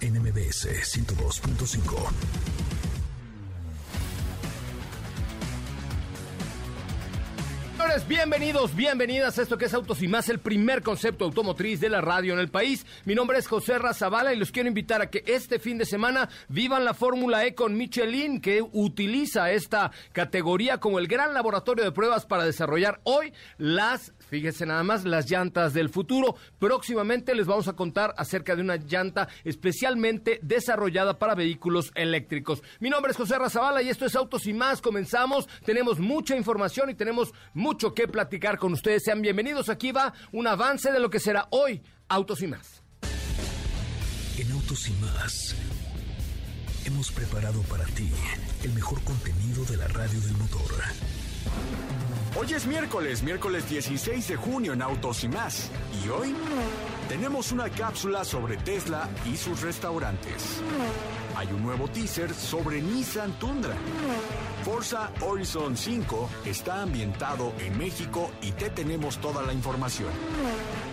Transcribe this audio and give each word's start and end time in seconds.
NMBS 0.00 0.66
102.5. 0.66 2.75
Bienvenidos, 8.08 8.76
bienvenidas 8.76 9.38
a 9.38 9.42
esto 9.42 9.56
que 9.56 9.64
es 9.64 9.74
Autos 9.74 10.02
y 10.02 10.08
Más, 10.08 10.28
el 10.28 10.38
primer 10.38 10.82
concepto 10.82 11.24
automotriz 11.24 11.80
de 11.80 11.88
la 11.88 12.00
radio 12.00 12.34
en 12.34 12.40
el 12.40 12.48
país. 12.48 12.84
Mi 13.04 13.14
nombre 13.14 13.38
es 13.38 13.48
José 13.48 13.78
Razabala 13.78 14.34
y 14.34 14.38
los 14.38 14.52
quiero 14.52 14.68
invitar 14.68 15.00
a 15.02 15.10
que 15.10 15.24
este 15.26 15.58
fin 15.58 15.78
de 15.78 15.86
semana 15.86 16.28
vivan 16.48 16.84
la 16.84 16.94
Fórmula 16.94 17.46
E 17.46 17.54
con 17.54 17.76
Michelin, 17.76 18.40
que 18.40 18.60
utiliza 18.60 19.50
esta 19.50 19.90
categoría 20.12 20.78
como 20.78 20.98
el 20.98 21.08
gran 21.08 21.32
laboratorio 21.32 21.84
de 21.84 21.92
pruebas 21.92 22.26
para 22.26 22.44
desarrollar 22.44 23.00
hoy 23.04 23.32
las 23.56 24.12
Fíjense 24.28 24.66
nada 24.66 24.82
más, 24.82 25.04
las 25.04 25.30
llantas 25.30 25.72
del 25.72 25.88
futuro. 25.88 26.34
Próximamente 26.58 27.34
les 27.34 27.46
vamos 27.46 27.68
a 27.68 27.74
contar 27.74 28.12
acerca 28.16 28.56
de 28.56 28.62
una 28.62 28.76
llanta 28.76 29.28
especialmente 29.44 30.40
desarrollada 30.42 31.18
para 31.18 31.36
vehículos 31.36 31.92
eléctricos. 31.94 32.62
Mi 32.80 32.90
nombre 32.90 33.12
es 33.12 33.16
José 33.16 33.38
Razabala 33.38 33.82
y 33.82 33.88
esto 33.88 34.04
es 34.04 34.16
Autos 34.16 34.46
y 34.46 34.52
más. 34.52 34.82
Comenzamos. 34.82 35.48
Tenemos 35.64 36.00
mucha 36.00 36.36
información 36.36 36.90
y 36.90 36.94
tenemos 36.94 37.32
que 37.76 38.08
platicar 38.08 38.58
con 38.58 38.72
ustedes. 38.72 39.04
Sean 39.04 39.20
bienvenidos. 39.20 39.68
Aquí 39.68 39.92
va 39.92 40.14
un 40.32 40.46
avance 40.46 40.90
de 40.90 40.98
lo 40.98 41.10
que 41.10 41.20
será 41.20 41.46
hoy 41.50 41.82
Autos 42.08 42.40
y 42.42 42.46
más. 42.46 42.82
En 44.38 44.50
Autos 44.52 44.88
y 44.88 44.92
más 44.94 45.54
hemos 46.86 47.10
preparado 47.10 47.60
para 47.62 47.84
ti 47.86 48.08
el 48.62 48.72
mejor 48.72 49.02
contenido 49.02 49.64
de 49.64 49.76
la 49.76 49.88
radio 49.88 50.20
del 50.20 50.36
motor. 50.36 50.62
Hoy 52.38 52.52
es 52.54 52.66
miércoles, 52.66 53.22
miércoles 53.22 53.68
16 53.68 54.28
de 54.28 54.36
junio 54.36 54.72
en 54.72 54.82
Autos 54.82 55.24
y 55.24 55.28
más. 55.28 55.70
Y 56.04 56.08
hoy 56.08 56.34
tenemos 57.08 57.52
una 57.52 57.68
cápsula 57.68 58.24
sobre 58.24 58.56
Tesla 58.56 59.08
y 59.30 59.36
sus 59.36 59.60
restaurantes. 59.60 60.62
Hay 61.36 61.48
un 61.48 61.62
nuevo 61.62 61.86
teaser 61.86 62.32
sobre 62.32 62.80
Nissan 62.80 63.30
Tundra. 63.38 63.74
Forza 64.64 65.10
Horizon 65.20 65.76
5 65.76 66.30
está 66.46 66.80
ambientado 66.80 67.52
en 67.60 67.76
México 67.76 68.30
y 68.40 68.52
te 68.52 68.70
tenemos 68.70 69.18
toda 69.18 69.42
la 69.42 69.52
información. 69.52 70.08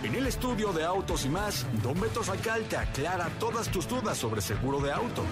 En 0.02 0.14
el 0.14 0.26
estudio 0.26 0.70
de 0.74 0.84
Autos 0.84 1.24
y 1.24 1.30
más, 1.30 1.64
Don 1.82 1.98
Beto 1.98 2.22
Sacal 2.22 2.62
te 2.64 2.76
aclara 2.76 3.30
todas 3.40 3.70
tus 3.70 3.88
dudas 3.88 4.18
sobre 4.18 4.42
seguro 4.42 4.80
de 4.80 4.92
auto. 4.92 5.22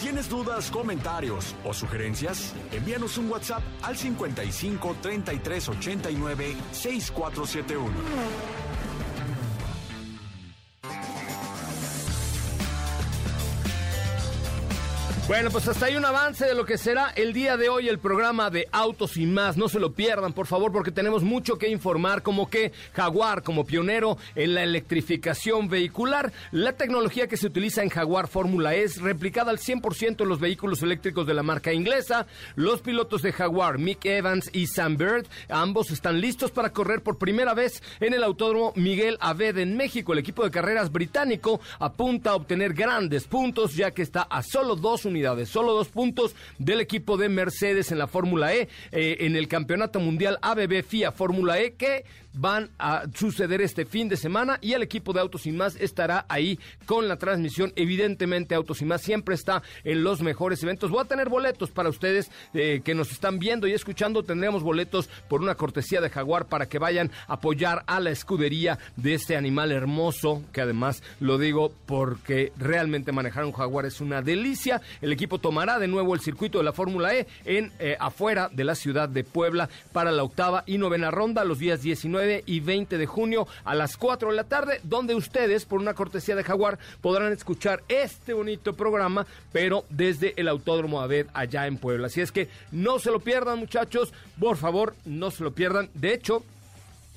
¿Tienes 0.00 0.28
dudas, 0.28 0.68
comentarios 0.68 1.54
o 1.64 1.72
sugerencias? 1.72 2.54
Envíanos 2.72 3.16
un 3.18 3.30
WhatsApp 3.30 3.62
al 3.82 3.96
55 3.96 4.96
33 5.00 5.68
89 5.68 6.56
6471. 6.72 8.73
Bueno, 15.26 15.50
pues 15.50 15.66
hasta 15.66 15.86
ahí 15.86 15.96
un 15.96 16.04
avance 16.04 16.44
de 16.44 16.54
lo 16.54 16.66
que 16.66 16.76
será 16.76 17.08
el 17.16 17.32
día 17.32 17.56
de 17.56 17.70
hoy 17.70 17.88
el 17.88 17.98
programa 17.98 18.50
de 18.50 18.68
Autos 18.70 19.16
y 19.16 19.24
más. 19.24 19.56
No 19.56 19.70
se 19.70 19.80
lo 19.80 19.94
pierdan, 19.94 20.34
por 20.34 20.46
favor, 20.46 20.70
porque 20.70 20.90
tenemos 20.90 21.22
mucho 21.22 21.56
que 21.56 21.70
informar, 21.70 22.22
como 22.22 22.50
que 22.50 22.72
Jaguar, 22.92 23.42
como 23.42 23.64
pionero 23.64 24.18
en 24.34 24.52
la 24.52 24.62
electrificación 24.62 25.70
vehicular, 25.70 26.30
la 26.52 26.74
tecnología 26.74 27.26
que 27.26 27.38
se 27.38 27.46
utiliza 27.46 27.82
en 27.82 27.88
Jaguar 27.88 28.28
Fórmula 28.28 28.74
E 28.74 28.82
es 28.82 29.00
replicada 29.00 29.50
al 29.50 29.56
100% 29.56 30.20
en 30.20 30.28
los 30.28 30.40
vehículos 30.40 30.82
eléctricos 30.82 31.26
de 31.26 31.32
la 31.32 31.42
marca 31.42 31.72
inglesa. 31.72 32.26
Los 32.54 32.82
pilotos 32.82 33.22
de 33.22 33.32
Jaguar, 33.32 33.78
Mick 33.78 34.04
Evans 34.04 34.50
y 34.52 34.66
Sam 34.66 34.98
Bird, 34.98 35.26
ambos 35.48 35.90
están 35.90 36.20
listos 36.20 36.50
para 36.50 36.70
correr 36.70 37.02
por 37.02 37.16
primera 37.16 37.54
vez 37.54 37.82
en 38.00 38.12
el 38.12 38.24
Autódromo 38.24 38.74
Miguel 38.76 39.16
Aved 39.20 39.56
en 39.56 39.74
México. 39.74 40.12
El 40.12 40.18
equipo 40.18 40.44
de 40.44 40.50
carreras 40.50 40.92
británico 40.92 41.62
apunta 41.78 42.32
a 42.32 42.34
obtener 42.34 42.74
grandes 42.74 43.24
puntos, 43.24 43.74
ya 43.74 43.90
que 43.90 44.02
está 44.02 44.20
a 44.20 44.42
solo 44.42 44.76
dos 44.76 45.06
solo 45.46 45.72
dos 45.72 45.88
puntos 45.88 46.34
del 46.58 46.80
equipo 46.80 47.16
de 47.16 47.28
Mercedes 47.28 47.92
en 47.92 47.98
la 47.98 48.06
Fórmula 48.06 48.54
E, 48.54 48.68
eh, 48.92 49.16
en 49.20 49.36
el 49.36 49.48
Campeonato 49.48 50.00
Mundial 50.00 50.38
ABB 50.42 50.82
FIA 50.82 51.12
Fórmula 51.12 51.60
E, 51.60 51.74
que 51.74 52.04
van 52.34 52.70
a 52.78 53.04
suceder 53.14 53.60
este 53.60 53.84
fin 53.86 54.08
de 54.08 54.16
semana 54.16 54.58
y 54.60 54.72
el 54.72 54.82
equipo 54.82 55.12
de 55.12 55.20
Autos 55.20 55.46
y 55.46 55.52
Más 55.52 55.76
estará 55.76 56.26
ahí 56.28 56.58
con 56.84 57.08
la 57.08 57.16
transmisión. 57.16 57.72
Evidentemente, 57.76 58.54
Autos 58.54 58.82
y 58.82 58.84
Más 58.84 59.02
siempre 59.02 59.34
está 59.34 59.62
en 59.84 60.02
los 60.02 60.20
mejores 60.20 60.62
eventos. 60.62 60.90
Voy 60.90 61.00
a 61.00 61.08
tener 61.08 61.28
boletos 61.28 61.70
para 61.70 61.88
ustedes 61.88 62.30
eh, 62.52 62.82
que 62.84 62.94
nos 62.94 63.12
están 63.12 63.38
viendo 63.38 63.66
y 63.66 63.72
escuchando. 63.72 64.24
Tendremos 64.24 64.62
boletos 64.62 65.08
por 65.28 65.40
una 65.40 65.54
cortesía 65.54 66.00
de 66.00 66.10
Jaguar 66.10 66.46
para 66.46 66.66
que 66.66 66.78
vayan 66.78 67.10
a 67.28 67.34
apoyar 67.34 67.84
a 67.86 68.00
la 68.00 68.10
escudería 68.10 68.78
de 68.96 69.14
este 69.14 69.36
animal 69.36 69.70
hermoso, 69.70 70.42
que 70.52 70.60
además 70.60 71.02
lo 71.20 71.38
digo 71.38 71.72
porque 71.86 72.52
realmente 72.56 73.12
manejar 73.12 73.44
un 73.44 73.52
Jaguar 73.52 73.86
es 73.86 74.00
una 74.00 74.22
delicia. 74.22 74.82
El 75.04 75.12
equipo 75.12 75.38
tomará 75.38 75.78
de 75.78 75.86
nuevo 75.86 76.14
el 76.14 76.22
circuito 76.22 76.56
de 76.56 76.64
la 76.64 76.72
Fórmula 76.72 77.14
E 77.14 77.26
en 77.44 77.70
eh, 77.78 77.94
afuera 78.00 78.48
de 78.50 78.64
la 78.64 78.74
ciudad 78.74 79.06
de 79.06 79.22
Puebla 79.22 79.68
para 79.92 80.10
la 80.10 80.22
octava 80.22 80.64
y 80.64 80.78
novena 80.78 81.10
ronda 81.10 81.44
los 81.44 81.58
días 81.58 81.82
19 81.82 82.42
y 82.46 82.60
20 82.60 82.96
de 82.96 83.04
junio 83.04 83.46
a 83.64 83.74
las 83.74 83.98
4 83.98 84.30
de 84.30 84.34
la 84.34 84.44
tarde, 84.44 84.80
donde 84.82 85.14
ustedes, 85.14 85.66
por 85.66 85.78
una 85.78 85.92
cortesía 85.92 86.36
de 86.36 86.42
Jaguar, 86.42 86.78
podrán 87.02 87.34
escuchar 87.34 87.82
este 87.88 88.32
bonito 88.32 88.72
programa, 88.72 89.26
pero 89.52 89.84
desde 89.90 90.32
el 90.38 90.48
Autódromo 90.48 91.02
Aved 91.02 91.26
allá 91.34 91.66
en 91.66 91.76
Puebla. 91.76 92.06
Así 92.06 92.22
es 92.22 92.32
que 92.32 92.48
no 92.72 92.98
se 92.98 93.10
lo 93.10 93.20
pierdan, 93.20 93.58
muchachos, 93.58 94.10
por 94.40 94.56
favor, 94.56 94.94
no 95.04 95.30
se 95.30 95.44
lo 95.44 95.52
pierdan. 95.52 95.90
De 95.92 96.14
hecho, 96.14 96.42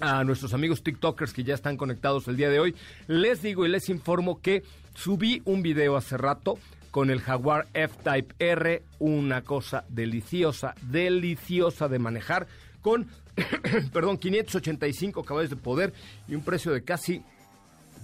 a 0.02 0.26
nuestros 0.26 0.54
amigos 0.54 0.84
TikTokers 0.84 1.32
que 1.32 1.46
ya 1.46 1.54
están 1.54 1.78
conectados 1.78 2.28
el 2.28 2.36
día 2.36 2.50
de 2.50 2.60
hoy, 2.60 2.76
les 3.08 3.42
digo 3.42 3.66
y 3.66 3.70
les 3.70 3.88
informo 3.88 4.42
que 4.42 4.64
subí 4.94 5.42
un 5.46 5.62
video 5.62 5.96
hace 5.96 6.18
rato 6.18 6.60
con 6.98 7.12
el 7.12 7.22
Jaguar 7.22 7.68
F-Type 7.76 8.34
R, 8.40 8.82
una 8.98 9.44
cosa 9.44 9.86
deliciosa, 9.88 10.74
deliciosa 10.82 11.88
de 11.88 12.00
manejar, 12.00 12.48
con, 12.82 13.06
perdón, 13.94 14.18
585 14.18 15.24
caballos 15.24 15.52
de 15.52 15.58
poder 15.58 15.94
y 16.28 16.34
un 16.34 16.42
precio 16.42 16.72
de 16.72 16.84
casi 16.84 17.22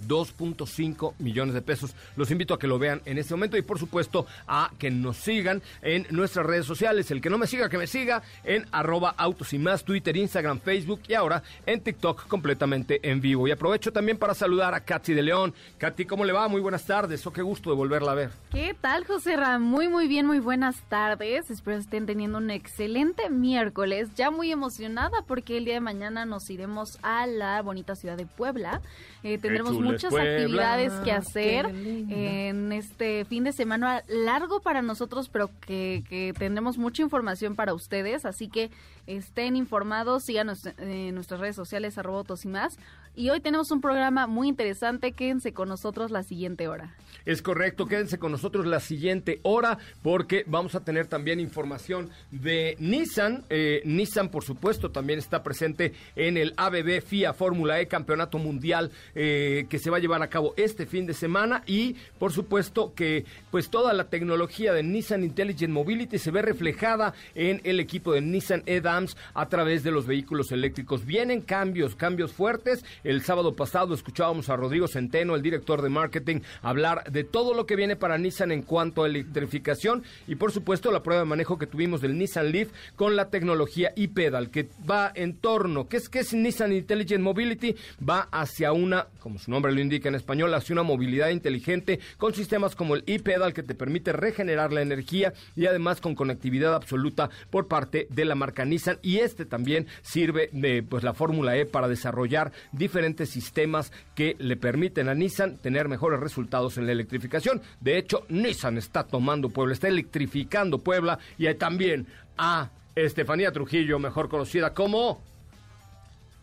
2.5 0.06 1.14
millones 1.18 1.54
de 1.54 1.62
pesos. 1.62 1.94
Los 2.16 2.30
invito 2.30 2.54
a 2.54 2.58
que 2.58 2.66
lo 2.66 2.78
vean 2.78 3.02
en 3.04 3.18
este 3.18 3.34
momento 3.34 3.56
y 3.56 3.62
por 3.62 3.78
supuesto 3.78 4.26
a 4.46 4.70
que 4.78 4.90
nos 4.90 5.16
sigan 5.16 5.62
en 5.82 6.06
nuestras 6.10 6.46
redes 6.46 6.66
sociales. 6.66 7.10
El 7.10 7.20
que 7.20 7.30
no 7.30 7.38
me 7.38 7.46
siga, 7.46 7.68
que 7.68 7.78
me 7.78 7.86
siga 7.86 8.22
en 8.44 8.66
arroba 8.72 9.14
autos 9.16 9.52
y 9.52 9.58
más, 9.58 9.84
Twitter, 9.84 10.16
Instagram, 10.16 10.60
Facebook 10.60 11.00
y 11.08 11.14
ahora 11.14 11.42
en 11.66 11.80
TikTok 11.80 12.26
completamente 12.26 13.00
en 13.02 13.20
vivo. 13.20 13.48
Y 13.48 13.50
aprovecho 13.50 13.92
también 13.92 14.18
para 14.18 14.34
saludar 14.34 14.74
a 14.74 14.80
Katy 14.80 15.14
de 15.14 15.22
León. 15.22 15.54
Katy, 15.78 16.04
¿cómo 16.04 16.24
le 16.24 16.32
va? 16.32 16.48
Muy 16.48 16.60
buenas 16.60 16.84
tardes. 16.84 17.26
O 17.26 17.30
oh, 17.30 17.32
qué 17.32 17.42
gusto 17.42 17.70
de 17.70 17.76
volverla 17.76 18.12
a 18.12 18.14
ver. 18.14 18.30
¿Qué 18.50 18.74
tal, 18.80 19.04
José 19.04 19.36
Ra? 19.36 19.58
Muy, 19.58 19.88
muy 19.88 20.08
bien, 20.08 20.26
muy 20.26 20.38
buenas 20.38 20.80
tardes. 20.88 21.50
Espero 21.50 21.78
estén 21.78 22.06
teniendo 22.06 22.38
un 22.38 22.50
excelente 22.50 23.30
miércoles. 23.30 24.08
Ya 24.16 24.30
muy 24.30 24.52
emocionada 24.52 25.22
porque 25.26 25.56
el 25.58 25.64
día 25.64 25.74
de 25.74 25.80
mañana 25.80 26.24
nos 26.26 26.48
iremos 26.50 26.98
a 27.02 27.26
la 27.26 27.62
bonita 27.62 27.94
ciudad 27.96 28.16
de 28.16 28.26
Puebla. 28.26 28.80
Eh, 29.22 29.38
tendremos 29.38 29.72
mucho 29.80 29.93
muchas 29.94 30.10
Puebla, 30.10 30.36
actividades 30.36 30.92
que 31.04 31.12
hacer 31.12 31.66
qué 31.66 31.72
linda. 31.72 32.14
en 32.14 32.72
este 32.72 33.24
fin 33.24 33.44
de 33.44 33.52
semana 33.52 34.04
largo 34.08 34.60
para 34.60 34.82
nosotros, 34.82 35.28
pero 35.28 35.50
que, 35.60 36.04
que 36.08 36.32
tendremos 36.38 36.78
mucha 36.78 37.02
información 37.02 37.56
para 37.56 37.74
ustedes, 37.74 38.24
así 38.24 38.48
que 38.48 38.70
estén 39.06 39.56
informados, 39.56 40.24
síganos 40.24 40.66
en 40.78 41.14
nuestras 41.14 41.40
redes 41.40 41.56
sociales, 41.56 41.98
arroba 41.98 42.18
autos 42.18 42.44
y 42.44 42.48
más. 42.48 42.78
Y 43.16 43.30
hoy 43.30 43.40
tenemos 43.40 43.70
un 43.70 43.80
programa 43.80 44.26
muy 44.26 44.48
interesante, 44.48 45.12
quédense 45.12 45.52
con 45.52 45.68
nosotros 45.68 46.10
la 46.10 46.22
siguiente 46.22 46.68
hora. 46.68 46.94
Es 47.24 47.42
correcto, 47.42 47.86
quédense 47.86 48.18
con 48.18 48.32
nosotros 48.32 48.66
la 48.66 48.80
siguiente 48.80 49.40
hora 49.42 49.78
porque 50.02 50.44
vamos 50.46 50.74
a 50.74 50.84
tener 50.84 51.06
también 51.06 51.40
información 51.40 52.10
de 52.30 52.76
Nissan. 52.78 53.44
Eh, 53.48 53.82
Nissan, 53.84 54.28
por 54.28 54.44
supuesto, 54.44 54.90
también 54.90 55.18
está 55.18 55.42
presente 55.42 55.92
en 56.16 56.36
el 56.36 56.52
ABB 56.56 57.00
FIA 57.02 57.32
Fórmula 57.32 57.80
E 57.80 57.88
Campeonato 57.88 58.38
Mundial 58.38 58.90
eh, 59.14 59.66
que 59.68 59.78
se 59.78 59.90
va 59.90 59.98
a 59.98 60.00
llevar 60.00 60.22
a 60.22 60.28
cabo 60.28 60.54
este 60.56 60.86
fin 60.86 61.06
de 61.06 61.14
semana 61.14 61.62
y, 61.66 61.96
por 62.18 62.32
supuesto, 62.32 62.94
que 62.94 63.24
pues 63.50 63.70
toda 63.70 63.92
la 63.92 64.04
tecnología 64.04 64.72
de 64.72 64.82
Nissan 64.82 65.24
Intelligent 65.24 65.72
Mobility 65.72 66.18
se 66.18 66.30
ve 66.30 66.42
reflejada 66.42 67.14
en 67.34 67.60
el 67.64 67.80
equipo 67.80 68.12
de 68.12 68.20
Nissan 68.20 68.62
EDAMS 68.66 69.16
a 69.34 69.48
través 69.48 69.82
de 69.82 69.90
los 69.90 70.06
vehículos 70.06 70.52
eléctricos. 70.52 71.04
Vienen 71.04 71.40
cambios, 71.40 71.94
cambios 71.94 72.32
fuertes. 72.32 72.84
El 73.02 73.22
sábado 73.22 73.54
pasado 73.54 73.94
escuchábamos 73.94 74.48
a 74.48 74.56
Rodrigo 74.56 74.88
Centeno, 74.88 75.34
el 75.34 75.42
director 75.42 75.82
de 75.82 75.88
marketing, 75.88 76.40
hablar 76.62 77.03
de 77.10 77.24
todo 77.24 77.54
lo 77.54 77.66
que 77.66 77.76
viene 77.76 77.96
para 77.96 78.18
Nissan 78.18 78.52
en 78.52 78.62
cuanto 78.62 79.02
a 79.02 79.06
electrificación 79.06 80.02
y 80.26 80.36
por 80.36 80.52
supuesto 80.52 80.90
la 80.90 81.02
prueba 81.02 81.22
de 81.22 81.28
manejo 81.28 81.58
que 81.58 81.66
tuvimos 81.66 82.00
del 82.00 82.18
Nissan 82.18 82.52
Leaf 82.52 82.70
con 82.96 83.16
la 83.16 83.30
tecnología 83.30 83.92
e-pedal 83.96 84.50
que 84.50 84.68
va 84.88 85.12
en 85.14 85.36
torno, 85.36 85.88
¿qué 85.88 85.98
es, 85.98 86.08
qué 86.08 86.20
es 86.20 86.32
Nissan 86.32 86.72
Intelligent 86.72 87.22
Mobility? 87.22 87.76
Va 88.08 88.28
hacia 88.30 88.72
una, 88.72 89.06
como 89.20 89.38
su 89.38 89.50
nombre 89.50 89.72
lo 89.72 89.80
indica 89.80 90.08
en 90.08 90.14
español, 90.14 90.54
hacia 90.54 90.74
una 90.74 90.82
movilidad 90.82 91.30
inteligente 91.30 92.00
con 92.16 92.34
sistemas 92.34 92.74
como 92.74 92.94
el 92.94 93.04
e-pedal 93.06 93.52
que 93.52 93.62
te 93.62 93.74
permite 93.74 94.12
regenerar 94.12 94.72
la 94.72 94.82
energía 94.82 95.32
y 95.56 95.66
además 95.66 96.00
con 96.00 96.14
conectividad 96.14 96.74
absoluta 96.74 97.30
por 97.50 97.68
parte 97.68 98.06
de 98.10 98.24
la 98.24 98.34
marca 98.34 98.64
Nissan 98.64 98.98
y 99.02 99.18
este 99.18 99.44
también 99.44 99.86
sirve 100.02 100.48
de 100.52 100.82
pues 100.82 101.04
la 101.04 101.14
Fórmula 101.14 101.56
E 101.56 101.66
para 101.66 101.88
desarrollar 101.88 102.52
diferentes 102.72 103.30
sistemas 103.30 103.92
que 104.14 104.36
le 104.38 104.56
permiten 104.56 105.08
a 105.08 105.14
Nissan 105.14 105.58
tener 105.58 105.88
mejores 105.88 106.20
resultados 106.20 106.78
en 106.78 106.86
la 106.86 106.93
electrificación. 106.94 107.60
De 107.80 107.98
hecho, 107.98 108.24
Nissan 108.28 108.78
está 108.78 109.04
tomando 109.04 109.50
Puebla, 109.50 109.74
está 109.74 109.88
electrificando 109.88 110.78
Puebla 110.78 111.18
y 111.38 111.46
hay 111.46 111.54
también 111.56 112.06
a 112.38 112.70
Estefanía 112.94 113.52
Trujillo, 113.52 113.98
mejor 113.98 114.28
conocida 114.28 114.72
como 114.72 115.20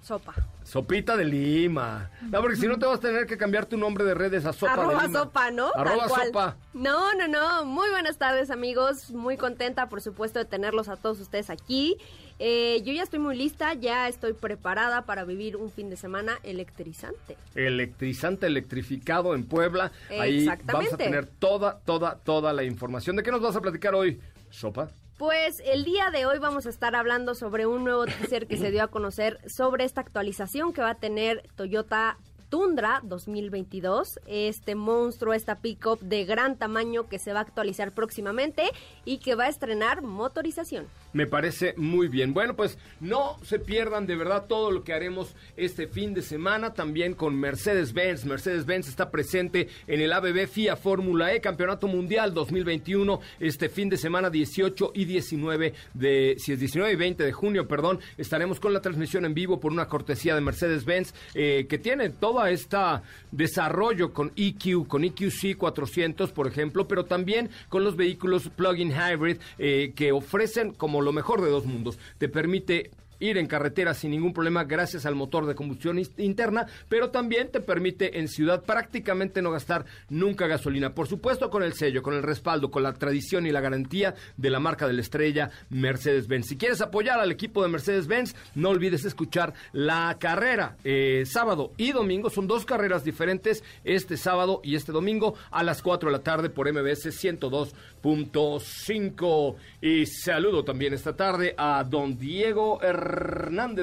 Sopa. 0.03 0.33
Sopita 0.63 1.15
de 1.15 1.25
Lima. 1.25 2.09
No, 2.21 2.41
porque 2.41 2.55
si 2.55 2.65
no 2.67 2.79
te 2.79 2.85
vas 2.85 2.97
a 2.97 3.01
tener 3.01 3.27
que 3.27 3.37
cambiar 3.37 3.65
tu 3.67 3.77
nombre 3.77 4.03
de 4.03 4.13
redes 4.15 4.45
a 4.45 4.53
Sopa 4.53 4.73
Arroba 4.73 5.01
de 5.01 5.07
Lima. 5.07 5.19
sopa, 5.19 5.51
¿no? 5.51 5.71
Arroba 5.75 6.09
sopa. 6.09 6.55
No, 6.73 7.13
no, 7.13 7.27
no. 7.27 7.65
Muy 7.65 7.89
buenas 7.89 8.17
tardes, 8.17 8.49
amigos. 8.49 9.11
Muy 9.11 9.37
contenta, 9.37 9.89
por 9.89 10.01
supuesto, 10.01 10.39
de 10.39 10.45
tenerlos 10.45 10.87
a 10.89 10.95
todos 10.95 11.19
ustedes 11.19 11.49
aquí. 11.49 11.97
Eh, 12.43 12.81
yo 12.83 12.91
ya 12.91 13.03
estoy 13.03 13.19
muy 13.19 13.37
lista, 13.37 13.75
ya 13.75 14.07
estoy 14.07 14.33
preparada 14.33 15.05
para 15.05 15.25
vivir 15.25 15.57
un 15.57 15.69
fin 15.69 15.91
de 15.91 15.95
semana 15.95 16.39
electrizante. 16.41 17.37
Electrizante 17.53 18.47
electrificado 18.47 19.35
en 19.35 19.43
Puebla. 19.43 19.91
Ahí 20.09 20.47
vamos 20.63 20.91
a 20.91 20.97
tener 20.97 21.27
toda, 21.27 21.77
toda, 21.85 22.15
toda 22.15 22.51
la 22.51 22.63
información. 22.63 23.15
¿De 23.15 23.21
qué 23.21 23.29
nos 23.29 23.41
vas 23.41 23.55
a 23.55 23.61
platicar 23.61 23.93
hoy, 23.93 24.19
Sopa? 24.49 24.89
Pues 25.19 25.61
el 25.63 25.83
día 25.83 26.09
de 26.09 26.25
hoy 26.25 26.39
vamos 26.39 26.65
a 26.65 26.69
estar 26.69 26.95
hablando 26.95 27.35
sobre 27.35 27.67
un 27.67 27.83
nuevo 27.83 28.05
teaser 28.05 28.47
que 28.47 28.57
se 28.57 28.71
dio 28.71 28.81
a 28.81 28.87
conocer 28.87 29.37
sobre 29.47 29.83
esta 29.83 30.01
actualización 30.01 30.73
que 30.73 30.81
va 30.81 30.89
a 30.89 30.95
tener 30.95 31.43
Toyota 31.55 32.17
Tundra 32.51 32.99
2022, 33.03 34.19
este 34.27 34.75
monstruo, 34.75 35.33
esta 35.33 35.61
pickup 35.61 36.01
de 36.01 36.25
gran 36.25 36.57
tamaño 36.57 37.07
que 37.07 37.17
se 37.17 37.31
va 37.31 37.39
a 37.39 37.43
actualizar 37.43 37.93
próximamente 37.93 38.63
y 39.05 39.19
que 39.19 39.35
va 39.35 39.45
a 39.45 39.47
estrenar 39.47 40.01
motorización. 40.01 40.85
Me 41.13 41.27
parece 41.27 41.73
muy 41.77 42.09
bien. 42.09 42.33
Bueno, 42.33 42.57
pues 42.57 42.77
no 42.99 43.37
se 43.43 43.57
pierdan 43.57 44.05
de 44.05 44.17
verdad 44.17 44.47
todo 44.47 44.69
lo 44.69 44.83
que 44.83 44.93
haremos 44.93 45.33
este 45.55 45.87
fin 45.87 46.13
de 46.13 46.21
semana 46.21 46.73
también 46.73 47.13
con 47.13 47.39
Mercedes-Benz. 47.39 48.25
Mercedes-Benz 48.25 48.89
está 48.89 49.11
presente 49.11 49.69
en 49.87 50.01
el 50.01 50.11
ABB 50.11 50.45
FIA 50.47 50.75
Fórmula 50.75 51.33
E 51.33 51.39
Campeonato 51.39 51.87
Mundial 51.87 52.33
2021 52.33 53.21
este 53.39 53.69
fin 53.69 53.87
de 53.87 53.95
semana 53.95 54.29
18 54.29 54.91
y 54.93 55.05
19 55.05 55.73
de 55.93 56.35
si 56.37 56.51
es 56.51 56.59
19 56.59 56.91
y 56.91 56.95
20 56.97 57.23
de 57.23 57.31
junio, 57.31 57.65
perdón, 57.65 58.01
estaremos 58.17 58.59
con 58.59 58.73
la 58.73 58.81
transmisión 58.81 59.23
en 59.23 59.33
vivo 59.33 59.61
por 59.61 59.71
una 59.71 59.87
cortesía 59.87 60.35
de 60.35 60.41
Mercedes-Benz 60.41 61.13
eh, 61.33 61.65
que 61.69 61.77
tiene 61.77 62.09
toda 62.09 62.40
esta 62.49 63.03
desarrollo 63.31 64.13
con 64.13 64.31
EQ, 64.35 64.87
con 64.87 65.03
EQC 65.03 65.57
400, 65.57 66.31
por 66.31 66.47
ejemplo, 66.47 66.87
pero 66.87 67.05
también 67.05 67.49
con 67.69 67.83
los 67.83 67.95
vehículos 67.95 68.49
plug-in 68.49 68.91
hybrid 68.91 69.37
eh, 69.59 69.93
que 69.95 70.11
ofrecen 70.11 70.73
como 70.73 71.01
lo 71.01 71.13
mejor 71.13 71.41
de 71.41 71.49
dos 71.49 71.65
mundos. 71.65 71.99
Te 72.17 72.29
permite 72.29 72.91
ir 73.21 73.37
en 73.37 73.47
carretera 73.47 73.93
sin 73.93 74.11
ningún 74.11 74.33
problema 74.33 74.65
gracias 74.65 75.05
al 75.05 75.15
motor 75.15 75.45
de 75.45 75.55
combustión 75.55 76.01
interna, 76.17 76.65
pero 76.89 77.11
también 77.11 77.49
te 77.49 77.61
permite 77.61 78.19
en 78.19 78.27
ciudad 78.27 78.63
prácticamente 78.63 79.41
no 79.41 79.51
gastar 79.51 79.85
nunca 80.09 80.47
gasolina. 80.47 80.93
Por 80.93 81.07
supuesto 81.07 81.49
con 81.49 81.63
el 81.63 81.71
sello, 81.73 82.01
con 82.01 82.15
el 82.15 82.23
respaldo, 82.23 82.71
con 82.71 82.83
la 82.83 82.93
tradición 82.93 83.45
y 83.45 83.51
la 83.51 83.61
garantía 83.61 84.15
de 84.35 84.49
la 84.49 84.59
marca 84.59 84.87
de 84.87 84.93
la 84.93 85.01
estrella 85.01 85.51
Mercedes-Benz. 85.69 86.47
Si 86.47 86.57
quieres 86.57 86.81
apoyar 86.81 87.19
al 87.19 87.31
equipo 87.31 87.63
de 87.63 87.69
Mercedes-Benz, 87.69 88.35
no 88.55 88.69
olvides 88.69 89.05
escuchar 89.05 89.53
la 89.71 90.17
carrera 90.19 90.75
eh, 90.83 91.23
sábado 91.25 91.71
y 91.77 91.91
domingo. 91.91 92.29
Son 92.29 92.47
dos 92.47 92.65
carreras 92.65 93.03
diferentes, 93.03 93.63
este 93.83 94.17
sábado 94.17 94.61
y 94.63 94.75
este 94.75 94.91
domingo 94.91 95.35
a 95.51 95.63
las 95.63 95.81
4 95.81 96.09
de 96.09 96.17
la 96.17 96.23
tarde 96.23 96.49
por 96.49 96.71
MBS 96.71 97.23
102.5. 97.23 99.55
Y 99.81 100.05
saludo 100.07 100.63
también 100.63 100.93
esta 100.93 101.15
tarde 101.15 101.53
a 101.57 101.83
don 101.83 102.17
Diego 102.17 102.81
Hernández. 102.81 103.10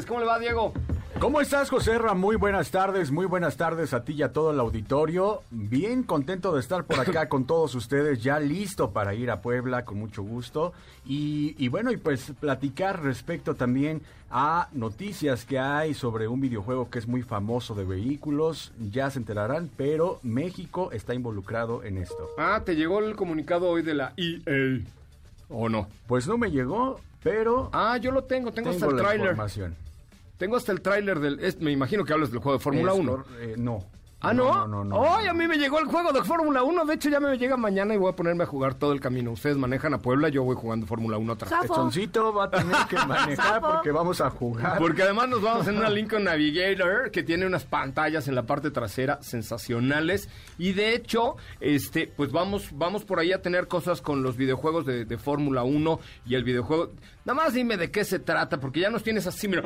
¿Cómo 0.07 0.21
le 0.21 0.27
va, 0.27 0.39
Diego? 0.39 0.73
¿Cómo 1.21 1.41
estás, 1.41 1.69
José 1.69 1.99
Ra? 1.99 2.15
Muy 2.15 2.37
buenas 2.37 2.71
tardes, 2.71 3.11
muy 3.11 3.27
buenas 3.27 3.57
tardes 3.57 3.93
a 3.93 4.05
ti 4.05 4.13
y 4.13 4.23
a 4.23 4.33
todo 4.33 4.53
el 4.53 4.61
auditorio. 4.61 5.43
Bien 5.51 6.05
contento 6.05 6.55
de 6.55 6.61
estar 6.61 6.85
por 6.85 7.01
acá 7.01 7.29
con 7.29 7.45
todos 7.45 7.75
ustedes, 7.75 8.23
ya 8.23 8.39
listo 8.39 8.93
para 8.93 9.15
ir 9.15 9.31
a 9.31 9.43
Puebla, 9.43 9.85
con 9.85 9.99
mucho 9.99 10.23
gusto. 10.23 10.73
Y, 11.05 11.57
y 11.59 11.69
bueno, 11.69 11.91
y 11.91 11.97
pues 11.97 12.33
platicar 12.39 13.03
respecto 13.03 13.57
también 13.57 14.01
a 14.31 14.69
noticias 14.73 15.45
que 15.45 15.59
hay 15.59 15.93
sobre 15.93 16.29
un 16.29 16.41
videojuego 16.41 16.89
que 16.89 17.01
es 17.01 17.09
muy 17.09 17.23
famoso 17.23 17.75
de 17.75 17.85
vehículos. 17.85 18.73
Ya 18.79 19.11
se 19.11 19.19
enterarán, 19.19 19.71
pero 19.77 20.21
México 20.23 20.93
está 20.93 21.15
involucrado 21.15 21.83
en 21.83 21.99
esto. 21.99 22.29
Ah, 22.39 22.63
te 22.65 22.77
llegó 22.77 23.01
el 23.01 23.17
comunicado 23.17 23.69
hoy 23.69 23.83
de 23.83 23.95
la 23.95 24.13
EA. 24.17 24.81
¿O 25.49 25.69
no? 25.69 25.89
Pues 26.07 26.29
no 26.29 26.39
me 26.39 26.51
llegó, 26.51 27.01
pero 27.23 27.71
Ah, 27.73 27.97
yo 27.99 28.11
lo 28.13 28.25
tengo, 28.25 28.53
tengo, 28.53 28.71
hasta 28.71 28.87
el 28.87 28.97
tráiler. 28.97 29.37
Tengo 30.37 30.57
hasta 30.57 30.71
el 30.73 30.81
tráiler 30.81 31.19
del... 31.19 31.41
es- 31.41 31.61
me 31.61 31.73
imagino 31.73 32.05
que 32.05 32.13
hablas 32.13 32.31
del 32.31 32.41
juego 32.41 32.59
de 32.59 32.63
Fórmula 32.63 32.93
Es 32.93 32.99
1. 32.99 33.11
cor- 33.13 33.27
eh, 33.41 33.55
no. 33.59 33.85
Ah, 34.21 34.35
¿no? 34.35 34.67
No, 34.67 34.67
no, 34.67 34.85
no. 34.85 35.15
¡Ay, 35.17 35.29
a 35.29 35.33
mí 35.33 35.47
me 35.47 35.57
llegó 35.59 35.79
el 35.79 35.87
juego 35.87 36.13
de 36.13 36.25
Fórmula 36.25 36.65
1! 36.65 36.85
De 36.87 36.95
hecho, 36.95 37.09
ya 37.09 37.21
me 37.21 37.39
llega 37.39 37.57
mañana 37.57 37.95
y 37.95 37.99
voy 37.99 38.11
a 38.11 38.17
ponerme 38.17 38.43
a 38.43 38.47
jugar 38.47 38.75
todo 38.75 38.93
el 38.93 39.01
camino. 39.01 39.31
Ustedes 39.31 39.57
manejan 39.57 39.95
a 39.95 39.99
Puebla, 39.99 40.29
yo 40.29 40.43
voy 40.43 40.57
jugando 40.57 40.87
Fórmula 40.89 41.19
1 41.19 41.33
atrás. 41.35 41.51
Zafo. 41.51 41.77
Choncito 41.77 42.33
va 42.33 42.45
a 42.47 42.51
tener 42.51 42.77
que 42.89 42.97
manejar 43.07 43.61
porque 43.61 43.93
vamos 43.93 44.21
a 44.21 44.29
jugar. 44.31 44.79
Porque 44.79 45.05
además 45.05 45.29
nos 45.29 45.41
vamos 45.41 45.69
en 45.69 45.77
una 45.77 45.89
Lincoln 45.89 46.25
Navigator 46.25 47.13
que 47.13 47.23
tiene 47.23 47.47
unas 47.47 47.65
pantallas 47.65 48.27
en 48.27 48.35
la 48.35 48.43
parte 48.43 48.73
trasera 48.73 49.23
sensacionales. 49.23 50.29
Y 50.59 50.73
de 50.73 50.95
hecho, 50.95 51.37
este, 51.61 52.13
pues 52.17 52.33
vamos, 52.33 52.71
vamos 52.73 53.05
por 53.05 53.21
ahí 53.21 53.33
a 53.33 53.41
tener 53.41 53.69
cosas 53.69 54.03
con 54.03 54.25
los 54.25 54.37
videojuegos 54.37 54.85
de, 54.85 55.05
de 55.05 55.19
Fórmula 55.19 55.63
1 55.63 56.01
y 56.27 56.35
el 56.35 56.43
videojuego. 56.43 56.91
Nada 57.25 57.45
más 57.45 57.55
dime 57.55 57.77
de 57.77 57.93
qué 57.93 58.05
se 58.05 58.19
trata, 58.19 58.59
porque 58.59 58.81
ya 58.81 58.91
nos 58.91 59.05
tienes 59.05 59.29
así, 59.29 59.47
mira. 59.47 59.63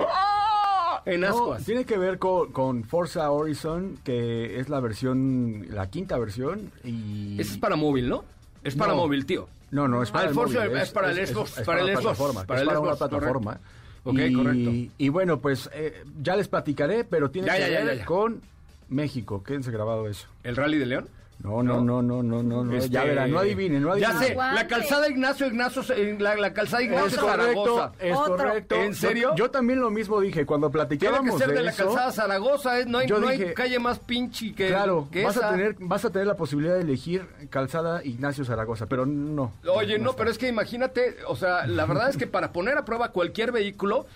¡Ah! 1.07 1.11
En 1.11 1.21
No, 1.21 1.29
ascuas. 1.29 1.65
tiene 1.65 1.85
que 1.85 1.99
ver 1.99 2.19
con, 2.19 2.53
con 2.53 2.85
Forza 2.85 3.31
Horizon, 3.31 3.99
que 4.05 4.59
es 4.61 4.69
la 4.69 4.81
versión, 4.81 5.67
la 5.71 5.89
quinta 5.91 6.19
versión. 6.19 6.71
Y... 6.85 7.41
Ese 7.41 7.53
es 7.53 7.59
para 7.59 7.77
móvil, 7.77 8.09
¿no? 8.09 8.25
Es 8.65 8.75
para 8.77 8.93
No. 8.93 8.99
móvil, 8.99 9.27
tío. 9.27 9.49
No, 9.71 9.89
no, 9.89 10.03
es 10.03 10.11
Ah, 10.11 10.13
para 10.13 10.25
el 10.25 10.29
el 10.31 10.35
Forza 10.35 10.59
móvil, 10.65 10.77
es 10.79 10.91
para 10.91 11.11
el 11.11 11.27
Xbox, 11.27 11.51
para 11.65 11.79
el 11.81 11.85
una 11.85 11.93
Xbox, 11.95 12.03
plataforma, 12.05 12.45
para 12.45 12.59
es 12.59 12.63
el 12.63 12.67
para 12.69 12.81
una 12.81 12.89
Xbox, 12.95 13.09
plataforma. 13.11 13.61
Ok, 14.05 14.19
y, 14.19 14.33
correcto. 14.33 14.71
Y 14.99 15.09
bueno, 15.09 15.41
pues 15.41 15.71
eh, 15.73 16.03
ya 16.21 16.37
les 16.37 16.49
platicaré, 16.49 17.05
pero 17.05 17.31
tiene 17.31 17.47
Ya, 17.49 17.55
que 17.57 17.73
ya, 17.73 17.85
ver 17.85 17.99
ya. 17.99 18.05
con 18.05 18.41
México. 18.89 19.43
Quédense 19.43 19.71
grabado 19.71 20.09
eso. 20.09 20.27
¿El 20.43 20.57
Rally 20.57 20.77
de 20.79 20.87
León? 20.87 21.09
No, 21.43 21.61
no, 21.63 21.81
no, 21.81 22.01
no, 22.03 22.23
no, 22.23 22.43
no, 22.43 22.65
no, 22.65 22.73
Este, 22.77 22.91
ya 22.91 23.03
verán, 23.03 23.31
no 23.33 23.41
adivinen, 23.41 23.83
no 23.83 23.97
Ya 23.97 24.11
adivinen. 24.11 24.27
sé, 24.29 24.33
Aguante. 24.33 24.55
la 24.63 24.67
calzada 24.69 25.09
Ignacio 25.09 25.47
Ignacio, 25.49 25.83
la, 26.21 26.37
la 26.37 26.53
calzada 26.55 26.83
Ignacio 26.85 27.07
Es 27.09 27.17
correcto, 27.19 27.65
Zaragoza. 27.65 27.93
es 27.99 28.17
Otro. 28.17 28.37
correcto. 28.37 28.75
¿En 28.77 28.95
serio? 28.95 29.31
Yo, 29.31 29.47
yo 29.47 29.51
también 29.51 29.81
lo 29.81 29.91
mismo 29.91 30.21
dije 30.21 30.47
cuando 30.47 30.71
Tiene 30.71 30.85
platicábamos 30.87 31.35
que 31.41 31.45
ser 31.45 31.55
de, 31.55 31.63
la 31.65 31.71
eso, 31.73 31.85
calzada 31.87 32.13
Zaragoza, 32.13 32.79
eh, 32.79 32.85
no, 32.87 32.99
hay, 32.99 33.09
yo 33.09 33.19
no 33.19 33.27
hay 33.27 33.53
calle 33.55 33.79
más 33.81 33.99
pinche 33.99 34.55
que, 34.55 34.69
Claro, 34.69 35.09
que 35.11 35.25
vas 35.25 35.37
esa. 35.37 35.49
a 35.49 35.51
tener 35.51 35.77
vas 35.81 36.05
a 36.05 36.11
tener 36.11 36.29
la 36.29 36.37
posibilidad 36.37 36.75
de 36.77 36.83
elegir 36.83 37.27
calzada 37.51 38.05
Ignacio 38.05 38.45
Zaragoza, 38.45 38.87
pero 38.87 39.05
no. 39.05 39.53
Oye, 39.75 39.99
no, 39.99 40.11
está. 40.11 40.19
pero 40.19 40.31
es 40.31 40.39
que 40.39 40.47
imagínate, 40.47 41.17
o 41.27 41.35
sea, 41.35 41.67
la 41.67 41.87
verdad 41.87 42.09
es 42.09 42.17
que 42.17 42.29
para 42.29 42.53
poner 42.53 42.79
a 42.79 42.85
prueba 42.85 43.09
cualquier 43.11 43.51
vehículo, 43.51 43.99
No, 43.99 44.07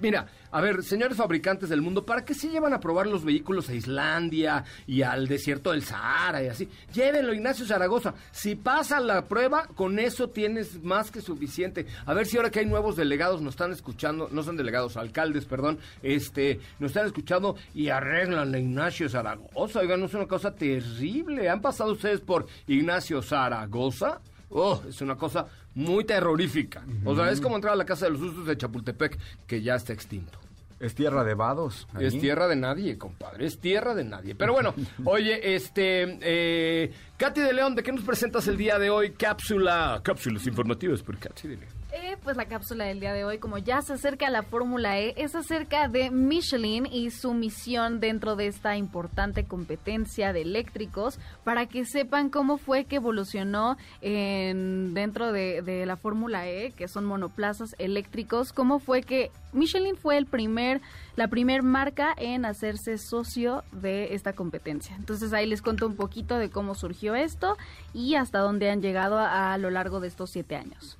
mira, 0.00 0.26
a 0.50 0.60
ver, 0.60 0.82
señores 0.82 1.16
fabricantes 1.16 1.68
del 1.68 1.82
mundo, 1.82 2.04
¿para 2.04 2.24
qué 2.24 2.34
se 2.34 2.48
llevan 2.48 2.72
a 2.72 2.80
probar 2.80 3.06
los 3.06 3.24
vehículos 3.24 3.68
a 3.68 3.74
Islandia 3.74 4.64
y 4.86 5.02
al 5.02 5.28
desierto 5.28 5.72
del 5.72 5.82
Sahara 5.82 6.42
y 6.42 6.48
así? 6.48 6.68
Llévenlo, 6.92 7.34
Ignacio 7.34 7.66
Zaragoza. 7.66 8.14
Si 8.30 8.54
pasa 8.54 9.00
la 9.00 9.26
prueba, 9.26 9.66
con 9.74 9.98
eso 9.98 10.30
tienes 10.30 10.82
más 10.82 11.10
que 11.10 11.20
suficiente. 11.20 11.86
A 12.06 12.14
ver 12.14 12.26
si 12.26 12.36
ahora 12.36 12.50
que 12.50 12.60
hay 12.60 12.66
nuevos 12.66 12.96
delegados 12.96 13.42
nos 13.42 13.54
están 13.54 13.72
escuchando, 13.72 14.28
no 14.32 14.42
son 14.42 14.56
delegados, 14.56 14.96
alcaldes, 14.96 15.44
perdón, 15.44 15.78
este, 16.02 16.60
nos 16.78 16.90
están 16.90 17.06
escuchando 17.06 17.56
y 17.74 17.88
arreglan 17.88 18.54
a 18.54 18.58
Ignacio 18.58 19.08
Zaragoza. 19.08 19.80
Oigan, 19.80 20.00
no 20.00 20.06
es 20.06 20.14
una 20.14 20.26
cosa 20.26 20.54
terrible. 20.54 21.48
¿Han 21.48 21.60
pasado 21.60 21.92
ustedes 21.92 22.20
por 22.20 22.46
Ignacio 22.66 23.22
Zaragoza? 23.22 24.20
Oh, 24.50 24.82
es 24.88 25.00
una 25.00 25.16
cosa 25.16 25.46
muy 25.74 26.04
terrorífica. 26.04 26.82
O 27.04 27.14
sea, 27.14 27.30
es 27.30 27.40
como 27.40 27.56
entrar 27.56 27.74
a 27.74 27.76
la 27.76 27.84
casa 27.84 28.06
de 28.06 28.12
los 28.12 28.20
usos 28.22 28.46
de 28.46 28.56
Chapultepec, 28.56 29.18
que 29.46 29.62
ya 29.62 29.74
está 29.74 29.92
extinto. 29.92 30.38
Es 30.80 30.94
tierra 30.94 31.24
de 31.24 31.34
vados. 31.34 31.88
ahí. 31.92 32.06
Es 32.06 32.18
tierra 32.20 32.46
de 32.46 32.54
nadie, 32.54 32.96
compadre. 32.98 33.44
Es 33.46 33.58
tierra 33.58 33.94
de 33.94 34.04
nadie. 34.04 34.34
Pero 34.34 34.52
bueno, 34.52 34.74
oye, 35.04 35.54
este. 35.54 36.18
Eh, 36.22 36.92
Katy 37.16 37.40
de 37.40 37.52
León, 37.52 37.74
¿de 37.74 37.82
qué 37.82 37.92
nos 37.92 38.04
presentas 38.04 38.46
el 38.46 38.56
día 38.56 38.78
de 38.78 38.88
hoy? 38.88 39.10
Cápsula. 39.10 40.00
Cápsulas 40.04 40.46
informativas 40.46 41.02
por 41.02 41.18
Katy 41.18 41.48
de 41.48 41.56
León. 41.56 41.77
Eh, 42.00 42.16
pues 42.22 42.36
la 42.36 42.46
cápsula 42.46 42.84
del 42.84 43.00
día 43.00 43.12
de 43.12 43.24
hoy, 43.24 43.38
como 43.38 43.58
ya 43.58 43.82
se 43.82 43.94
acerca 43.94 44.30
la 44.30 44.44
Fórmula 44.44 45.00
E, 45.00 45.14
es 45.16 45.34
acerca 45.34 45.88
de 45.88 46.12
Michelin 46.12 46.86
y 46.86 47.10
su 47.10 47.34
misión 47.34 47.98
dentro 47.98 48.36
de 48.36 48.46
esta 48.46 48.76
importante 48.76 49.44
competencia 49.44 50.32
de 50.32 50.42
eléctricos, 50.42 51.18
para 51.42 51.66
que 51.66 51.84
sepan 51.84 52.30
cómo 52.30 52.56
fue 52.56 52.84
que 52.84 52.96
evolucionó 52.96 53.76
en, 54.00 54.94
dentro 54.94 55.32
de, 55.32 55.84
la 55.86 55.96
Fórmula 55.96 56.46
E, 56.46 56.70
que 56.70 56.86
son 56.86 57.04
monoplazas 57.04 57.74
eléctricos, 57.78 58.52
cómo 58.52 58.78
fue 58.78 59.02
que 59.02 59.32
Michelin 59.52 59.96
fue 59.96 60.18
el 60.18 60.26
primer, 60.26 60.80
la 61.16 61.26
primer 61.26 61.64
marca 61.64 62.14
en 62.16 62.44
hacerse 62.44 62.96
socio 62.98 63.64
de 63.72 64.14
esta 64.14 64.34
competencia. 64.34 64.94
Entonces 64.94 65.32
ahí 65.32 65.46
les 65.46 65.62
cuento 65.62 65.86
un 65.86 65.96
poquito 65.96 66.38
de 66.38 66.48
cómo 66.48 66.76
surgió 66.76 67.16
esto 67.16 67.56
y 67.92 68.14
hasta 68.14 68.38
dónde 68.38 68.70
han 68.70 68.82
llegado 68.82 69.18
a, 69.18 69.52
a 69.52 69.58
lo 69.58 69.70
largo 69.70 69.98
de 69.98 70.06
estos 70.06 70.30
siete 70.30 70.54
años. 70.54 70.96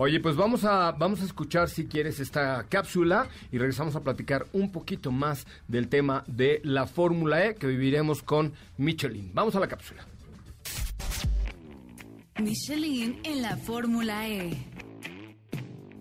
Oye, 0.00 0.20
pues 0.20 0.36
vamos 0.36 0.64
a, 0.64 0.92
vamos 0.92 1.22
a 1.22 1.24
escuchar 1.24 1.68
si 1.68 1.86
quieres 1.86 2.20
esta 2.20 2.64
cápsula 2.68 3.28
y 3.50 3.58
regresamos 3.58 3.96
a 3.96 4.00
platicar 4.00 4.46
un 4.52 4.70
poquito 4.70 5.10
más 5.10 5.44
del 5.66 5.88
tema 5.88 6.22
de 6.28 6.60
la 6.62 6.86
Fórmula 6.86 7.44
E 7.44 7.56
que 7.56 7.66
viviremos 7.66 8.22
con 8.22 8.52
Michelin. 8.76 9.32
Vamos 9.34 9.56
a 9.56 9.60
la 9.60 9.66
cápsula. 9.66 10.06
Michelin 12.38 13.18
en 13.24 13.42
la 13.42 13.56
Fórmula 13.56 14.28
E. 14.28 14.77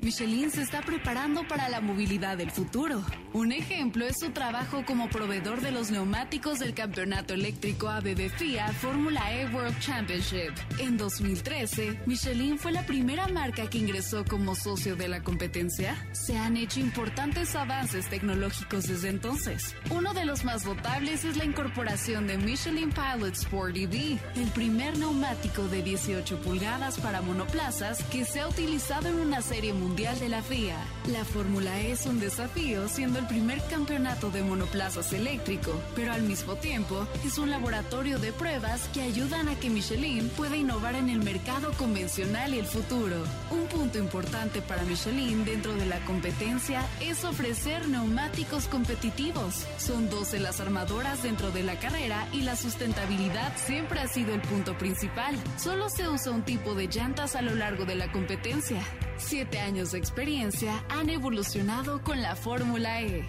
Michelin 0.08 0.50
se 0.50 0.62
está 0.62 0.80
preparando 0.80 1.46
para 1.50 1.68
la 1.68 1.82
movilidad 1.82 2.38
del 2.38 2.50
futuro. 2.50 3.04
Un 3.34 3.52
ejemplo 3.52 4.06
es 4.06 4.18
su 4.18 4.30
trabajo 4.30 4.86
como 4.86 5.10
proveedor 5.10 5.60
de 5.60 5.72
los 5.72 5.92
neumáticos 5.92 6.60
del 6.60 6.74
campeonato 6.74 7.34
eléctrico 7.34 7.90
ABB 7.90 8.30
FIA 8.30 8.72
Fórmula 8.72 9.34
E 9.34 9.54
World 9.54 9.78
Championship. 9.80 10.54
En 10.80 10.96
2013, 10.96 12.00
Michelin 12.06 12.58
fue 12.58 12.72
la 12.72 12.86
primera 12.86 13.28
marca 13.28 13.70
que 13.70 13.80
ingresó 13.80 14.24
como 14.24 14.56
socio 14.56 14.96
de 14.96 15.10
la 15.10 15.24
competencia. 15.24 16.08
Se 16.14 16.38
han 16.38 16.56
hecho 16.56 16.80
importantes 16.80 17.54
avances 17.54 18.08
tecnológicos 18.08 18.88
desde 18.88 19.10
entonces. 19.10 19.76
Uno 19.90 20.14
de 20.14 20.24
los 20.24 20.46
más 20.46 20.64
notables 20.64 21.26
es 21.26 21.36
la 21.36 21.44
incorporación 21.44 22.28
de 22.28 22.38
Michelin 22.38 22.92
Pilot 22.92 23.34
Sport 23.34 23.76
EV, 23.76 24.18
el 24.38 24.48
primer 24.56 24.98
neumático 24.98 25.68
de 25.68 25.84
18 25.84 26.42
pulgadas 26.44 26.98
para 26.98 27.22
monoplazas 27.22 28.02
que 28.04 28.24
se 28.24 28.40
ha 28.40 28.48
utilizado 28.48 29.10
en 29.10 29.16
una 29.16 29.42
serie 29.42 29.74
mundial 29.74 29.97
de 29.98 30.30
la 30.30 30.44
FIA. 30.44 30.78
La 31.12 31.26
Fórmula 31.26 31.82
E 31.82 31.92
es 31.92 32.06
un 32.06 32.20
desafío, 32.20 32.88
siendo 32.88 33.18
el 33.18 33.26
primer 33.26 33.60
campeonato 33.68 34.30
de 34.30 34.44
monoplazas 34.44 35.12
eléctrico, 35.12 35.74
pero 35.96 36.14
al 36.14 36.22
mismo 36.22 36.56
tiempo 36.56 37.08
es 37.26 37.40
un 37.40 37.50
laboratorio 37.50 38.20
de 38.20 38.32
pruebas 38.32 38.88
que 38.94 39.02
ayudan 39.02 39.50
a 39.50 39.56
que 39.56 39.72
Michelin 39.72 40.30
pueda 40.30 40.56
innovar 40.56 40.94
en 40.94 41.10
el 41.10 41.24
mercado 41.24 41.72
convencional 41.74 42.54
y 42.54 42.60
el 42.60 42.68
futuro. 42.68 43.24
Un 43.50 43.66
punto 43.70 43.98
importante 43.98 44.62
para 44.62 44.84
Michelin 44.84 45.44
dentro 45.46 45.74
de 45.74 45.88
la 45.88 46.00
competencia 46.06 46.86
es 47.02 47.24
ofrecer 47.24 47.88
neumáticos 47.88 48.68
competitivos. 48.68 49.66
Son 49.80 50.12
12 50.12 50.40
las 50.40 50.60
armadoras 50.60 51.24
dentro 51.24 51.50
de 51.50 51.64
la 51.64 51.80
carrera 51.80 52.28
y 52.32 52.42
la 52.42 52.56
sustentabilidad 52.56 53.52
siempre 53.58 54.00
ha 54.00 54.08
sido 54.08 54.36
el 54.36 54.42
punto 54.42 54.78
principal. 54.78 55.36
Solo 55.58 55.90
se 55.90 56.08
usa 56.08 56.34
un 56.34 56.44
tipo 56.44 56.76
de 56.76 56.88
llantas 56.88 57.36
a 57.36 57.42
lo 57.42 57.56
largo 57.56 57.86
de 57.86 57.96
la 57.96 58.12
competencia. 58.12 58.84
Siete 59.20 59.60
años 59.60 59.77
de 59.78 60.00
experiencia 60.00 60.84
han 60.90 61.08
evolucionado 61.08 62.02
con 62.02 62.20
la 62.20 62.36
Fórmula 62.36 63.00
E. 63.04 63.24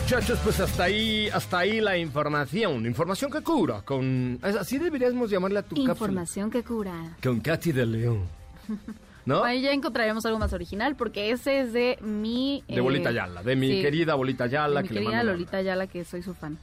Muchachos, 0.00 0.38
pues 0.42 0.60
hasta 0.60 0.84
ahí, 0.84 1.28
hasta 1.28 1.58
ahí 1.58 1.80
la 1.82 1.98
información. 1.98 2.86
Información 2.86 3.30
que 3.30 3.42
cura. 3.42 3.82
Con, 3.82 4.38
así 4.42 4.78
deberíamos 4.78 5.28
llamarle 5.28 5.58
a 5.58 5.62
tu 5.62 5.74
cápsula. 5.74 5.92
Información 5.92 6.50
que 6.50 6.62
cura. 6.62 7.16
Con 7.22 7.40
Katy 7.40 7.72
de 7.72 7.84
León. 7.84 8.22
¿No? 9.26 9.44
Ahí 9.44 9.60
ya 9.60 9.72
encontraremos 9.72 10.24
algo 10.24 10.38
más 10.38 10.54
original 10.54 10.96
porque 10.96 11.32
ese 11.32 11.60
es 11.60 11.74
de 11.74 11.98
mi... 12.00 12.64
De 12.66 12.76
eh, 12.76 12.80
Bolita 12.80 13.10
Yala, 13.10 13.42
de 13.42 13.56
mi 13.56 13.68
sí, 13.68 13.82
querida 13.82 14.14
Bolita 14.14 14.46
Yala. 14.46 14.76
de 14.76 14.82
mi 14.82 14.88
que 14.88 14.94
le 14.94 15.00
querida 15.00 15.16
mando 15.16 15.32
un 15.32 15.36
Lolita 15.38 15.60
Yala, 15.60 15.86
que 15.86 16.04
soy 16.04 16.22
su 16.22 16.32
fan. 16.32 16.56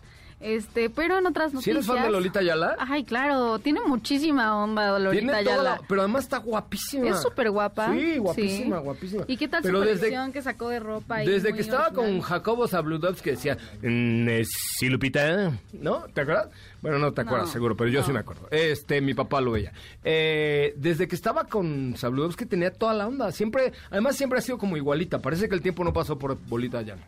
Este, 0.43 0.89
pero 0.89 1.17
en 1.17 1.25
otras 1.25 1.51
¿Si 1.51 1.55
noticias... 1.55 1.75
eres 1.77 1.88
fan 1.88 2.03
de 2.03 2.12
Lolita 2.12 2.41
Yala? 2.41 2.75
Ay, 2.79 3.03
claro, 3.05 3.59
tiene 3.59 3.79
muchísima 3.85 4.62
onda 4.63 5.00
Lolita 5.00 5.12
Tiene 5.12 5.31
toda 5.31 5.41
Yala. 5.43 5.63
la- 5.63 5.81
pero 5.88 6.01
además 6.01 6.23
está 6.25 6.38
guapísima. 6.38 7.09
Es 7.09 7.21
súper 7.21 7.50
guapa. 7.50 7.93
Sí, 7.93 8.17
guapísima, 8.17 8.77
Sí. 8.79 8.83
guapísima. 8.83 9.23
¿Y 9.27 9.38
qué 9.38 9.47
tal 9.47 9.63
pero 9.63 9.79
su 9.79 9.85
desde, 9.85 10.31
que 10.33 10.41
sacó 10.41 10.69
de 10.69 10.79
ropa? 10.79 11.19
desde 11.19 11.53
que 11.53 11.62
estaba 11.62 11.89
con? 11.91 12.19
Jacobo 12.21 12.67
Zabludovsky 12.67 13.23
que 13.23 13.31
decía, 13.31 13.57
"Mm, 13.81 14.27
eh, 14.29 14.43
sí, 14.45 14.89
Lupita, 14.89 15.51
¿no? 15.73 16.01
¿Te 16.13 16.21
acuerdas? 16.21 16.50
Bueno, 16.81 17.00
no 17.00 17.13
te 17.13 17.21
acuerdas 17.21 17.47
No, 17.47 17.53
seguro, 17.53 17.77
pero 17.77 17.89
yo 17.89 18.03
sí 18.03 18.12
me 18.12 18.19
acuerdo. 18.19 18.47
Este, 18.51 19.00
mi 19.00 19.13
papá 19.13 19.39
lo 19.39 19.51
veía. 19.51 19.71
Eh, 20.03 20.73
desde 20.75 21.07
que 21.07 21.15
estaba 21.15 21.45
con 21.45 21.95
Zabludovsky 21.97 22.45
tenía 22.45 22.71
toda 22.71 22.93
la 22.93 23.07
onda. 23.07 23.31
Siempre, 23.31 23.71
además 23.89 24.17
siempre 24.17 24.39
ha 24.39 24.41
sido 24.41 24.57
como 24.57 24.75
igualita. 24.75 25.19
Parece 25.19 25.47
que 25.47 25.55
el 25.55 25.62
tiempo 25.62 25.83
no 25.85 25.93
pasó 25.93 26.17
por 26.19 26.38
Bolita 26.47 26.81
Yala. 26.81 27.01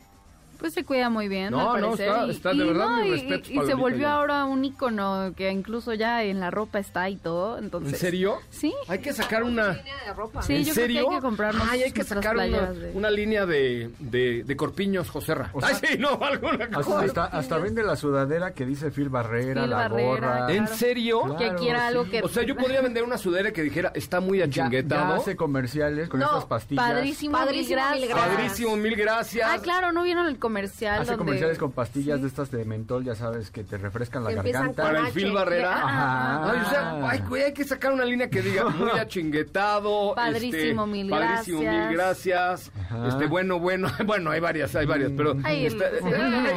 Pues 0.66 0.74
se 0.74 0.84
cuida 0.84 1.12
muy 1.12 1.28
bien, 1.28 1.52
No, 1.52 1.74
al 1.74 1.80
no, 1.82 1.94
está- 1.94 2.26
y- 2.54 2.58
de 2.58 2.64
y 2.64 2.68
verdad 2.68 2.90
no, 2.90 2.98
mis 3.04 3.06
y- 3.06 3.12
respetos 3.12 3.50
y, 3.52 3.56
para 3.56 3.68
se 3.68 3.74
volvió 3.76 4.08
ahora 4.10 4.46
un 4.46 4.66
ícono 4.66 5.32
que 5.38 5.52
incluso 5.52 5.94
ya 5.94 6.24
en 6.24 6.40
la 6.40 6.50
ropa 6.50 6.80
está 6.80 7.08
y 7.08 7.18
todo, 7.18 7.60
entonces... 7.60 7.94
¿En 7.94 8.00
serio? 8.00 8.38
Sí. 8.50 8.74
Hay 8.88 8.98
que 8.98 9.14
sacar 9.14 9.44
una... 9.44 9.68
de 9.74 9.84
ropa. 10.16 10.42
Sí, 10.42 10.56
¿En 10.56 10.64
yo 10.64 10.74
serio? 10.74 11.02
creo 11.02 11.10
que 11.10 11.16
hay 11.16 11.20
que 11.20 11.26
comprarnos 11.28 11.68
Ay, 11.70 11.84
hay 11.84 11.92
que 11.92 12.04
sacar 12.04 12.36
una, 12.36 12.48
de- 12.72 12.92
una 12.96 13.12
línea 13.12 13.46
de, 13.46 13.92
de, 14.00 14.44
de 14.44 14.56
corpiños, 14.58 15.08
Joserra. 15.12 15.52
O 15.54 15.62
sea- 15.62 15.70
Ay, 15.70 15.76
sí, 15.88 15.98
no, 16.00 16.18
alguna 16.20 16.68
cosa. 16.70 16.80
Hasta, 17.02 17.26
hasta, 17.26 17.38
hasta 17.38 17.58
vende 17.60 17.84
la 17.84 17.96
sudadera 17.96 18.56
que 18.56 18.66
dice 18.66 18.90
Phil 18.90 19.10
Barrera, 19.10 19.62
Phil 19.62 19.70
la 19.70 19.78
Barrera, 19.78 20.08
gorra. 20.08 20.52
¿En 20.52 20.68
serio? 20.68 21.22
Claro, 21.22 21.38
que 21.38 21.54
quiera 21.62 21.86
algo 21.86 22.06
sí. 22.06 22.10
que... 22.10 22.22
O 22.24 22.28
sea, 22.28 22.42
yo 22.42 22.56
podría 22.58 22.82
vender 22.82 23.04
una 23.04 23.20
sudadera 23.20 23.52
que 23.52 23.62
dijera, 23.62 23.92
está 23.94 24.20
muy 24.20 24.40
Ya, 24.40 24.46
ya 24.48 24.64
achinguetado. 24.64 25.14
hace 25.14 25.36
comerciales 25.36 26.10
con 26.10 26.22
No, 26.22 26.26
estas 26.26 26.46
pastillas. 26.46 26.84
Padrísimo, 26.92 27.34
Padrísimo, 27.38 27.82
mil 27.92 28.00
mil 28.00 28.10
gracias. 28.10 28.28
Padrísimo, 28.36 28.76
mil 28.78 28.96
gracias. 28.96 29.48
Ah, 29.54 29.60
claro, 29.62 29.92
¿no 29.92 30.02
vieron 30.02 30.26
el 30.26 30.40
comercial 30.40 30.55
Hace 31.02 31.12
donde... 31.12 31.18
comerciales 31.26 31.58
con 31.58 31.72
pastillas 31.72 32.22
de 32.22 32.28
estas 32.28 32.50
de 32.52 32.64
mentol, 32.66 33.04
ya 33.04 33.16
sabes, 33.16 33.52
que 33.52 33.64
te 33.64 33.78
refrescan 33.78 34.24
la 34.24 34.32
garganta. 34.32 34.84
Para 34.84 35.08
el. 35.08 35.14
Phil 35.14 35.32
Barrera. 35.32 35.76
Ajá. 35.76 36.52
Ay, 36.52 36.60
o 36.66 36.70
sea, 36.70 37.10
ay, 37.10 37.20
güey, 37.28 37.44
hay 37.44 37.54
que 37.54 37.64
sacar 37.64 37.92
una 37.92 38.06
línea 38.06 38.30
que 38.30 38.42
diga 38.42 38.70
muy 38.70 38.90
achinguetado. 39.00 40.14
Padrísimo, 40.16 40.84
este, 40.86 40.92
mil 40.92 41.10
Padrísimo, 41.10 41.62
gracias. 41.62 41.88
mil 41.88 41.98
gracias. 41.98 42.72
Ajá. 42.90 43.08
Este, 43.10 43.28
bueno, 43.28 43.60
bueno, 43.60 43.90
bueno, 44.06 44.32
hay 44.32 44.40
varias, 44.40 44.76
hay 44.76 44.86
varias, 44.86 45.12
pero... 45.16 45.36
Ay, 45.44 45.66
está- 45.68 45.90
sí, 45.92 46.00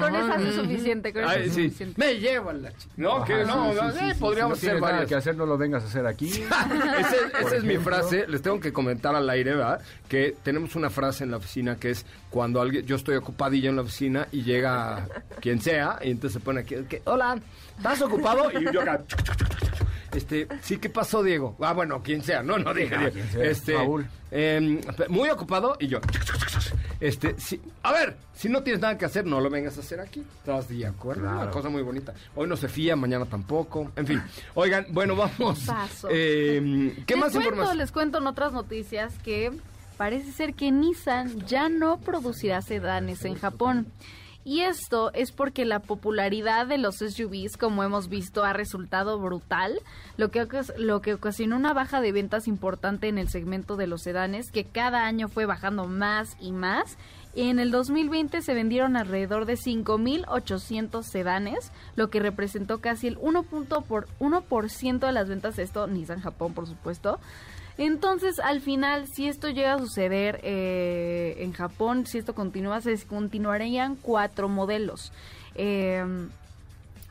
con 0.00 0.14
eso 0.14 0.34
es 0.48 0.54
suficiente, 0.54 1.12
con 1.12 1.22
eso 1.22 1.30
Ay, 1.32 1.42
es 1.46 1.54
sí. 1.54 1.64
suficiente. 1.64 1.94
Me 2.04 2.14
llevan 2.18 2.62
la 2.62 2.72
chica. 2.72 2.92
No, 2.96 3.16
Ajá, 3.16 3.24
que 3.26 3.44
no, 3.44 3.70
sí, 3.72 3.76
no, 3.80 3.90
sí, 3.92 3.98
eh, 3.98 4.00
sí, 4.08 4.14
sí. 4.14 4.20
podríamos 4.20 4.58
si 4.58 4.66
no 4.66 4.72
hacer 4.72 4.80
varias. 4.82 5.06
que 5.08 5.14
hacer, 5.14 5.36
no 5.36 5.46
lo 5.46 5.58
vengas 5.58 5.82
a 5.82 5.86
hacer 5.86 6.06
aquí. 6.06 6.28
Ese- 6.98 7.46
esa 7.46 7.56
es 7.56 7.64
mi 7.64 7.76
frase, 7.78 8.26
les 8.28 8.42
tengo 8.42 8.60
que 8.60 8.72
comentar 8.72 9.14
al 9.14 9.28
aire, 9.30 9.54
¿verdad? 9.54 9.80
Que 10.08 10.34
tenemos 10.42 10.76
una 10.76 10.90
frase 10.90 11.24
en 11.24 11.30
la 11.30 11.36
oficina 11.38 11.76
que 11.76 11.90
es 11.90 12.04
cuando 12.30 12.60
alguien, 12.60 12.84
yo 12.84 12.96
estoy 12.96 13.16
ocupadillo 13.16 13.70
en 13.70 13.76
la 13.78 13.82
oficina 13.84 14.28
y 14.32 14.42
llega 14.42 15.08
quien 15.40 15.60
sea, 15.60 15.98
y 16.02 16.10
entonces 16.10 16.34
se 16.34 16.40
pone 16.40 16.60
aquí, 16.60 16.76
que, 16.88 17.02
hola, 17.04 17.38
¿estás 17.76 18.02
ocupado? 18.02 18.50
Y 18.58 18.72
yo 18.72 18.82
acá, 18.82 19.02
este, 20.14 20.48
sí, 20.62 20.78
¿qué 20.78 20.88
pasó, 20.88 21.22
Diego? 21.22 21.56
Ah, 21.60 21.72
bueno, 21.72 22.02
quien 22.02 22.22
sea, 22.22 22.42
no, 22.42 22.58
no 22.58 22.72
dije, 22.74 22.96
Diego. 22.98 23.42
este, 23.42 23.74
Raúl. 23.74 24.06
em, 24.30 24.80
muy 25.08 25.28
ocupado 25.30 25.76
y 25.78 25.86
yo, 25.86 26.00
este, 27.00 27.38
sí, 27.38 27.60
a 27.82 27.92
ver, 27.92 28.16
si 28.34 28.48
no 28.48 28.62
tienes 28.62 28.80
nada 28.82 28.98
que 28.98 29.04
hacer, 29.04 29.24
no 29.24 29.40
lo 29.40 29.48
vengas 29.50 29.76
a 29.76 29.80
hacer 29.80 30.00
aquí, 30.00 30.24
¿estás 30.38 30.68
de 30.68 30.86
acuerdo? 30.86 31.22
Claro. 31.22 31.42
Una 31.42 31.50
cosa 31.50 31.68
muy 31.68 31.82
bonita. 31.82 32.12
Hoy 32.34 32.48
no 32.48 32.56
se 32.56 32.68
fía, 32.68 32.96
mañana 32.96 33.24
tampoco, 33.26 33.92
en 33.94 34.06
fin. 34.06 34.22
Oigan, 34.54 34.86
bueno, 34.90 35.14
vamos. 35.14 35.60
Paso. 35.66 36.08
Em, 36.10 36.94
¿Qué 37.04 37.14
les 37.14 37.20
más 37.20 37.32
cuento, 37.32 37.48
información? 37.50 37.78
Les 37.78 37.92
cuento 37.92 38.18
en 38.18 38.26
otras 38.26 38.52
noticias 38.52 39.14
que 39.22 39.52
parece 39.98 40.32
ser 40.32 40.54
que 40.54 40.70
Nissan 40.70 41.44
ya 41.46 41.68
no 41.68 41.98
producirá 41.98 42.62
sedanes 42.62 43.26
en 43.26 43.34
Japón. 43.34 43.88
Y 44.44 44.60
esto 44.60 45.12
es 45.12 45.30
porque 45.30 45.66
la 45.66 45.80
popularidad 45.80 46.66
de 46.66 46.78
los 46.78 46.96
SUVs, 46.96 47.58
como 47.58 47.84
hemos 47.84 48.08
visto, 48.08 48.44
ha 48.44 48.54
resultado 48.54 49.18
brutal, 49.18 49.78
lo 50.16 50.30
que, 50.30 50.46
lo 50.78 51.02
que 51.02 51.12
ocasionó 51.12 51.56
una 51.56 51.74
baja 51.74 52.00
de 52.00 52.12
ventas 52.12 52.48
importante 52.48 53.08
en 53.08 53.18
el 53.18 53.28
segmento 53.28 53.76
de 53.76 53.88
los 53.88 54.00
sedanes, 54.00 54.50
que 54.50 54.64
cada 54.64 55.04
año 55.04 55.28
fue 55.28 55.44
bajando 55.44 55.84
más 55.84 56.34
y 56.40 56.52
más. 56.52 56.96
En 57.34 57.58
el 57.58 57.70
2020 57.70 58.40
se 58.40 58.54
vendieron 58.54 58.96
alrededor 58.96 59.44
de 59.44 59.54
5.800 59.54 61.02
sedanes, 61.02 61.70
lo 61.94 62.08
que 62.08 62.20
representó 62.20 62.80
casi 62.80 63.08
el 63.08 63.18
1%, 63.18 63.84
por, 63.84 64.08
1 64.18 64.44
de 64.98 65.12
las 65.12 65.28
ventas 65.28 65.56
de 65.56 65.64
esto, 65.64 65.86
Nissan 65.88 66.20
Japón 66.20 66.54
por 66.54 66.66
supuesto. 66.66 67.20
Entonces, 67.78 68.40
al 68.40 68.60
final, 68.60 69.06
si 69.06 69.28
esto 69.28 69.48
llega 69.48 69.74
a 69.74 69.78
suceder 69.78 70.40
eh, 70.42 71.36
en 71.38 71.52
Japón, 71.52 72.06
si 72.06 72.18
esto 72.18 72.34
continúa, 72.34 72.80
se 72.80 72.96
continuarían 73.06 73.94
cuatro 73.94 74.48
modelos. 74.48 75.12
Em, 75.54 76.28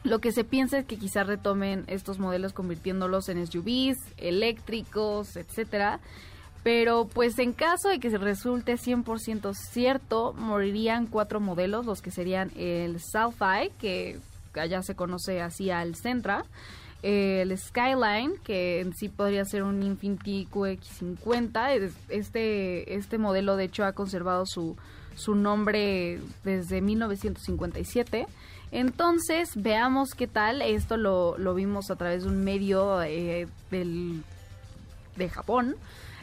lo 0.04 0.20
que 0.20 0.34
se 0.34 0.44
piensa 0.44 0.78
es 0.80 0.86
que 0.86 0.98
quizás 0.98 1.26
retomen 1.26 1.86
estos 1.88 2.20
modelos 2.20 2.52
convirtiéndolos 2.52 3.30
en 3.30 3.48
SUVs, 3.48 3.98
eléctricos, 4.18 5.38
etcétera. 5.38 6.02
Pero 6.64 7.08
pues 7.14 7.40
en 7.40 7.54
caso 7.54 7.88
de 7.88 8.00
que 8.00 8.10
se 8.10 8.18
resulte 8.18 8.74
100% 8.74 9.54
cierto, 9.54 10.34
morirían 10.34 11.08
cuatro 11.08 11.40
modelos, 11.40 11.86
los 11.86 12.02
que 12.02 12.12
serían 12.12 12.52
el 12.58 13.00
Southeye, 13.00 13.72
que 13.80 14.20
allá 14.54 14.82
se 14.82 14.96
conoce 14.96 15.42
así 15.42 15.70
al 15.72 15.96
Centra, 15.96 16.44
el 17.04 17.58
Skyline, 17.58 18.34
que 18.44 18.82
en 18.82 18.94
sí 18.94 19.10
podría 19.10 19.46
ser 19.46 19.64
un 19.64 19.84
Infiniti 19.84 20.48
QX50. 20.52 21.92
Este, 22.10 22.96
este 22.96 23.18
modelo, 23.18 23.56
de 23.56 23.66
hecho, 23.66 23.86
ha 23.86 23.94
conservado 23.94 24.46
su, 24.46 24.76
su 25.16 25.36
nombre 25.36 26.20
desde 26.44 26.82
1957. 26.82 28.28
Entonces, 28.72 29.52
veamos 29.56 30.10
qué 30.16 30.28
tal. 30.28 30.62
Esto 30.62 30.98
lo, 30.98 31.38
lo 31.38 31.54
vimos 31.54 31.92
a 31.92 31.96
través 31.96 32.24
de 32.24 32.30
un 32.30 32.44
medio 32.44 33.02
eh, 33.04 33.48
del, 33.72 34.24
de 35.16 35.30
Japón. 35.30 35.76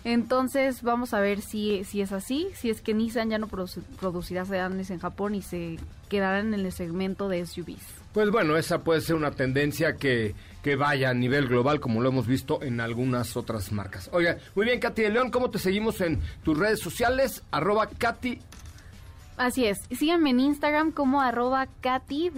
Entonces, 0.04 0.82
vamos 0.82 1.14
a 1.14 1.20
ver 1.20 1.40
si, 1.40 1.82
si 1.84 2.02
es 2.02 2.12
así, 2.12 2.48
si 2.54 2.68
es 2.68 2.82
que 2.82 2.92
Nissan 2.92 3.30
ya 3.30 3.38
no 3.38 3.48
producirá 3.48 4.44
sedanes 4.44 4.90
en 4.90 4.98
Japón 4.98 5.34
y 5.34 5.40
se 5.40 5.78
quedarán 6.10 6.52
en 6.52 6.60
el 6.60 6.72
segmento 6.72 7.28
de 7.28 7.46
SUVs. 7.46 8.03
Pues 8.14 8.30
bueno, 8.30 8.56
esa 8.56 8.84
puede 8.84 9.00
ser 9.00 9.16
una 9.16 9.32
tendencia 9.32 9.96
que, 9.96 10.36
que 10.62 10.76
vaya 10.76 11.10
a 11.10 11.14
nivel 11.14 11.48
global, 11.48 11.80
como 11.80 12.00
lo 12.00 12.10
hemos 12.10 12.28
visto 12.28 12.62
en 12.62 12.80
algunas 12.80 13.36
otras 13.36 13.72
marcas. 13.72 14.08
Oiga, 14.12 14.38
muy 14.54 14.66
bien, 14.66 14.78
Katy 14.78 15.02
de 15.02 15.10
León, 15.10 15.32
¿cómo 15.32 15.50
te 15.50 15.58
seguimos 15.58 16.00
en 16.00 16.20
tus 16.44 16.56
redes 16.56 16.78
sociales? 16.78 17.42
Arroba 17.50 17.88
Katy. 17.88 18.38
Así 19.36 19.66
es, 19.66 19.80
síganme 19.90 20.30
en 20.30 20.38
Instagram 20.38 20.92
como 20.92 21.20
arroba 21.20 21.66
Katy 21.80 22.30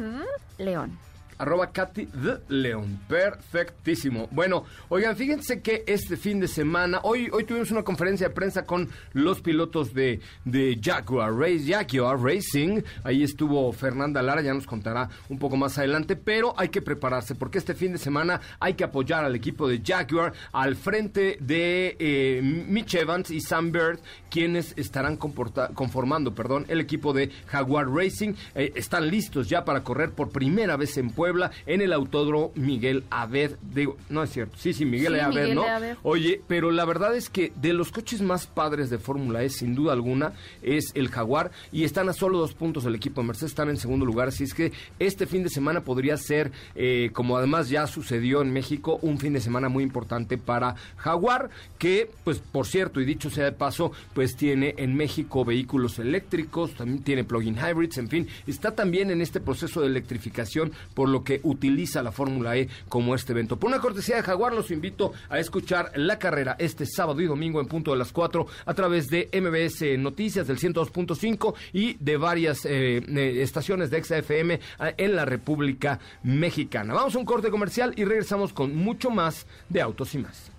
León 0.57 1.06
arroba 1.39 1.73
Katy 1.73 2.07
de 2.07 2.39
León. 2.49 3.01
Perfectísimo. 3.09 4.29
Bueno, 4.31 4.65
oigan, 4.89 5.17
fíjense 5.17 5.61
que 5.61 5.85
este 5.87 6.17
fin 6.17 6.41
de 6.41 6.49
semana, 6.49 7.01
hoy, 7.03 7.29
hoy 7.33 7.45
tuvimos 7.45 7.71
una 7.71 7.83
conferencia 7.83 8.29
de 8.29 8.35
prensa 8.35 8.65
con 8.65 8.89
los 9.13 9.41
pilotos 9.41 9.93
de, 9.93 10.21
de 10.45 10.79
Jaguar, 10.83 11.35
Race, 11.35 11.65
Jaguar 11.67 12.19
Racing. 12.21 12.83
Ahí 13.05 13.23
estuvo 13.23 13.73
Fernanda 13.73 14.23
Lara, 14.23 14.43
ya 14.43 14.55
nos 14.55 14.67
contará 14.67 15.09
un 15.29 15.39
poco 15.39 15.57
más 15.57 15.77
adelante, 15.79 16.17
pero 16.17 16.55
hay 16.57 16.69
que 16.69 16.83
prepararse 16.83 17.35
porque 17.35 17.59
este 17.59 17.75
fin 17.75 17.93
de 17.93 17.99
semana 17.99 18.41
hay 18.59 18.75
que 18.75 18.85
apoyar 18.85 19.25
al 19.25 19.35
equipo 19.35 19.69
de 19.69 19.83
Jaguar 19.85 20.33
al 20.53 20.77
frente 20.77 21.37
de 21.41 21.97
eh, 21.99 22.41
Mitch 22.43 22.95
Evans 22.95 23.31
y 23.31 23.41
Sam 23.41 23.73
Bird, 23.73 23.99
quienes 24.31 24.73
estarán 24.77 25.17
conformando 25.17 26.35
perdón, 26.35 26.65
el 26.69 26.81
equipo 26.81 27.13
de 27.13 27.31
Jaguar 27.47 27.89
Racing. 27.89 28.35
Eh, 28.55 28.73
están 28.75 29.09
listos 29.09 29.49
ya 29.49 29.65
para 29.65 29.83
correr 29.83 30.11
por 30.11 30.31
primera 30.31 30.77
vez 30.77 30.97
en 30.97 31.11
Puebla 31.11 31.26
en 31.67 31.81
el 31.81 31.93
Autódromo 31.93 32.53
Miguel 32.55 33.05
Abed. 33.11 33.57
Digo, 33.73 33.97
no 34.09 34.23
es 34.23 34.31
cierto. 34.31 34.57
Sí, 34.57 34.73
sí, 34.73 34.85
Miguel, 34.85 35.19
Abed, 35.21 35.55
¿no? 35.55 35.65
Oye, 36.03 36.41
pero 36.47 36.71
la 36.71 36.85
verdad 36.85 37.15
es 37.17 37.29
que 37.29 37.53
de 37.57 37.73
los 37.73 37.93
coches 37.93 38.23
más 38.23 38.47
padres 38.47 38.91
de 38.91 38.99
Fórmula 38.99 39.43
E, 39.43 39.51
sin 39.51 39.75
duda 39.75 39.93
alguna, 39.93 40.33
es 40.63 40.93
el 40.95 41.09
Jaguar 41.09 41.51
y 41.73 41.85
están 41.85 42.09
a 42.09 42.13
solo 42.13 42.39
dos 42.39 42.55
puntos 42.55 42.85
el 42.85 42.95
equipo 42.95 43.21
de 43.21 43.29
Mercedes, 43.29 43.53
están 43.53 43.69
en 43.69 43.77
segundo 43.77 44.05
lugar. 44.05 44.29
Así 44.29 44.45
es 44.45 44.55
que 44.55 44.73
este 44.99 45.27
fin 45.27 45.43
de 45.43 45.51
semana 45.51 45.83
podría 45.83 46.17
ser, 46.17 46.53
eh, 46.75 47.11
como 47.13 47.37
además 47.37 47.69
ya 47.69 47.87
sucedió 47.87 48.43
en 48.43 48.53
México, 48.53 48.99
un 49.03 49.19
fin 49.19 49.33
de 49.33 49.41
semana 49.41 49.69
muy 49.69 49.85
importante 49.85 50.39
para 50.39 50.75
Jaguar, 50.97 51.51
que, 51.79 52.11
pues, 52.25 52.39
por 52.39 52.67
cierto, 52.67 53.01
y 53.01 53.05
dicho 53.05 53.31
sea 53.31 53.45
de 53.45 53.53
paso, 53.53 53.93
pues 54.15 54.37
tiene 54.37 54.75
en 54.79 54.95
México 54.95 55.45
vehículos 55.45 55.99
eléctricos, 55.99 56.75
también 56.75 57.03
tiene 57.03 57.25
plug-in 57.25 57.57
hybrids, 57.57 57.99
en 57.99 58.09
fin, 58.09 58.29
está 58.47 58.75
también 58.75 59.11
en 59.11 59.21
este 59.21 59.41
proceso 59.41 59.81
de 59.81 59.89
electrificación, 59.89 60.73
por 60.95 61.09
lo 61.09 61.16
que 61.23 61.41
utiliza 61.43 62.03
la 62.03 62.13
Fórmula 62.13 62.57
E 62.57 62.69
como 62.89 63.15
este 63.15 63.33
evento. 63.33 63.57
Por 63.57 63.71
una 63.71 63.81
cortesía 63.81 64.17
de 64.17 64.23
Jaguar, 64.23 64.53
los 64.53 64.71
invito 64.71 65.13
a 65.29 65.39
escuchar 65.39 65.93
la 65.97 66.19
carrera 66.19 66.57
este 66.59 66.87
sábado 66.87 67.21
y 67.21 67.27
domingo 67.27 67.61
en 67.61 67.67
punto 67.67 67.93
de 67.93 67.99
las 67.99 68.13
4 68.13 68.47
a 68.65 68.75
través 68.75 69.09
de 69.09 69.29
MBS 69.33 69.99
Noticias 69.99 70.47
del 70.47 70.59
102.5 70.59 71.55
y 71.73 71.95
de 71.95 72.17
varias 72.17 72.65
eh, 72.65 72.99
eh, 72.99 73.43
estaciones 73.43 73.91
de 73.91 74.03
XFM 74.03 74.55
eh, 74.55 74.61
en 74.97 75.17
la 75.17 75.25
República 75.25 75.99
Mexicana. 76.23 76.95
Vamos 76.95 77.15
a 77.15 77.19
un 77.19 77.25
corte 77.25 77.51
comercial 77.51 77.93
y 77.97 78.05
regresamos 78.05 78.53
con 78.53 78.75
mucho 78.75 79.11
más 79.11 79.47
de 79.69 79.81
Autos 79.81 80.15
y 80.15 80.19
Más. 80.19 80.51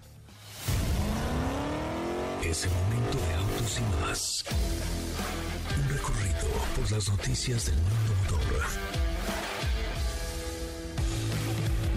Es 2.43 2.65
el 2.65 2.71
momento 2.71 3.17
de 3.27 3.33
Autos 3.35 3.79
y 3.79 4.01
Más. 4.01 4.45
Un 5.77 5.89
recorrido 5.89 6.47
por 6.75 6.91
las 6.91 7.09
noticias 7.09 7.65
del 7.65 7.75
mundo 7.75 8.37
motor 8.37 8.86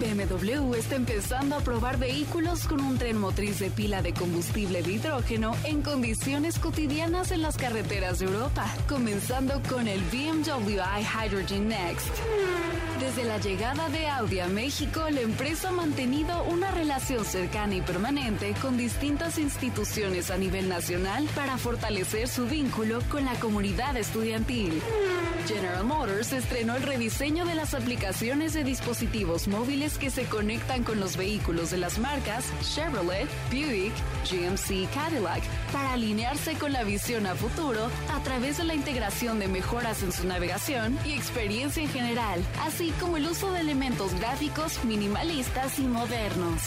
BMW 0.01 0.73
está 0.73 0.95
empezando 0.95 1.55
a 1.55 1.59
probar 1.59 1.99
vehículos 1.99 2.65
con 2.65 2.81
un 2.81 2.97
tren 2.97 3.19
motriz 3.19 3.59
de 3.59 3.69
pila 3.69 4.01
de 4.01 4.13
combustible 4.13 4.81
de 4.81 4.93
hidrógeno 4.93 5.55
en 5.63 5.83
condiciones 5.83 6.57
cotidianas 6.57 7.29
en 7.29 7.43
las 7.43 7.55
carreteras 7.55 8.17
de 8.17 8.25
Europa, 8.25 8.65
comenzando 8.89 9.61
con 9.69 9.87
el 9.87 10.01
BMW 10.05 10.79
i 10.79 11.03
Hydrogen 11.03 11.67
Next. 11.67 12.09
Desde 12.99 13.23
la 13.23 13.37
llegada 13.37 13.89
de 13.89 14.07
Audi 14.07 14.39
a 14.39 14.47
México, 14.47 15.01
la 15.11 15.21
empresa 15.21 15.69
ha 15.69 15.71
mantenido 15.71 16.43
una 16.45 16.71
relación 16.71 17.23
cercana 17.23 17.75
y 17.75 17.81
permanente 17.81 18.55
con 18.59 18.77
distintas 18.77 19.37
instituciones 19.37 20.31
a 20.31 20.37
nivel 20.37 20.67
nacional 20.67 21.27
para 21.35 21.57
fortalecer 21.57 22.27
su 22.27 22.47
vínculo 22.47 23.01
con 23.09 23.25
la 23.25 23.33
comunidad 23.39 23.97
estudiantil. 23.97 24.81
General 25.47 25.83
Motors 25.83 26.33
estrenó 26.33 26.75
el 26.75 26.83
rediseño 26.83 27.45
de 27.45 27.55
las 27.55 27.73
aplicaciones 27.73 28.53
de 28.53 28.63
dispositivos 28.63 29.47
móviles 29.47 29.90
que 29.97 30.09
se 30.09 30.25
conectan 30.25 30.83
con 30.83 30.99
los 30.99 31.17
vehículos 31.17 31.71
de 31.71 31.77
las 31.77 31.99
marcas 31.99 32.45
Chevrolet, 32.61 33.27
Buick, 33.49 33.93
GMC, 34.29 34.89
Cadillac 34.93 35.43
para 35.71 35.93
alinearse 35.93 36.53
con 36.55 36.73
la 36.73 36.83
visión 36.83 37.25
a 37.25 37.35
futuro 37.35 37.89
a 38.13 38.19
través 38.23 38.57
de 38.57 38.63
la 38.63 38.75
integración 38.75 39.39
de 39.39 39.47
mejoras 39.47 40.03
en 40.03 40.11
su 40.11 40.25
navegación 40.27 40.97
y 41.05 41.13
experiencia 41.13 41.83
en 41.83 41.89
general, 41.89 42.41
así 42.61 42.93
como 42.99 43.17
el 43.17 43.27
uso 43.27 43.51
de 43.51 43.61
elementos 43.61 44.13
gráficos 44.15 44.83
minimalistas 44.85 45.79
y 45.79 45.83
modernos. 45.83 46.61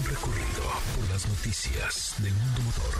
Recorrido 0.00 0.62
por 0.96 1.08
las 1.10 1.28
noticias 1.28 2.14
del 2.18 2.32
mundo 2.32 2.62
motor. 2.62 2.94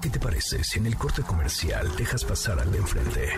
¿Qué 0.00 0.08
te 0.08 0.18
parece 0.18 0.64
si 0.64 0.78
en 0.78 0.86
el 0.86 0.96
corte 0.96 1.22
comercial 1.22 1.94
dejas 1.96 2.24
pasar 2.24 2.58
al 2.58 2.72
de 2.72 2.78
enfrente? 2.78 3.32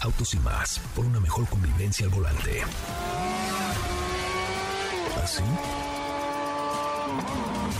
Autos 0.00 0.34
y 0.34 0.38
más, 0.40 0.80
por 0.94 1.04
una 1.04 1.20
mejor 1.20 1.48
convivencia 1.48 2.06
al 2.06 2.12
volante. 2.12 2.62
¿Así? 5.22 5.42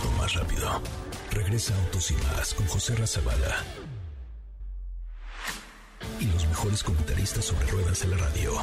O 0.05 0.11
más 0.17 0.33
rápido. 0.33 0.81
Regresa 1.31 1.75
Autos 1.75 2.11
y 2.11 2.15
más 2.15 2.53
con 2.53 2.67
José 2.67 2.95
Razabala. 2.95 3.63
Y 6.19 6.25
los 6.25 6.47
mejores 6.47 6.83
comentaristas 6.83 7.45
sobre 7.45 7.67
ruedas 7.67 8.01
de 8.01 8.07
la 8.07 8.17
radio. 8.17 8.53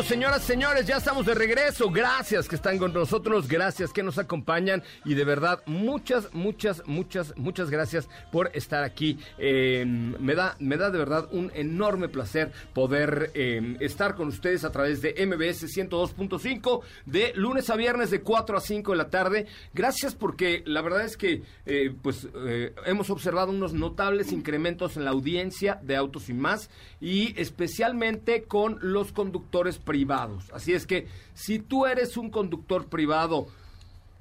Bueno, 0.00 0.14
señoras, 0.14 0.42
señores, 0.44 0.86
ya 0.86 0.96
estamos 0.96 1.26
de 1.26 1.34
regreso. 1.34 1.90
Gracias 1.90 2.48
que 2.48 2.56
están 2.56 2.78
con 2.78 2.90
nosotros, 2.94 3.46
gracias 3.46 3.92
que 3.92 4.02
nos 4.02 4.16
acompañan 4.16 4.82
y 5.04 5.12
de 5.12 5.24
verdad 5.24 5.62
muchas, 5.66 6.32
muchas, 6.32 6.82
muchas, 6.86 7.36
muchas 7.36 7.68
gracias 7.68 8.08
por 8.32 8.50
estar 8.54 8.82
aquí. 8.82 9.18
Eh, 9.36 9.84
me 9.84 10.34
da, 10.34 10.56
me 10.58 10.78
da 10.78 10.88
de 10.88 10.96
verdad 10.96 11.28
un 11.32 11.52
enorme 11.54 12.08
placer 12.08 12.50
poder 12.72 13.30
eh, 13.34 13.76
estar 13.80 14.14
con 14.14 14.28
ustedes 14.28 14.64
a 14.64 14.72
través 14.72 15.02
de 15.02 15.10
MBS 15.26 15.64
102.5 15.64 16.80
de 17.04 17.34
lunes 17.34 17.68
a 17.68 17.76
viernes 17.76 18.10
de 18.10 18.22
4 18.22 18.56
a 18.56 18.60
5 18.62 18.92
de 18.92 18.96
la 18.96 19.10
tarde. 19.10 19.48
Gracias 19.74 20.14
porque 20.14 20.62
la 20.64 20.80
verdad 20.80 21.04
es 21.04 21.18
que 21.18 21.42
eh, 21.66 21.94
pues 22.00 22.26
eh, 22.46 22.74
hemos 22.86 23.10
observado 23.10 23.50
unos 23.50 23.74
notables 23.74 24.32
incrementos 24.32 24.96
en 24.96 25.04
la 25.04 25.10
audiencia 25.10 25.78
de 25.82 25.96
Autos 25.96 26.30
y 26.30 26.32
más 26.32 26.70
y 27.02 27.38
especialmente 27.38 28.44
con 28.44 28.78
los 28.80 29.12
conductores 29.12 29.76
privados. 29.90 30.44
Así 30.52 30.72
es 30.72 30.86
que 30.86 31.08
si 31.34 31.58
tú 31.58 31.84
eres 31.84 32.16
un 32.16 32.30
conductor 32.30 32.86
privado, 32.86 33.48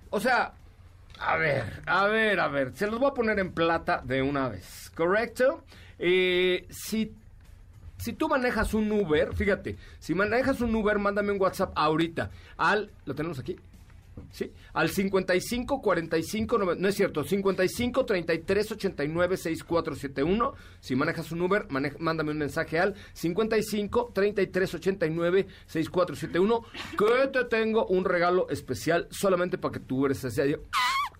o 0.09 0.19
sea, 0.19 0.53
a 1.19 1.37
ver, 1.37 1.83
a 1.85 2.07
ver, 2.07 2.39
a 2.39 2.47
ver, 2.47 2.73
se 2.73 2.87
los 2.87 2.99
voy 2.99 3.11
a 3.11 3.13
poner 3.13 3.37
en 3.37 3.51
plata 3.51 4.01
de 4.03 4.23
una 4.23 4.49
vez, 4.49 4.91
¿correcto? 4.95 5.63
Eh, 5.99 6.65
si 6.71 7.13
si 7.99 8.13
tú 8.13 8.27
manejas 8.27 8.73
un 8.73 8.91
Uber, 8.91 9.35
fíjate, 9.35 9.77
si 9.99 10.15
manejas 10.15 10.59
un 10.61 10.73
Uber, 10.73 10.97
mándame 10.97 11.33
un 11.33 11.39
WhatsApp 11.39 11.71
ahorita 11.75 12.31
al, 12.57 12.89
¿lo 13.05 13.13
tenemos 13.13 13.37
aquí? 13.37 13.57
¿Sí? 14.31 14.51
Al 14.73 14.89
55 14.89 15.81
45 15.81 16.57
9, 16.57 16.75
no 16.79 16.87
es 16.87 16.95
cierto, 16.95 17.23
55 17.23 18.05
33 18.05 18.71
89 18.71 19.37
6471. 19.37 20.53
Si 20.79 20.95
manejas 20.95 21.31
un 21.31 21.41
Uber, 21.41 21.67
manej, 21.69 21.97
mándame 21.99 22.31
un 22.31 22.37
mensaje 22.37 22.79
al 22.79 22.95
55 23.13 24.11
33 24.13 24.73
89 24.75 25.47
6471 25.65 26.63
que 26.97 27.27
te 27.27 27.45
tengo 27.45 27.85
un 27.87 28.05
regalo 28.05 28.49
especial 28.49 29.07
solamente 29.11 29.57
para 29.57 29.73
que 29.73 29.79
tu 29.79 29.99
Uber 29.99 30.11
esté 30.11 30.41
ahí 30.41 30.55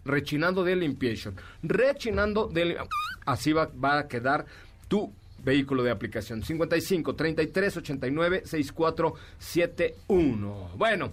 rechinando 0.06 0.64
de 0.64 0.76
limpiation. 0.76 1.36
Rechinando 1.64 2.48
de 2.48 2.78
así 3.26 3.54
va, 3.54 3.68
va 3.68 4.00
a 4.00 4.08
quedar 4.08 4.46
tu 4.88 5.14
vehículo 5.44 5.84
de 5.84 5.92
aplicación 5.92 6.42
55 6.44 7.16
33 7.16 7.78
89 7.78 8.42
6471. 8.46 10.72
Bueno, 10.76 11.12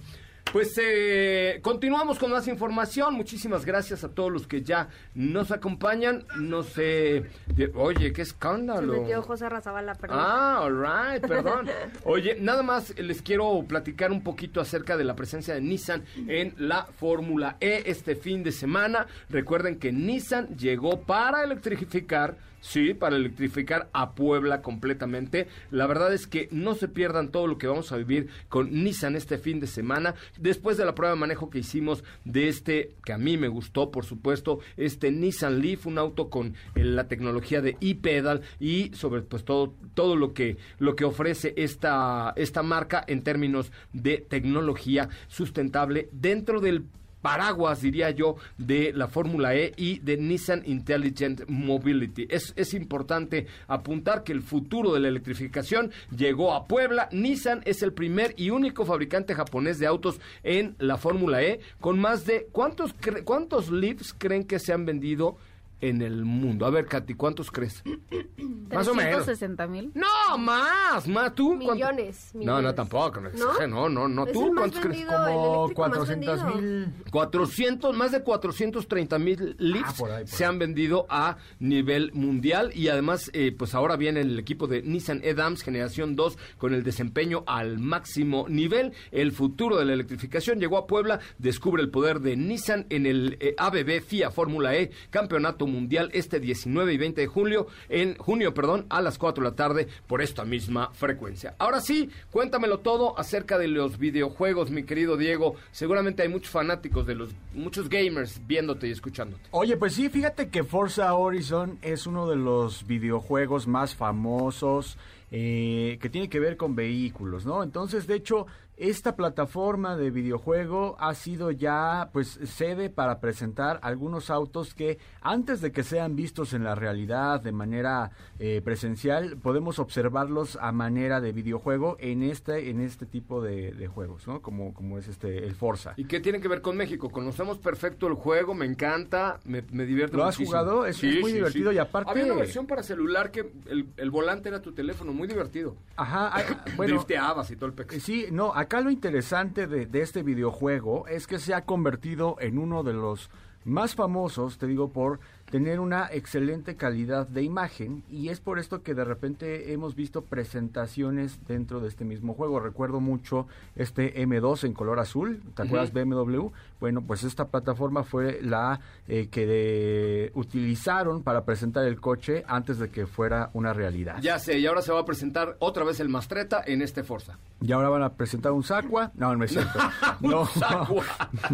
pues 0.53 0.75
eh, 0.81 1.59
continuamos 1.63 2.19
con 2.19 2.31
más 2.31 2.49
información. 2.49 3.15
Muchísimas 3.15 3.65
gracias 3.67 4.05
a 4.05 4.09
todos 4.09 4.33
los 4.33 4.47
que 4.47 4.63
ya 4.63 4.89
nos 5.15 5.51
acompañan. 5.51 6.25
No 6.39 6.63
sé. 6.63 7.25
de- 7.55 7.73
oye, 7.75 8.13
qué 8.13 8.23
escándalo. 8.23 8.95
Se 8.95 9.01
metió 9.01 9.23
José 9.23 9.49
Razabala, 9.49 9.95
perdón. 9.97 10.19
Ah, 10.21 10.61
all 10.63 10.81
right, 10.81 11.27
perdón. 11.27 11.69
Oye, 12.05 12.37
nada 12.41 12.63
más 12.63 12.97
les 12.99 13.21
quiero 13.23 13.63
platicar 13.69 14.11
un 14.13 14.23
poquito 14.23 14.61
acerca 14.61 14.97
de 14.97 15.05
la 15.05 15.15
presencia 15.17 15.53
de 15.55 15.61
Nissan 15.61 16.05
en 16.29 16.55
la 16.59 16.85
Fórmula 16.87 17.57
E 17.61 17.83
este 17.87 18.15
fin 18.17 18.43
de 18.43 18.53
semana. 18.53 19.07
Recuerden 19.29 19.79
que 19.79 19.93
Nissan 19.93 20.57
llegó 20.57 21.03
para 21.03 21.45
electrificar. 21.45 22.37
Sí, 22.63 22.95
para 22.95 23.15
electrificar 23.15 23.89
a 23.93 24.13
Puebla 24.17 24.61
completamente. 24.61 25.47
La 25.71 25.87
verdad 25.87 26.13
es 26.13 26.27
que 26.27 26.49
no 26.51 26.75
se 26.75 26.89
pierdan 26.89 27.29
todo 27.29 27.47
lo 27.47 27.59
que 27.59 27.69
vamos 27.69 27.93
a 27.93 27.97
vivir 27.97 28.29
con 28.49 28.73
Nissan 28.83 29.15
este 29.15 29.39
fin 29.39 29.61
de 29.61 29.69
semana. 29.69 30.17
Después 30.39 30.77
de 30.77 30.85
la 30.85 30.95
prueba 30.95 31.15
de 31.15 31.21
manejo 31.21 31.51
que 31.51 31.59
hicimos 31.59 32.05
de 32.25 32.49
este, 32.49 32.95
que 33.05 33.13
a 33.13 33.19
mí 33.19 33.37
me 33.37 33.49
gustó, 33.49 33.91
por 33.91 34.05
supuesto, 34.05 34.61
este 34.77 35.11
Nissan 35.11 35.61
Leaf, 35.61 35.87
un 35.87 35.99
auto 35.99 36.31
con 36.31 36.55
eh, 36.75 36.85
la 36.85 37.09
tecnología 37.09 37.61
de 37.61 37.77
e-pedal 37.81 38.43
y 38.61 38.91
sobre 38.95 39.23
pues 39.23 39.45
todo, 39.45 39.75
todo 39.95 40.17
lo 40.17 40.33
que, 40.33 40.57
lo 40.79 40.97
que 40.97 41.05
ofrece 41.05 41.55
esta, 41.57 42.33
esta 42.37 42.63
marca 42.63 43.05
en 43.07 43.23
términos 43.23 43.73
de 43.93 44.19
tecnología 44.19 45.09
sustentable 45.29 46.09
dentro 46.13 46.61
del 46.61 46.85
paraguas, 47.27 47.83
diría 47.83 48.11
yo, 48.11 48.37
de 48.57 48.93
la 48.95 49.09
Fórmula 49.09 49.53
E 49.57 49.73
y 49.77 49.99
de 49.99 50.17
Nissan 50.17 50.63
Intelligent 50.65 51.43
Mobility. 51.49 52.29
Es, 52.31 52.53
es 52.55 52.73
importante 52.73 53.49
apuntar 53.67 54.23
que 54.23 54.31
el 54.33 54.43
futuro 54.43 54.95
de 54.95 55.01
la 55.01 55.09
electrificación 55.09 55.91
llegó 56.17 56.55
a 56.55 56.69
Puebla. 56.69 57.09
Nissan 57.11 57.63
es 57.65 57.83
el 57.83 57.93
primer 57.93 58.33
y 58.37 58.51
único 58.51 58.85
fabricante 58.85 59.35
japonés 59.35 59.81
de 59.81 59.89
autos 59.89 60.21
en 60.45 60.77
la 60.79 60.99
Fórmula 60.99 61.43
E, 61.43 61.59
con 61.81 61.99
más 61.99 62.27
de... 62.27 62.47
¿Cuántos, 62.53 62.95
cuántos 63.25 63.73
Leafs 63.73 64.15
creen 64.17 64.45
que 64.45 64.61
se 64.61 64.73
han 64.73 64.87
vendido 64.87 65.37
en 65.81 66.03
el 66.03 66.25
mundo? 66.25 66.67
A 66.67 66.71
ver, 66.71 66.87
Katy, 66.87 67.15
¿cuántos 67.15 67.51
crees? 67.51 67.83
Más 68.73 68.89
o 68.89 68.95
menos. 68.95 69.25
360 69.25 69.67
mil. 69.69 69.93
No, 69.95 70.39
más, 70.39 71.07
más 71.07 71.35
tú. 71.35 71.55
Millones, 71.55 72.31
No, 72.35 72.61
no, 72.61 72.75
tampoco. 72.75 73.21
No, 73.21 73.67
¿No? 73.69 73.89
no, 73.89 74.09
no, 74.09 74.27
¿Tú 74.27 74.53
cuántos 74.57 74.81
crees? 74.81 74.99
vendido, 75.07 75.11
Como 75.13 75.67
eléctrico 75.67 75.81
más 75.89 75.99
400 75.99 76.43
vendido. 76.45 76.61
mil. 76.61 76.95
400, 77.11 77.97
más 77.97 78.13
de 78.13 78.23
430 78.23 79.19
mil 79.19 79.57
Leafs 79.59 79.91
Ah, 79.91 79.95
por 79.97 80.11
ahí, 80.11 80.25
por 80.25 80.29
se 80.29 80.45
ahí. 80.45 80.51
han 80.51 80.59
vendido 80.59 81.07
a 81.09 81.37
nivel 81.61 82.13
mundial 82.13 82.73
y 82.75 82.89
además 82.89 83.31
eh, 83.35 83.55
pues 83.57 83.75
ahora 83.75 83.97
viene 83.97 84.21
el 84.21 84.39
equipo 84.39 84.67
de 84.67 84.83
Nissan 84.83 85.21
Edams 85.23 85.63
generación 85.63 86.17
2 86.17 86.37
con 86.59 86.75
el 86.75 86.83
desempeño 86.83 87.45
al 87.47 87.79
máximo 87.79 88.47
nivel. 88.49 88.93
El 89.13 89.33
futuro 89.33 89.79
de 89.79 89.85
la 89.85 89.93
electrificación 89.95 90.59
llegó 90.59 90.77
a 90.79 90.87
Puebla, 90.87 91.21
descubre 91.39 91.83
el 91.83 91.91
poder 91.91 92.21
de 92.21 92.37
Nissan 92.37 92.87
en 92.91 93.07
el 93.07 93.37
eh, 93.41 93.55
ABB 93.57 94.03
FIA 94.03 94.31
Fórmula 94.31 94.75
E 94.77 94.91
Campeonato 95.11 95.66
Mundial 95.67 96.11
este 96.13 96.41
19 96.41 96.93
y 96.93 96.97
20 96.97 97.21
de 97.21 97.27
julio 97.27 97.67
en 97.89 98.17
junio, 98.17 98.55
perdón, 98.55 98.87
a 98.89 99.01
las 99.01 99.19
4 99.19 99.45
de 99.45 99.51
la 99.51 99.57
tarde 99.57 99.89
por 100.07 100.23
esta 100.23 100.45
misma 100.45 100.91
frecuencia. 100.93 101.55
Ahora 101.59 101.81
sí, 101.81 102.11
cuéntamelo 102.31 102.79
todo 102.79 103.19
acerca 103.19 103.59
de 103.59 103.69
los 103.69 103.99
videojuegos, 103.99 104.71
mi 104.71 104.85
querido 104.85 105.17
Diego. 105.17 105.55
Seguramente 105.73 106.23
hay 106.23 106.29
muchos 106.29 106.51
fanáticos 106.51 107.07
de 107.07 107.15
los 107.15 107.31
muchos 107.55 107.89
gamers 107.89 108.41
viéndote 108.47 108.89
y 108.89 108.93
escuchándote. 108.93 109.43
Oye, 109.51 109.77
pues 109.77 109.95
sí, 109.95 110.09
fíjate 110.09 110.49
que 110.49 110.65
Forza 110.65 111.13
Horizon 111.15 111.79
es 111.83 112.07
uno 112.07 112.29
de 112.29 112.37
los 112.37 112.87
videojuegos 112.87 113.67
más 113.67 113.95
famosos 113.95 114.97
eh, 115.33 115.99
que 116.01 116.09
tiene 116.09 116.29
que 116.29 116.39
ver 116.39 116.57
con 116.57 116.77
vehículos, 116.77 117.45
¿no? 117.45 117.63
Entonces, 117.65 118.07
de 118.07 118.15
hecho, 118.15 118.47
esta 118.77 119.17
plataforma 119.17 119.97
de 119.97 120.11
videojuego 120.11 120.97
ha 120.99 121.15
sido 121.15 121.51
ya, 121.51 122.11
pues, 122.13 122.39
sede 122.45 122.91
para 122.91 123.21
presentar 123.21 123.79
algunos 123.83 124.31
autos 124.31 124.75
que 124.75 124.99
antes 125.23 125.61
de 125.61 125.73
que 125.73 125.83
sean 125.83 126.15
vistos 126.17 126.53
en 126.53 126.63
la 126.65 126.75
realidad 126.75 127.41
de 127.41 127.53
manera 127.53 128.11
eh, 128.39 128.61
presencial, 128.63 129.39
podemos 129.39 129.79
observarlos 129.79 130.59
a 130.61 130.73
manera 130.73 131.21
de 131.21 131.33
videojuego 131.33 131.97
en 132.01 132.23
este, 132.23 132.69
en 132.71 132.81
este 132.81 133.07
tipo 133.07 133.41
de, 133.43 133.73
de 133.73 133.87
juegos, 133.87 134.27
¿no? 134.27 134.43
Como, 134.43 134.75
como 134.75 134.99
es 134.99 135.09
este, 135.09 135.45
el 135.47 135.55
Forza. 135.55 135.95
¿Y 135.97 136.05
qué 136.05 136.21
tiene 136.21 136.41
que 136.41 136.49
ver 136.49 136.61
con 136.61 136.77
México? 136.77 137.09
Conocemos 137.11 137.59
perfecto 137.59 138.07
el 138.09 138.15
juego, 138.15 138.55
me 138.55 138.67
encanta, 138.67 139.41
me, 139.45 139.63
me 139.73 139.87
divierte 139.87 140.17
¿Lo 140.17 140.25
has 140.25 140.37
muchísimo. 140.39 140.49
jugado? 140.59 140.87
Es- 140.87 141.03
es 141.03 141.21
muy 141.21 141.33
divertido 141.33 141.73
y 141.73 141.79
aparte- 141.79 142.11
Había 142.11 142.25
una 142.27 142.35
versión 142.35 142.67
para 142.67 142.83
celular 142.83 143.31
que 143.31 143.51
el, 143.69 143.89
el 143.97 144.11
volante 144.11 144.49
era 144.49 144.61
tu 144.61 144.73
teléfono, 144.73 145.13
muy 145.13 145.27
divertido. 145.29 145.77
Ajá, 145.97 146.31
ah, 146.35 146.65
bueno, 146.77 146.95
Drifteabas 146.95 147.51
y 147.51 147.57
todo 147.57 147.67
el 147.67 147.73
pex. 147.73 148.03
Sí, 148.03 148.27
no, 148.31 148.53
acá 148.67 148.81
lo 148.81 148.91
interesante 148.91 149.69
de, 149.69 149.89
este 150.01 150.25
videojuego 150.25 151.07
es 151.07 151.29
que 151.29 151.39
se 151.39 151.55
ha 151.55 151.65
convertido 151.65 152.37
en 152.41 152.59
uno 152.59 152.83
de 152.83 152.95
los 152.95 153.31
más 153.65 153.95
famosos, 153.95 154.59
te 154.59 154.67
digo, 154.67 154.93
por 154.93 155.21
tener 155.51 155.79
una 155.81 156.09
excelente 156.13 156.75
calidad 156.77 157.27
de 157.29 157.43
imagen 157.43 158.03
y 158.11 158.31
es 158.31 158.41
por 158.41 158.59
esto 158.59 158.83
que 158.83 158.95
de 158.95 159.05
repente 159.05 159.73
hemos 159.73 159.95
visto 159.95 160.23
presentaciones 160.23 161.39
dentro 161.47 161.81
de 161.81 161.89
este 161.89 162.05
mismo 162.05 162.35
juego. 162.35 162.59
Recuerdo 162.61 163.01
mucho 163.01 163.47
este 163.77 164.15
M2 164.27 164.65
en 164.65 164.73
color 164.73 164.99
azul, 164.99 165.41
¿te 165.55 165.63
acuerdas 165.63 165.93
BMW? 165.93 166.49
Bueno, 166.81 167.01
pues 167.03 167.23
esta 167.25 167.47
plataforma 167.47 168.03
fue 168.03 168.41
la 168.43 168.81
eh, 169.09 169.29
que 169.31 169.47
de- 169.47 170.33
utilizaron 170.35 171.23
para 171.23 171.45
presentar 171.45 171.85
el 171.87 172.01
coche 172.01 172.45
antes 172.49 172.79
de 172.79 172.91
que 172.91 173.07
fuera 173.07 173.51
una 173.55 173.73
realidad. 173.73 174.17
Ya 174.21 174.39
sé, 174.39 174.59
y 174.59 174.67
ahora 174.67 174.83
se 174.83 174.93
va 174.93 175.01
a 175.01 175.05
presentar 175.05 175.57
otra 175.61 175.85
vez 175.85 176.01
el 176.01 176.09
Mastreta 176.09 176.63
en 176.67 176.83
este 176.83 177.03
Forza. 177.05 177.39
Y 177.63 177.73
ahora 177.73 177.89
van 177.89 178.03
a 178.03 178.13
presentar 178.15 178.53
un 178.53 178.63
Sacua. 178.63 179.13
No, 179.15 179.35
no 179.37 179.45
es 179.45 179.53
cierto. 179.53 179.79
No, 180.21 180.45
Sacua. 180.47 181.05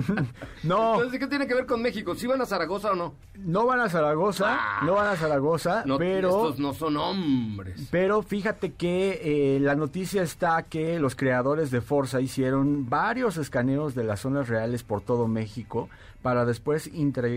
no, 0.62 0.94
Entonces, 0.94 1.20
¿qué 1.20 1.26
tiene 1.26 1.46
que 1.46 1.54
ver 1.54 1.66
con 1.66 1.82
México? 1.82 2.14
¿Sí 2.14 2.26
van 2.26 2.40
a 2.40 2.46
Zaragoza 2.46 2.92
o 2.92 2.94
no? 2.94 3.14
no 3.36 3.66
van 3.66 3.80
a 3.80 3.81
Zaragoza, 3.88 4.58
no 4.82 4.94
van 4.94 5.08
a 5.08 5.16
Zaragoza, 5.16 5.80
Ah. 5.80 5.84
No, 5.86 5.98
pero... 5.98 6.28
estos 6.28 6.58
no 6.58 6.74
son 6.74 6.96
hombres. 6.96 7.88
Pero 7.90 8.22
fíjate 8.22 8.72
que 8.72 9.20
eh, 9.56 9.60
la 9.60 9.74
noticia 9.74 10.22
está 10.22 10.62
que 10.64 10.98
los 10.98 11.14
creadores 11.16 11.70
de 11.70 11.80
Forza 11.80 12.20
hicieron 12.20 12.88
varios 12.88 13.36
escaneos 13.36 13.94
de 13.94 14.04
las 14.04 14.20
zonas 14.20 14.48
reales 14.48 14.82
por 14.82 15.00
todo 15.00 15.28
México 15.28 15.88
para 16.22 16.44
después 16.44 16.88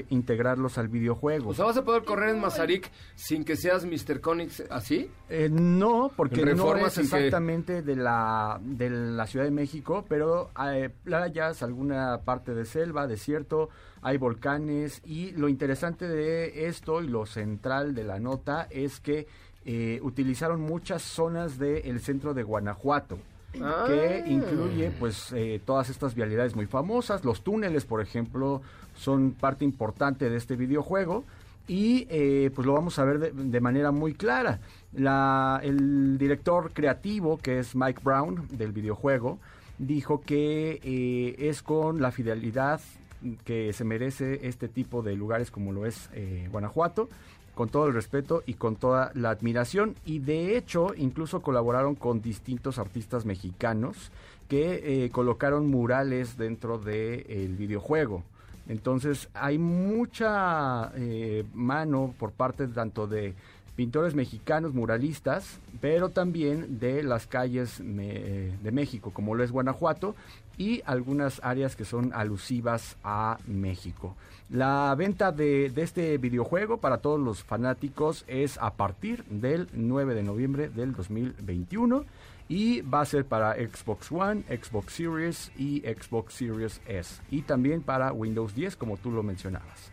integrarlos 0.09 0.77
al 0.77 0.87
videojuego. 0.87 1.49
O 1.49 1.53
sea, 1.53 1.65
¿vas 1.65 1.77
a 1.77 1.83
poder 1.83 2.03
correr 2.03 2.29
en 2.29 2.39
Mazarik 2.39 2.91
sin 3.15 3.43
que 3.43 3.55
seas 3.55 3.85
Mr. 3.85 4.21
Conix 4.21 4.63
así? 4.69 5.09
Eh, 5.29 5.49
no, 5.51 6.11
porque 6.15 6.45
no 6.45 6.75
es 6.77 6.93
que- 6.95 7.01
exactamente 7.01 7.81
de 7.81 7.95
la 7.95 8.59
de 8.63 8.89
la 8.89 9.25
Ciudad 9.27 9.45
de 9.45 9.51
México, 9.51 10.05
pero 10.07 10.51
hay 10.53 10.89
playas, 10.89 11.63
alguna 11.63 12.19
parte 12.23 12.53
de 12.53 12.65
selva, 12.65 13.07
desierto, 13.07 13.69
hay 14.01 14.17
volcanes 14.17 15.01
y 15.05 15.31
lo 15.31 15.49
interesante 15.49 16.07
de 16.07 16.67
esto 16.67 17.01
y 17.01 17.07
lo 17.07 17.25
central 17.25 17.95
de 17.95 18.03
la 18.03 18.19
nota 18.19 18.67
es 18.69 18.99
que 18.99 19.27
eh, 19.65 19.99
utilizaron 20.03 20.61
muchas 20.61 21.01
zonas 21.01 21.57
del 21.57 21.99
centro 22.01 22.35
de 22.35 22.43
Guanajuato. 22.43 23.17
Ah. 23.61 23.85
que 23.87 24.23
incluye 24.27 24.91
pues 24.99 25.31
eh, 25.33 25.61
todas 25.65 25.89
estas 25.89 26.15
vialidades 26.15 26.55
muy 26.55 26.65
famosas. 26.65 27.23
Los 27.23 27.41
túneles, 27.43 27.85
por 27.85 28.01
ejemplo, 28.01 28.61
son 28.95 29.31
parte 29.31 29.65
importante 29.65 30.29
de 30.29 30.37
este 30.37 30.55
videojuego 30.55 31.23
y 31.67 32.07
eh, 32.09 32.51
pues 32.53 32.65
lo 32.65 32.73
vamos 32.73 32.99
a 32.99 33.05
ver 33.05 33.19
de, 33.19 33.31
de 33.31 33.61
manera 33.61 33.91
muy 33.91 34.13
clara. 34.13 34.59
La, 34.93 35.59
el 35.63 36.17
director 36.17 36.71
creativo, 36.73 37.37
que 37.37 37.59
es 37.59 37.75
Mike 37.75 38.01
Brown 38.03 38.47
del 38.51 38.71
videojuego, 38.71 39.39
dijo 39.77 40.21
que 40.21 40.79
eh, 40.83 41.35
es 41.49 41.61
con 41.61 42.01
la 42.01 42.11
fidelidad 42.11 42.79
que 43.43 43.73
se 43.73 43.83
merece 43.83 44.47
este 44.47 44.67
tipo 44.67 45.01
de 45.01 45.15
lugares 45.15 45.51
como 45.51 45.71
lo 45.71 45.85
es 45.85 46.09
eh, 46.13 46.47
Guanajuato, 46.51 47.09
con 47.53 47.69
todo 47.69 47.87
el 47.87 47.93
respeto 47.93 48.43
y 48.45 48.55
con 48.55 48.75
toda 48.75 49.11
la 49.13 49.29
admiración. 49.29 49.95
Y 50.05 50.19
de 50.19 50.57
hecho, 50.57 50.93
incluso 50.95 51.41
colaboraron 51.41 51.95
con 51.95 52.21
distintos 52.21 52.79
artistas 52.79 53.25
mexicanos 53.25 54.11
que 54.49 55.05
eh, 55.05 55.09
colocaron 55.09 55.67
murales 55.67 56.37
dentro 56.37 56.77
del 56.77 57.55
videojuego. 57.55 58.23
Entonces 58.67 59.29
hay 59.33 59.57
mucha 59.57 60.91
eh, 60.95 61.45
mano 61.53 62.13
por 62.17 62.31
parte 62.31 62.67
tanto 62.67 63.07
de 63.07 63.35
pintores 63.75 64.15
mexicanos, 64.15 64.73
muralistas, 64.73 65.59
pero 65.81 66.09
también 66.09 66.79
de 66.79 67.03
las 67.03 67.27
calles 67.27 67.79
me- 67.81 68.57
de 68.63 68.71
México, 68.71 69.11
como 69.11 69.35
lo 69.35 69.43
es 69.43 69.51
Guanajuato, 69.51 70.15
y 70.57 70.81
algunas 70.85 71.41
áreas 71.43 71.75
que 71.75 71.83
son 71.83 72.13
alusivas 72.13 72.95
a 73.03 73.37
México. 73.45 74.15
La 74.49 74.93
venta 74.97 75.31
de 75.33 75.71
este 75.75 76.17
videojuego 76.17 76.77
para 76.77 76.99
todos 76.99 77.19
los 77.19 77.43
fanáticos 77.43 78.23
es 78.27 78.57
a 78.59 78.71
partir 78.73 79.25
del 79.25 79.67
9 79.73 80.13
de 80.15 80.23
noviembre 80.23 80.69
del 80.69 80.93
2021 80.93 82.05
y 82.47 82.81
va 82.81 83.01
a 83.01 83.05
ser 83.05 83.25
para 83.25 83.55
Xbox 83.55 84.11
One, 84.11 84.43
Xbox 84.43 84.93
Series 84.93 85.51
y 85.57 85.79
Xbox 85.81 86.35
Series 86.35 86.79
S 86.87 87.21
y 87.31 87.41
también 87.41 87.81
para 87.81 88.13
Windows 88.13 88.53
10 88.55 88.75
como 88.77 88.97
tú 88.97 89.11
lo 89.11 89.23
mencionabas. 89.23 89.91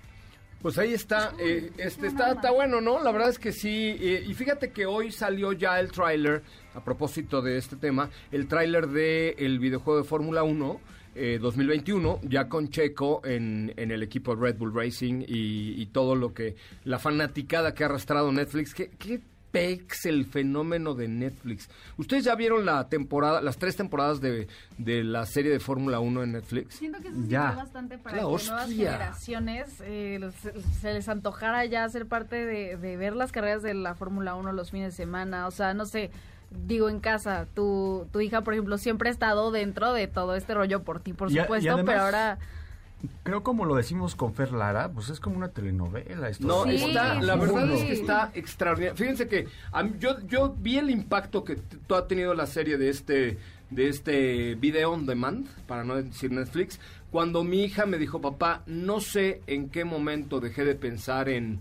Pues 0.62 0.78
ahí 0.78 0.94
está, 0.94 1.32
eh, 1.40 1.72
este 1.76 2.06
está, 2.06 2.32
está 2.32 2.52
bueno, 2.52 2.80
¿no? 2.80 3.02
La 3.02 3.10
verdad 3.10 3.30
es 3.30 3.38
que 3.40 3.50
sí. 3.50 3.96
eh, 4.00 4.24
y 4.24 4.32
fíjate 4.32 4.70
que 4.70 4.86
hoy 4.86 5.10
salió 5.10 5.52
ya 5.52 5.80
el 5.80 5.90
tráiler, 5.90 6.42
a 6.74 6.84
propósito 6.84 7.42
de 7.42 7.58
este 7.58 7.74
tema, 7.74 8.08
el 8.30 8.46
tráiler 8.46 8.86
del 8.86 9.34
el 9.38 9.58
videojuego 9.58 10.00
de 10.00 10.04
Fórmula 10.08 10.44
1 10.44 10.80
eh, 11.16 11.38
2021, 11.42 12.20
ya 12.22 12.48
con 12.48 12.68
Checo 12.70 13.22
en, 13.24 13.74
en 13.76 13.90
el 13.90 14.04
equipo 14.04 14.36
Red 14.36 14.56
Bull 14.56 14.72
Racing 14.72 15.24
y, 15.26 15.82
y 15.82 15.86
todo 15.86 16.14
lo 16.14 16.32
que, 16.32 16.54
la 16.84 17.00
fanaticada 17.00 17.74
que 17.74 17.82
ha 17.82 17.86
arrastrado 17.86 18.30
Netflix. 18.30 18.72
¿Qué, 18.72 18.88
qué 18.98 19.20
pex 19.52 20.06
el 20.06 20.24
fenómeno 20.24 20.94
de 20.94 21.06
Netflix? 21.08 21.68
¿Ustedes 21.98 22.24
ya 22.24 22.34
vieron 22.34 22.64
la 22.66 22.88
temporada, 22.88 23.40
las 23.40 23.58
tres 23.58 23.76
temporadas 23.76 24.20
de, 24.20 24.48
de 24.78 25.04
la 25.04 25.24
serie 25.26 25.52
de 25.52 25.60
Fórmula 25.60 26.00
1 26.00 26.22
en 26.24 26.32
Netflix? 26.32 26.74
Siento 26.74 26.98
que 27.00 27.08
eso 27.08 27.18
Ya. 27.28 27.52
bastante 27.52 27.98
para 27.98 28.16
La 28.16 28.22
que 28.22 28.28
nuevas 28.46 28.68
generaciones 28.70 29.80
eh, 29.84 30.18
se, 30.42 30.60
se 30.80 30.92
les 30.94 31.08
antojara 31.08 31.64
ya 31.66 31.88
ser 31.88 32.06
parte 32.06 32.44
de, 32.44 32.76
de 32.76 32.96
ver 32.96 33.14
las 33.14 33.30
carreras 33.30 33.62
de 33.62 33.74
la 33.74 33.94
Fórmula 33.94 34.34
1 34.34 34.52
los 34.52 34.70
fines 34.70 34.92
de 34.92 34.96
semana. 35.04 35.46
O 35.46 35.50
sea, 35.50 35.74
no 35.74 35.84
sé, 35.86 36.10
digo 36.66 36.88
en 36.88 37.00
casa, 37.00 37.46
tu, 37.54 38.06
tu 38.12 38.20
hija, 38.20 38.40
por 38.42 38.54
ejemplo, 38.54 38.78
siempre 38.78 39.08
ha 39.10 39.12
estado 39.12 39.50
dentro 39.52 39.92
de 39.92 40.08
todo 40.08 40.34
este 40.34 40.54
rollo 40.54 40.82
por 40.82 41.00
ti, 41.00 41.12
por 41.12 41.30
Y 41.30 41.38
a- 41.38 41.42
y 41.42 41.44
supuesto, 41.44 41.72
además- 41.74 41.92
pero 41.92 42.04
ahora... 42.04 42.38
Creo 43.24 43.42
como 43.42 43.64
lo 43.64 43.74
decimos 43.74 44.14
con 44.14 44.34
Fer 44.34 44.52
Lara, 44.52 44.90
pues 44.92 45.08
es 45.10 45.18
como 45.20 45.36
una 45.36 45.48
telenovela. 45.48 46.28
Esto 46.28 46.46
No, 46.46 46.64
Sí, 46.64 46.76
está, 46.76 47.14
la 47.20 47.36
verdad 47.36 47.66
sí. 47.68 47.74
es 47.74 47.84
que 47.84 47.92
está 47.92 48.30
extraordinario. 48.34 48.96
Fíjense 48.96 49.26
que 49.28 49.48
a 49.72 49.82
mí- 49.82 49.94
yo, 49.98 50.20
yo 50.26 50.54
vi 50.58 50.78
el 50.78 50.90
impacto 50.90 51.42
que 51.44 51.58
ha 51.90 52.06
tenido 52.06 52.34
la 52.34 52.46
serie 52.46 52.78
de 52.78 52.88
este, 52.90 53.38
de 53.70 53.88
este 53.88 54.54
video 54.54 54.92
on 54.92 55.06
demand, 55.06 55.46
para 55.66 55.82
no 55.84 55.96
decir 55.96 56.30
Netflix, 56.30 56.78
cuando 57.10 57.44
mi 57.44 57.64
hija 57.64 57.86
me 57.86 57.98
dijo, 57.98 58.20
papá, 58.20 58.62
no 58.66 59.00
sé 59.00 59.42
en 59.46 59.68
qué 59.68 59.84
momento 59.84 60.40
dejé 60.40 60.64
de 60.64 60.74
pensar 60.74 61.28
en... 61.28 61.60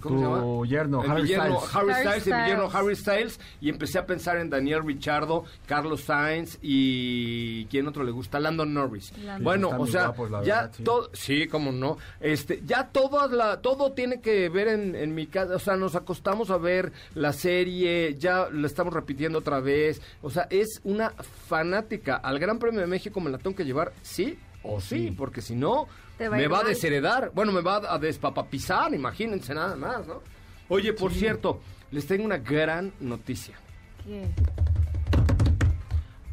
¿Cómo 0.00 0.14
Tu 0.14 0.20
se 0.20 0.28
llama? 0.28 0.66
yerno, 0.66 1.04
El 1.04 1.10
Harry 1.10 1.22
mi 1.22 1.28
yerno 1.28 1.60
Styles. 1.60 1.74
Harry 1.74 1.90
Harry 1.92 2.00
Styles, 2.02 2.26
el 2.26 2.32
mi 2.34 2.48
yerno 2.48 2.68
Styles. 2.68 2.74
Harry 2.74 2.96
Styles, 2.96 3.40
y 3.60 3.68
empecé 3.68 3.98
a 3.98 4.06
pensar 4.06 4.36
en 4.38 4.50
Daniel 4.50 4.84
Richardo, 4.84 5.44
Carlos 5.66 6.02
Sainz 6.02 6.58
y... 6.62 7.66
¿Quién 7.66 7.86
otro 7.86 8.04
le 8.04 8.12
gusta? 8.12 8.38
Landon 8.38 8.72
Norris. 8.72 9.12
Landon. 9.18 9.44
Bueno, 9.44 9.70
o 9.78 9.86
sea, 9.86 10.08
guapos, 10.08 10.30
ya 10.46 10.62
verdad, 10.62 10.72
sí. 10.76 10.82
todo 10.84 11.10
sí, 11.12 11.46
como 11.48 11.72
no. 11.72 11.98
Este, 12.20 12.62
ya 12.64 12.88
toda 12.88 13.26
la, 13.28 13.60
todo 13.60 13.92
tiene 13.92 14.20
que 14.20 14.48
ver 14.48 14.68
en, 14.68 14.94
en 14.94 15.14
mi 15.14 15.26
casa. 15.26 15.56
O 15.56 15.58
sea, 15.58 15.76
nos 15.76 15.94
acostamos 15.94 16.50
a 16.50 16.58
ver 16.58 16.92
la 17.14 17.32
serie, 17.32 18.14
ya 18.18 18.48
la 18.52 18.66
estamos 18.66 18.92
repitiendo 18.94 19.38
otra 19.38 19.60
vez. 19.60 20.00
O 20.22 20.30
sea, 20.30 20.46
es 20.50 20.80
una 20.84 21.10
fanática. 21.10 22.16
Al 22.16 22.38
Gran 22.38 22.58
Premio 22.58 22.80
de 22.80 22.86
México 22.86 23.20
me 23.20 23.30
la 23.30 23.38
tengo 23.38 23.56
que 23.56 23.64
llevar, 23.64 23.92
sí 24.02 24.38
o 24.66 24.80
sí, 24.80 25.14
porque 25.16 25.40
si 25.40 25.54
no, 25.54 25.88
va 26.20 26.30
me 26.30 26.48
va 26.48 26.60
a 26.60 26.64
desheredar. 26.64 27.30
Bueno, 27.34 27.52
me 27.52 27.60
va 27.60 27.82
a 27.88 27.98
despapapizar, 27.98 28.92
imagínense 28.94 29.54
nada 29.54 29.76
más, 29.76 30.06
¿no? 30.06 30.22
Oye, 30.68 30.92
por 30.92 31.12
cierto, 31.12 31.60
les 31.90 32.06
tengo 32.06 32.24
una 32.24 32.38
gran 32.38 32.92
noticia. 33.00 33.56
¿qué? 34.04 34.26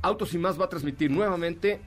Autos 0.02 0.34
y 0.34 0.38
más 0.38 0.60
va 0.60 0.66
a 0.66 0.70
transmitir 0.70 1.10
nuevamente 1.12 1.80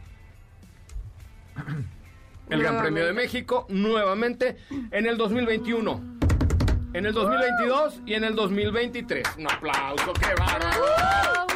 el 2.49 2.63
Gran 2.63 2.81
Premio 2.81 3.05
de 3.05 3.13
México, 3.13 3.67
nuevamente 3.69 4.57
en 4.91 5.07
el 5.07 5.17
2021, 5.17 6.19
en 6.95 7.07
el 7.07 7.13
2022 7.13 8.01
y 8.07 8.15
en 8.15 8.25
el 8.25 8.35
2023. 8.35 9.27
Un 9.39 9.51
aplauso, 9.51 10.13
qué 10.15 10.35
bárbaro. 10.39 11.56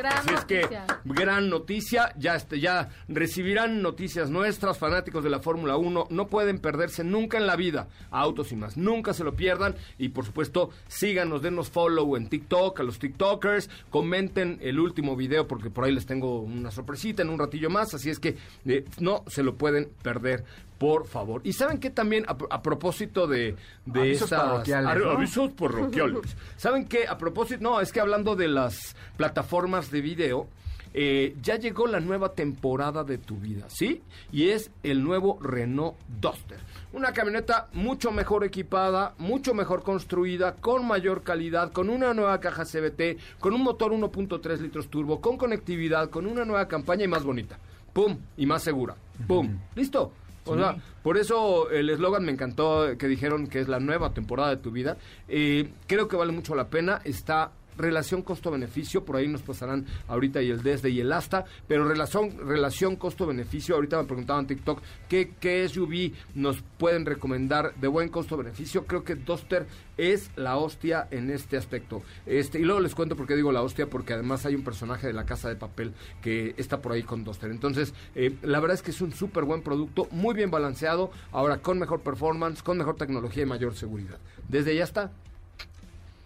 Gran 0.00 0.16
Así 0.16 0.30
es 0.32 0.44
que, 0.46 0.66
gran 1.04 1.50
noticia, 1.50 2.14
ya, 2.16 2.34
este, 2.34 2.58
ya 2.58 2.88
recibirán 3.06 3.82
noticias 3.82 4.30
nuestras, 4.30 4.78
fanáticos 4.78 5.22
de 5.22 5.28
la 5.28 5.40
Fórmula 5.40 5.76
1, 5.76 6.06
no 6.08 6.26
pueden 6.26 6.58
perderse 6.58 7.04
nunca 7.04 7.36
en 7.36 7.46
la 7.46 7.54
vida 7.54 7.86
a 8.10 8.20
Autos 8.20 8.50
y 8.50 8.56
más, 8.56 8.78
nunca 8.78 9.12
se 9.12 9.24
lo 9.24 9.36
pierdan. 9.36 9.74
Y 9.98 10.08
por 10.08 10.24
supuesto 10.24 10.70
síganos, 10.88 11.42
denos 11.42 11.68
follow 11.68 12.16
en 12.16 12.30
TikTok, 12.30 12.80
a 12.80 12.82
los 12.82 12.98
TikTokers, 12.98 13.68
comenten 13.90 14.58
el 14.62 14.80
último 14.80 15.16
video 15.16 15.46
porque 15.46 15.68
por 15.68 15.84
ahí 15.84 15.92
les 15.92 16.06
tengo 16.06 16.40
una 16.40 16.70
sorpresita 16.70 17.20
en 17.20 17.28
un 17.28 17.38
ratillo 17.38 17.68
más, 17.68 17.92
así 17.92 18.08
es 18.08 18.18
que 18.18 18.38
eh, 18.64 18.86
no 19.00 19.22
se 19.26 19.42
lo 19.42 19.56
pueden 19.56 19.90
perder. 20.02 20.44
Por 20.80 21.06
favor. 21.06 21.42
Y 21.44 21.52
saben 21.52 21.78
que 21.78 21.90
también, 21.90 22.24
a, 22.26 22.36
a 22.48 22.62
propósito 22.62 23.26
de, 23.26 23.54
de 23.84 24.00
Avisos 24.00 24.28
esas- 24.32 24.40
parroquiales, 24.42 24.88
ar- 24.90 24.98
¿no? 25.00 25.10
avisos 25.10 25.52
parroquiales. 25.52 26.36
¿Saben 26.56 26.86
qué? 26.88 27.06
A 27.06 27.18
propósito, 27.18 27.60
no, 27.62 27.82
es 27.82 27.92
que 27.92 28.00
hablando 28.00 28.34
de 28.34 28.48
las 28.48 28.96
plataformas 29.18 29.90
de 29.90 30.00
video, 30.00 30.46
eh, 30.94 31.36
ya 31.42 31.56
llegó 31.56 31.86
la 31.86 32.00
nueva 32.00 32.32
temporada 32.32 33.04
de 33.04 33.18
tu 33.18 33.36
vida, 33.36 33.66
¿sí? 33.68 34.00
Y 34.32 34.48
es 34.48 34.70
el 34.82 35.04
nuevo 35.04 35.38
Renault 35.42 35.96
Duster. 36.18 36.58
Una 36.94 37.12
camioneta 37.12 37.68
mucho 37.74 38.10
mejor 38.10 38.42
equipada, 38.44 39.14
mucho 39.18 39.52
mejor 39.52 39.82
construida, 39.82 40.54
con 40.56 40.86
mayor 40.88 41.22
calidad, 41.22 41.72
con 41.72 41.90
una 41.90 42.14
nueva 42.14 42.40
caja 42.40 42.64
CBT, 42.64 43.38
con 43.38 43.52
un 43.52 43.62
motor 43.62 43.92
1.3 43.92 44.58
litros 44.60 44.88
turbo, 44.88 45.20
con 45.20 45.36
conectividad, 45.36 46.08
con 46.08 46.26
una 46.26 46.46
nueva 46.46 46.66
campaña 46.66 47.04
y 47.04 47.08
más 47.08 47.22
bonita. 47.22 47.58
¡Pum! 47.92 48.16
Y 48.38 48.46
más 48.46 48.62
segura. 48.62 48.96
¡Pum! 49.28 49.58
¿Listo? 49.76 50.12
O 50.50 50.56
sea, 50.56 50.76
por 51.02 51.16
eso 51.16 51.70
el 51.70 51.90
eslogan 51.90 52.24
me 52.24 52.32
encantó 52.32 52.96
que 52.98 53.06
dijeron 53.08 53.46
que 53.46 53.60
es 53.60 53.68
la 53.68 53.80
nueva 53.80 54.12
temporada 54.12 54.50
de 54.50 54.56
tu 54.56 54.70
vida. 54.70 54.96
Eh, 55.28 55.70
creo 55.86 56.08
que 56.08 56.16
vale 56.16 56.32
mucho 56.32 56.54
la 56.54 56.68
pena. 56.68 57.00
Está 57.04 57.52
relación 57.80 58.22
costo-beneficio, 58.22 59.04
por 59.04 59.16
ahí 59.16 59.28
nos 59.28 59.42
pasarán 59.42 59.86
ahorita 60.08 60.42
y 60.42 60.50
el 60.50 60.62
desde 60.62 60.90
y 60.90 61.00
el 61.00 61.12
hasta, 61.12 61.44
pero 61.66 61.86
relación, 61.86 62.36
relación 62.46 62.96
costo-beneficio, 62.96 63.74
ahorita 63.74 63.98
me 63.98 64.04
preguntaban 64.04 64.46
TikTok 64.46 64.80
¿qué, 65.08 65.32
qué 65.40 65.68
SUV 65.68 66.12
nos 66.34 66.62
pueden 66.78 67.06
recomendar 67.06 67.74
de 67.76 67.88
buen 67.88 68.08
costo-beneficio, 68.08 68.86
creo 68.86 69.04
que 69.04 69.14
Duster 69.14 69.66
es 70.00 70.30
la 70.36 70.56
hostia 70.56 71.08
en 71.10 71.30
este 71.30 71.58
aspecto. 71.58 72.02
Este, 72.24 72.58
y 72.58 72.62
luego 72.62 72.80
les 72.80 72.94
cuento 72.94 73.16
por 73.16 73.26
qué 73.26 73.36
digo 73.36 73.52
la 73.52 73.62
hostia, 73.62 73.88
porque 73.88 74.14
además 74.14 74.46
hay 74.46 74.54
un 74.54 74.64
personaje 74.64 75.06
de 75.06 75.12
la 75.12 75.26
casa 75.26 75.48
de 75.48 75.56
papel 75.56 75.92
que 76.22 76.54
está 76.56 76.80
por 76.80 76.92
ahí 76.92 77.02
con 77.02 77.22
Duster. 77.22 77.50
Entonces, 77.50 77.92
eh, 78.14 78.34
la 78.42 78.60
verdad 78.60 78.76
es 78.76 78.82
que 78.82 78.92
es 78.92 79.00
un 79.00 79.12
súper 79.12 79.44
buen 79.44 79.62
producto, 79.62 80.08
muy 80.10 80.34
bien 80.34 80.50
balanceado, 80.50 81.10
ahora 81.32 81.58
con 81.58 81.78
mejor 81.78 82.00
performance, 82.00 82.62
con 82.62 82.78
mejor 82.78 82.96
tecnología 82.96 83.42
y 83.42 83.46
mayor 83.46 83.74
seguridad. 83.74 84.18
Desde 84.48 84.74
ya 84.74 84.84
está. 84.84 85.10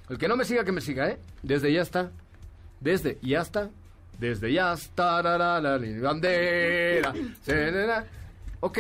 El 0.09 0.19
que 0.19 0.29
no 0.29 0.37
me 0.37 0.45
siga, 0.45 0.65
que 0.65 0.73
me 0.73 0.81
siga, 0.81 1.09
¿eh? 1.09 1.19
Desde 1.43 1.73
ya 1.73 1.83
está. 1.83 2.11
Desde 2.81 3.19
y 3.23 3.35
hasta. 3.35 3.71
Desde 4.19 4.53
ya 4.53 4.73
está. 4.73 5.23
bandera. 6.01 7.13
Ok. 8.61 8.79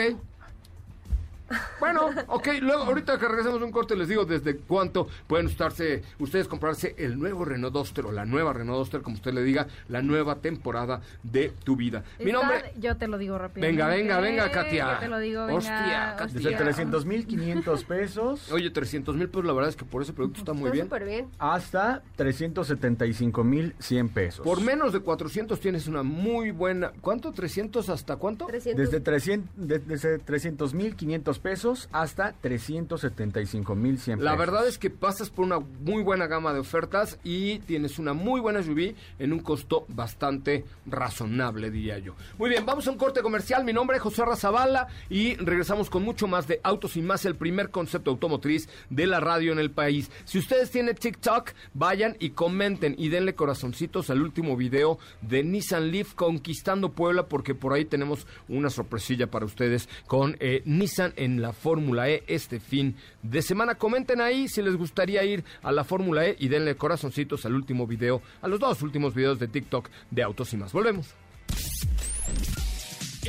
Bueno, 1.78 2.08
ok, 2.28 2.48
luego 2.62 2.84
ahorita 2.84 3.18
que 3.18 3.28
regresemos 3.28 3.60
a 3.60 3.64
un 3.64 3.70
corte 3.70 3.94
les 3.96 4.08
digo 4.08 4.24
desde 4.24 4.56
cuánto 4.56 5.06
pueden 5.26 5.46
estarse, 5.46 6.02
ustedes 6.18 6.48
comprarse 6.48 6.94
el 6.98 7.18
nuevo 7.18 7.44
Renault 7.44 7.74
Duster 7.74 8.06
o 8.06 8.12
la 8.12 8.24
nueva 8.24 8.52
Renault 8.52 8.78
Duster, 8.78 9.02
como 9.02 9.16
usted 9.16 9.32
le 9.34 9.42
diga, 9.42 9.66
la 9.88 10.00
nueva 10.02 10.36
temporada 10.36 11.00
de 11.22 11.52
tu 11.64 11.76
vida. 11.76 12.02
Mi 12.18 12.26
Está- 12.30 12.38
nombre... 12.38 12.72
Yo 12.78 12.96
te 12.96 13.06
lo 13.08 13.18
digo 13.18 13.36
rápido. 13.38 13.66
Venga, 13.66 13.88
venga, 13.88 14.20
venga, 14.20 14.50
Katia. 14.50 14.94
Yo 14.94 14.98
te 15.00 15.08
lo 15.08 15.18
digo, 15.18 15.42
venga. 15.46 15.58
Hostia, 15.58 16.14
Katia. 16.16 16.34
Desde 16.34 16.56
300 16.56 17.04
mil 17.04 17.26
500 17.26 17.84
pesos 17.84 18.50
Oye, 18.52 18.70
300 18.70 19.14
mil 19.16 19.28
pesos, 19.28 19.44
la 19.44 19.52
verdad 19.52 19.68
es 19.70 19.76
que 19.76 19.84
por 19.84 20.02
ese 20.02 20.12
producto 20.12 20.38
está 20.40 20.52
muy 20.52 20.64
Está 20.64 20.72
bien. 20.72 20.86
súper 20.86 21.04
bien. 21.04 21.28
hasta 21.38 22.02
375 22.16 23.44
mil 23.44 23.74
100 23.78 24.08
pesos. 24.10 24.44
Por 24.44 24.60
menos 24.60 24.92
de 24.92 25.00
400 25.00 25.58
tienes 25.60 25.86
una 25.86 26.02
muy 26.02 26.50
buena... 26.50 26.92
¿Cuánto? 27.00 27.32
¿300 27.32 27.88
hasta 27.90 28.16
cuánto? 28.16 28.46
300. 28.46 28.82
Desde 28.84 29.00
300 29.00 29.50
de- 29.56 29.78
desde 29.78 30.18
300 30.18 30.74
mil 30.74 30.96
500 30.96 31.33
pesos 31.38 31.88
hasta 31.92 32.32
375 32.40 33.74
mil 33.74 33.98
100 33.98 34.18
pesos. 34.18 34.24
La 34.24 34.36
verdad 34.36 34.66
es 34.66 34.78
que 34.78 34.90
pasas 34.90 35.30
por 35.30 35.44
una 35.44 35.58
muy 35.58 36.02
buena 36.02 36.26
gama 36.26 36.52
de 36.52 36.60
ofertas 36.60 37.18
y 37.24 37.58
tienes 37.60 37.98
una 37.98 38.12
muy 38.12 38.40
buena 38.40 38.62
SUV 38.62 38.94
en 39.18 39.32
un 39.32 39.40
costo 39.40 39.84
bastante 39.88 40.64
razonable, 40.86 41.70
diría 41.70 41.98
yo. 41.98 42.14
Muy 42.38 42.50
bien, 42.50 42.66
vamos 42.66 42.86
a 42.86 42.90
un 42.90 42.98
corte 42.98 43.22
comercial. 43.22 43.64
Mi 43.64 43.72
nombre 43.72 43.96
es 43.96 44.02
José 44.02 44.24
Razabala 44.24 44.88
y 45.08 45.34
regresamos 45.36 45.90
con 45.90 46.02
mucho 46.02 46.26
más 46.26 46.46
de 46.46 46.60
Autos 46.62 46.96
y 46.96 47.02
Más, 47.02 47.24
el 47.24 47.36
primer 47.36 47.70
concepto 47.70 48.10
automotriz 48.10 48.68
de 48.90 49.06
la 49.06 49.20
radio 49.20 49.52
en 49.52 49.58
el 49.58 49.70
país. 49.70 50.10
Si 50.24 50.38
ustedes 50.38 50.70
tienen 50.70 50.94
TikTok, 50.94 51.52
vayan 51.72 52.16
y 52.18 52.30
comenten 52.30 52.94
y 52.98 53.08
denle 53.08 53.34
corazoncitos 53.34 54.10
al 54.10 54.22
último 54.22 54.56
video 54.56 54.98
de 55.22 55.42
Nissan 55.42 55.90
Leaf 55.90 56.14
conquistando 56.14 56.92
Puebla 56.92 57.26
porque 57.26 57.54
por 57.54 57.72
ahí 57.72 57.84
tenemos 57.84 58.26
una 58.48 58.70
sorpresilla 58.70 59.30
para 59.30 59.46
ustedes 59.46 59.88
con 60.06 60.36
eh, 60.40 60.62
Nissan 60.64 61.12
en 61.16 61.23
la 61.28 61.52
Fórmula 61.52 62.08
E 62.08 62.22
este 62.26 62.60
fin 62.60 62.96
de 63.22 63.42
semana. 63.42 63.76
Comenten 63.76 64.20
ahí 64.20 64.48
si 64.48 64.62
les 64.62 64.76
gustaría 64.76 65.24
ir 65.24 65.44
a 65.62 65.72
la 65.72 65.84
Fórmula 65.84 66.26
E 66.26 66.36
y 66.38 66.48
denle 66.48 66.76
corazoncitos 66.76 67.44
al 67.46 67.54
último 67.54 67.86
video, 67.86 68.22
a 68.42 68.48
los 68.48 68.60
dos 68.60 68.82
últimos 68.82 69.14
videos 69.14 69.38
de 69.38 69.48
TikTok 69.48 69.88
de 70.10 70.22
Autos 70.22 70.52
y 70.52 70.56
Más. 70.56 70.72
Volvemos. 70.72 71.14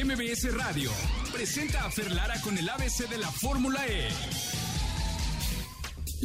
MBS 0.03 0.53
Radio 0.53 0.91
presenta 1.31 1.85
a 1.85 1.89
Ferlara 1.89 2.39
con 2.41 2.57
el 2.57 2.67
ABC 2.67 3.09
de 3.09 3.17
la 3.17 3.31
Fórmula 3.31 3.85
E. 3.87 4.74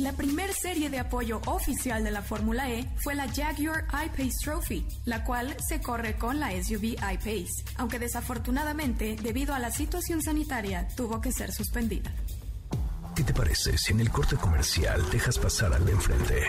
La 0.00 0.12
primer 0.12 0.50
serie 0.54 0.88
de 0.88 0.98
apoyo 0.98 1.42
oficial 1.44 2.02
de 2.02 2.10
la 2.10 2.22
Fórmula 2.22 2.70
E 2.70 2.86
fue 3.02 3.14
la 3.14 3.28
Jaguar 3.28 3.84
I-Pace 3.92 4.38
Trophy, 4.42 4.86
la 5.04 5.24
cual 5.24 5.54
se 5.68 5.82
corre 5.82 6.16
con 6.16 6.40
la 6.40 6.52
SUV 6.52 6.94
I-Pace, 6.94 7.64
aunque 7.76 7.98
desafortunadamente, 7.98 9.16
debido 9.22 9.52
a 9.52 9.58
la 9.58 9.70
situación 9.70 10.22
sanitaria, 10.22 10.88
tuvo 10.96 11.20
que 11.20 11.30
ser 11.30 11.52
suspendida. 11.52 12.10
¿Qué 13.14 13.24
te 13.24 13.34
parece 13.34 13.76
si 13.76 13.92
en 13.92 14.00
el 14.00 14.10
corte 14.10 14.36
comercial 14.36 15.04
dejas 15.10 15.38
pasar 15.38 15.74
al 15.74 15.84
de 15.84 15.92
enfrente? 15.92 16.44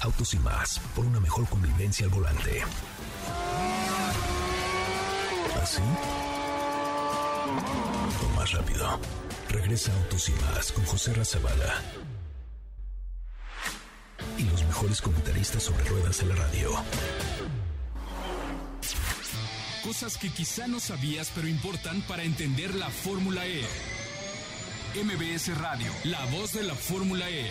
Autos 0.00 0.32
y 0.32 0.38
más, 0.38 0.78
por 0.96 1.04
una 1.04 1.20
mejor 1.20 1.46
convivencia 1.50 2.06
al 2.06 2.12
volante. 2.12 2.62
¿Así? 5.60 5.82
O 8.22 8.36
más 8.36 8.50
rápido. 8.52 9.23
Regresa 9.54 9.94
Autos 9.94 10.28
y 10.28 10.32
más 10.32 10.72
con 10.72 10.84
José 10.84 11.14
Razabala. 11.14 11.80
Y 14.36 14.42
los 14.42 14.64
mejores 14.64 15.00
comentaristas 15.00 15.62
sobre 15.62 15.84
ruedas 15.84 16.18
de 16.18 16.26
la 16.26 16.34
radio. 16.34 16.70
Cosas 19.84 20.18
que 20.18 20.28
quizá 20.30 20.66
no 20.66 20.80
sabías 20.80 21.30
pero 21.36 21.46
importan 21.46 22.02
para 22.02 22.24
entender 22.24 22.74
la 22.74 22.90
Fórmula 22.90 23.46
E. 23.46 23.62
MBS 25.00 25.56
Radio, 25.58 25.92
la 26.02 26.24
voz 26.26 26.52
de 26.52 26.64
la 26.64 26.74
Fórmula 26.74 27.30
E. 27.30 27.48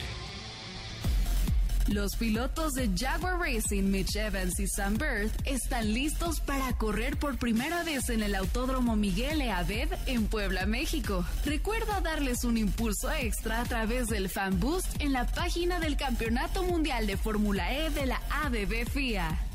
Los 1.88 2.15
pilotos 2.15 2.74
de 2.74 2.89
Jaguar 2.98 3.39
Racing, 3.39 3.84
Mitch 3.84 4.15
Evans 4.15 4.58
y 4.60 4.67
Sam 4.67 4.98
Bird, 4.98 5.32
están 5.46 5.93
listos 5.93 6.39
para 6.39 6.72
correr 6.78 7.17
por 7.17 7.38
primera 7.38 7.84
vez 7.84 8.10
en 8.10 8.24
el 8.24 8.36
Autódromo 8.36 8.96
Miguel 8.96 9.41
E. 9.41 9.52
Abed 9.52 9.89
en 10.06 10.28
Puebla, 10.28 10.65
México. 10.65 11.26
Recuerda 11.46 12.00
darles 12.00 12.46
un 12.46 12.58
impulso 12.58 13.12
extra 13.12 13.62
a 13.62 13.65
través 13.65 14.08
del 14.08 14.30
Fan 14.30 14.60
Boost 14.60 15.02
en 15.02 15.12
la 15.12 15.28
página 15.28 15.80
del 15.82 15.98
Campeonato 15.98 16.63
Mundial 16.63 17.06
de 17.06 17.17
Fórmula 17.17 17.74
E 17.74 17.89
de 17.89 18.06
la 18.06 18.22
ABB 18.43 18.89
FIA. 18.89 19.53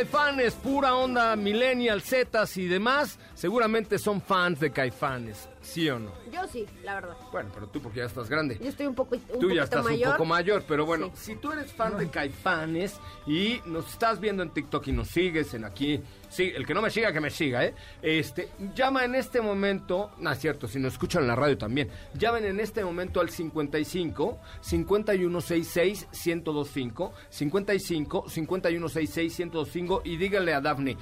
Fanaticada 0.00 0.04
de 0.04 0.06
Caifanes, 0.30 0.54
pura 0.54 0.94
onda 0.94 1.34
millennial, 1.34 2.00
zetas 2.02 2.56
y 2.56 2.66
demás, 2.68 3.18
seguramente 3.34 3.98
son 3.98 4.22
fans 4.22 4.60
de 4.60 4.70
Caifanes, 4.70 5.48
¿sí 5.60 5.90
o 5.90 5.98
no? 5.98 6.12
Yo 6.32 6.46
sí, 6.46 6.64
la 6.84 6.94
verdad. 6.94 7.16
Bueno, 7.32 7.50
pero 7.52 7.66
tú 7.66 7.80
porque 7.82 7.98
ya 7.98 8.04
estás 8.06 8.28
grande. 8.28 8.56
Yo 8.62 8.68
estoy 8.68 8.86
un 8.86 8.94
poco 8.94 9.16
un 9.16 9.40
Tú 9.40 9.50
ya 9.50 9.64
estás 9.64 9.82
mayor. 9.84 10.06
un 10.06 10.12
poco 10.14 10.24
mayor, 10.26 10.62
pero 10.68 10.86
bueno, 10.86 11.10
Sí. 11.16 11.32
si 11.32 11.36
tú 11.36 11.50
eres 11.50 11.72
fan 11.72 11.98
de 11.98 12.08
Caifanes 12.08 13.00
y 13.26 13.60
nos 13.66 13.88
estás 13.90 14.20
viendo 14.20 14.44
en 14.44 14.50
TikTok 14.50 14.86
y 14.86 14.92
nos 14.92 15.08
sigues 15.08 15.52
en 15.54 15.64
aquí, 15.64 16.00
sí, 16.28 16.52
el 16.54 16.64
que 16.64 16.74
no 16.74 16.80
me 16.82 16.90
siga, 16.90 17.12
que 17.12 17.20
me 17.20 17.30
siga, 17.30 17.64
¿eh? 17.64 17.74
Este, 18.00 18.50
llama 18.74 19.04
en 19.04 19.16
este 19.16 19.40
momento, 19.40 20.12
no 20.18 20.30
es 20.30 20.38
cierto, 20.38 20.68
si 20.68 20.78
nos 20.78 20.92
escuchan 20.92 21.22
en 21.22 21.28
la 21.28 21.34
radio 21.36 21.58
también, 21.58 21.88
llamen 22.14 22.44
en 22.44 22.60
este 22.60 22.84
momento 22.84 23.20
al 23.20 23.30
55 23.30 24.38
5166 24.60 26.06
1025, 26.24 27.12
55 27.30 28.24
5166 28.28 29.38
1025 29.40 30.02
y 30.04 30.16
dígale 30.20 30.54
a 30.54 30.60
Dafne, 30.60 30.96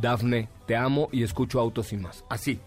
Dafne, 0.00 0.48
te 0.66 0.76
amo 0.76 1.08
y 1.10 1.22
escucho 1.24 1.58
autos 1.58 1.92
y 1.92 1.96
más. 1.96 2.24
Así. 2.28 2.60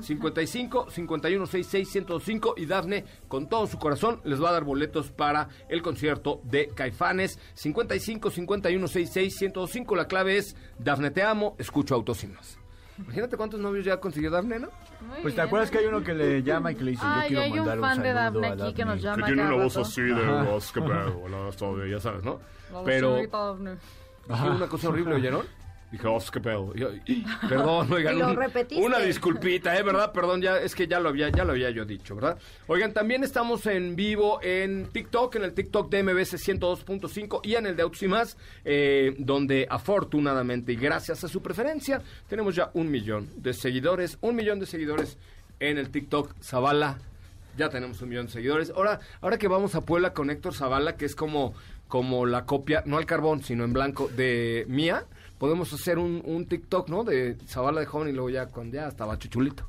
55 0.00 0.90
51 0.90 1.46
66 1.46 1.88
105 1.88 2.54
y 2.56 2.66
Dafne 2.66 3.04
con 3.28 3.48
todo 3.48 3.66
su 3.68 3.78
corazón 3.78 4.20
les 4.24 4.42
va 4.42 4.48
a 4.48 4.52
dar 4.52 4.64
boletos 4.64 5.10
para 5.12 5.48
el 5.68 5.82
concierto 5.82 6.40
de 6.42 6.66
Caifanes 6.74 7.38
55 7.54 8.30
51 8.30 8.88
66 8.88 9.36
105 9.36 9.94
la 9.94 10.08
clave 10.08 10.36
es 10.38 10.56
Dafne 10.80 11.12
te 11.12 11.22
amo 11.22 11.54
escucho 11.58 11.94
autos 11.94 12.24
y 12.24 12.26
más 12.26 12.58
imagínate 12.98 13.36
cuántos 13.36 13.60
novios 13.60 13.84
ya 13.84 14.00
consiguió 14.00 14.32
Dafne 14.32 14.58
¿no? 14.58 14.68
Muy 15.00 15.20
Pues 15.22 15.34
te 15.34 15.40
bien. 15.40 15.46
acuerdas 15.46 15.70
que 15.70 15.78
hay 15.78 15.86
uno 15.86 16.02
que 16.02 16.14
le 16.14 16.42
llama 16.42 16.72
y 16.72 16.74
que 16.74 16.84
le 16.84 16.90
dice, 16.92 17.02
Ay, 17.06 17.30
yo 17.32 17.40
quiero 17.40 17.42
hay 17.42 17.50
un 17.52 17.56
mandar 17.58 17.78
un, 17.78 17.84
fan 17.84 18.02
de 18.02 18.12
saludo 18.12 18.40
Dafne 18.40 18.46
a 18.62 18.66
aquí 18.66 18.74
que 18.74 18.84
nos 18.84 19.02
Dafne". 19.02 19.22
llama 19.22 19.36
cada 19.36 19.50
rato. 19.50 19.58
de 20.16 20.22
Ajá. 20.24 20.42
voz 20.50 20.72
que 20.72 20.80
todo 21.56 21.86
ya 21.86 22.00
sabes 22.00 22.24
¿no? 22.24 22.40
La 22.72 22.82
pero 22.82 23.16
señorita 24.26 24.34
Dafne. 24.34 24.44
Dije 24.44 24.56
una 24.56 24.68
cosa 24.68 24.88
horrible 24.88 25.14
¿oyeron? 25.14 25.46
Dije, 25.94 26.08
oh, 26.08 26.18
qué 26.32 26.40
pedo. 26.40 26.74
Yo, 26.74 26.88
Perdón, 27.48 27.92
oigan. 27.92 28.18
Lo 28.18 28.30
un-. 28.30 28.84
Una 28.84 28.98
disculpita, 28.98 29.78
¿eh? 29.78 29.82
¿Verdad? 29.84 30.10
Perdón, 30.12 30.42
ya, 30.42 30.58
es 30.58 30.74
que 30.74 30.88
ya 30.88 30.98
lo 30.98 31.10
había, 31.10 31.28
ya 31.28 31.44
lo 31.44 31.52
había 31.52 31.70
yo 31.70 31.84
dicho, 31.84 32.16
¿verdad? 32.16 32.36
Oigan, 32.66 32.92
también 32.92 33.22
estamos 33.22 33.64
en 33.66 33.94
vivo 33.94 34.40
en 34.42 34.88
TikTok, 34.92 35.36
en 35.36 35.44
el 35.44 35.54
TikTok 35.54 35.88
de 35.90 36.02
MBS 36.02 36.34
102.5 36.34 37.40
y 37.44 37.54
en 37.54 37.66
el 37.66 37.76
de 37.76 37.82
Autos 37.82 38.02
y 38.02 38.08
Más, 38.08 38.36
eh, 38.64 39.14
donde 39.18 39.68
afortunadamente 39.70 40.72
y 40.72 40.76
gracias 40.76 41.22
a 41.22 41.28
su 41.28 41.40
preferencia, 41.40 42.02
tenemos 42.28 42.56
ya 42.56 42.72
un 42.74 42.90
millón 42.90 43.28
de 43.36 43.54
seguidores, 43.54 44.18
un 44.20 44.34
millón 44.34 44.58
de 44.58 44.66
seguidores 44.66 45.16
en 45.60 45.78
el 45.78 45.90
TikTok 45.90 46.34
Zavala. 46.42 46.98
Ya 47.56 47.68
tenemos 47.68 48.02
un 48.02 48.08
millón 48.08 48.26
de 48.26 48.32
seguidores. 48.32 48.72
Ahora, 48.74 48.98
ahora 49.20 49.38
que 49.38 49.46
vamos 49.46 49.76
a 49.76 49.82
Puebla 49.82 50.12
con 50.12 50.28
Héctor 50.28 50.54
Zavala, 50.54 50.96
que 50.96 51.04
es 51.04 51.14
como, 51.14 51.54
como 51.94 52.26
la 52.26 52.44
copia, 52.44 52.82
no 52.86 52.98
al 52.98 53.06
carbón, 53.06 53.44
sino 53.44 53.62
en 53.62 53.72
blanco, 53.72 54.08
de 54.08 54.64
Mía, 54.66 55.04
podemos 55.38 55.72
hacer 55.72 55.96
un, 55.96 56.44
TikTok, 56.48 56.88
¿no? 56.88 57.04
De 57.04 57.36
Zavala 57.46 57.78
de 57.78 57.86
joven 57.86 58.08
y 58.08 58.12
luego 58.12 58.30
ya 58.30 58.46
cuando 58.46 58.74
ya 58.74 58.88
estaba 58.88 59.16
chuchulito. 59.16 59.68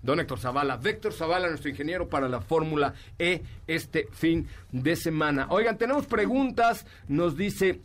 Don 0.00 0.20
Héctor 0.20 0.38
Zavala, 0.38 0.76
Víctor 0.76 1.12
Zavala, 1.12 1.48
nuestro 1.48 1.70
ingeniero 1.70 2.08
para 2.08 2.28
la 2.28 2.40
Fórmula 2.40 2.94
E 3.18 3.42
este 3.66 4.06
fin 4.12 4.46
de 4.70 4.94
semana. 4.94 5.48
Oigan, 5.50 5.76
tenemos 5.76 6.06
preguntas, 6.06 6.86
nos 7.08 7.36
dice 7.36 7.80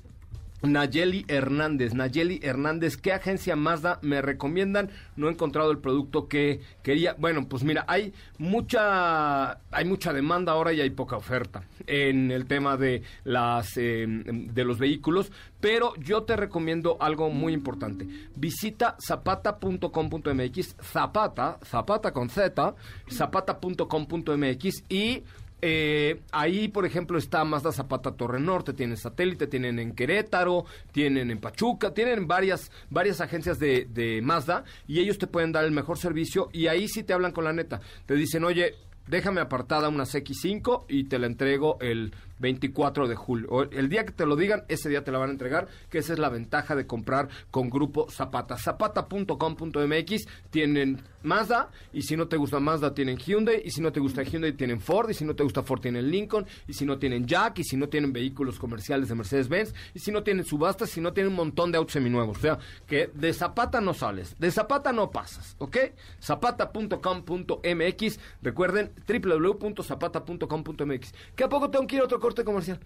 Nayeli 0.61 1.25
Hernández. 1.27 1.93
Nayeli 1.93 2.39
Hernández, 2.43 2.97
¿qué 2.97 3.13
agencia 3.13 3.55
Mazda 3.55 3.99
me 4.01 4.21
recomiendan? 4.21 4.89
No 5.15 5.27
he 5.27 5.31
encontrado 5.31 5.71
el 5.71 5.79
producto 5.79 6.27
que 6.27 6.61
quería. 6.83 7.15
Bueno, 7.17 7.47
pues 7.47 7.63
mira, 7.63 7.85
hay 7.87 8.13
mucha, 8.37 9.59
hay 9.71 9.85
mucha 9.85 10.13
demanda 10.13 10.51
ahora 10.51 10.73
y 10.73 10.81
hay 10.81 10.89
poca 10.89 11.17
oferta 11.17 11.63
en 11.87 12.31
el 12.31 12.45
tema 12.45 12.77
de 12.77 13.03
las 13.23 13.77
eh, 13.77 14.05
de 14.07 14.63
los 14.63 14.79
vehículos, 14.79 15.31
pero 15.59 15.93
yo 15.97 16.23
te 16.23 16.35
recomiendo 16.35 16.97
algo 16.99 17.29
muy 17.29 17.53
importante. 17.53 18.07
Visita 18.35 18.95
zapata.com.mx, 18.99 20.75
zapata, 20.81 21.59
zapata 21.63 22.11
con 22.11 22.29
Z, 22.29 22.75
zapata.com.mx 23.09 24.83
y 24.89 25.23
eh, 25.61 26.21
ahí, 26.31 26.67
por 26.67 26.85
ejemplo, 26.85 27.17
está 27.17 27.43
Mazda 27.43 27.71
Zapata 27.71 28.11
Torre 28.11 28.39
Norte, 28.39 28.73
tienen 28.73 28.97
satélite, 28.97 29.47
tienen 29.47 29.79
en 29.79 29.93
Querétaro, 29.93 30.65
tienen 30.91 31.31
en 31.31 31.39
Pachuca, 31.39 31.93
tienen 31.93 32.27
varias, 32.27 32.71
varias 32.89 33.21
agencias 33.21 33.59
de, 33.59 33.85
de 33.85 34.21
Mazda 34.21 34.63
y 34.87 34.99
ellos 34.99 35.17
te 35.17 35.27
pueden 35.27 35.51
dar 35.51 35.65
el 35.65 35.71
mejor 35.71 35.97
servicio 35.97 36.49
y 36.53 36.67
ahí 36.67 36.87
sí 36.87 37.03
te 37.03 37.13
hablan 37.13 37.31
con 37.31 37.43
la 37.43 37.53
neta. 37.53 37.81
Te 38.05 38.15
dicen, 38.15 38.43
oye, 38.43 38.75
déjame 39.07 39.41
apartada 39.41 39.89
una 39.89 40.03
X5 40.03 40.85
y 40.87 41.05
te 41.05 41.19
la 41.19 41.27
entrego 41.27 41.77
el 41.81 42.13
24 42.39 43.07
de 43.07 43.15
julio. 43.15 43.69
El 43.71 43.89
día 43.89 44.05
que 44.05 44.11
te 44.11 44.25
lo 44.25 44.35
digan, 44.35 44.63
ese 44.67 44.89
día 44.89 45.03
te 45.03 45.11
la 45.11 45.19
van 45.19 45.29
a 45.29 45.33
entregar, 45.33 45.67
que 45.89 45.99
esa 45.99 46.13
es 46.13 46.19
la 46.19 46.29
ventaja 46.29 46.75
de 46.75 46.87
comprar 46.87 47.29
con 47.51 47.69
Grupo 47.69 48.09
Zapata. 48.09 48.57
Zapata.com.mx 48.57 50.27
tienen 50.49 51.01
Mazda, 51.21 51.69
y 51.93 52.03
si 52.03 52.15
no 52.15 52.27
te 52.27 52.37
gusta 52.37 52.59
Mazda 52.59 52.93
tienen 52.93 53.17
Hyundai, 53.17 53.61
y 53.63 53.71
si 53.71 53.81
no 53.81 53.91
te 53.91 53.99
gusta 53.99 54.23
Hyundai 54.23 54.53
tienen 54.53 54.79
Ford, 54.79 55.09
y 55.09 55.13
si 55.13 55.25
no 55.25 55.35
te 55.35 55.43
gusta 55.43 55.63
Ford 55.63 55.81
tienen 55.81 56.09
Lincoln, 56.09 56.45
y 56.67 56.73
si 56.73 56.85
no 56.85 56.97
tienen 56.97 57.25
Jack, 57.25 57.59
y 57.59 57.63
si 57.63 57.75
no 57.75 57.89
tienen 57.89 58.13
vehículos 58.13 58.57
comerciales 58.57 59.09
de 59.09 59.15
Mercedes-Benz, 59.15 59.73
y 59.93 59.99
si 59.99 60.11
no 60.11 60.23
tienen 60.23 60.45
subastas, 60.45 60.89
si 60.89 61.01
no 61.01 61.11
tienen 61.13 61.31
un 61.31 61.37
montón 61.37 61.71
de 61.71 61.77
autos 61.77 61.93
seminuevos. 61.93 62.37
O 62.37 62.41
sea, 62.41 62.59
que 62.87 63.11
de 63.13 63.33
Zapata 63.33 63.81
no 63.81 63.93
sales, 63.93 64.35
de 64.39 64.49
Zapata 64.51 64.93
no 64.93 65.11
pasas, 65.11 65.55
¿ok? 65.59 65.77
Zapata.com.mx, 66.21 68.19
recuerden, 68.41 68.91
www.zapata.com.mx. 69.07 71.13
¿Que 71.35 71.43
a 71.43 71.49
poco 71.49 71.69
tengo 71.69 71.85
que 71.85 71.97
ir 71.97 72.01
a 72.01 72.05
otro 72.05 72.19
corte 72.29 72.43
comercial? 72.43 72.79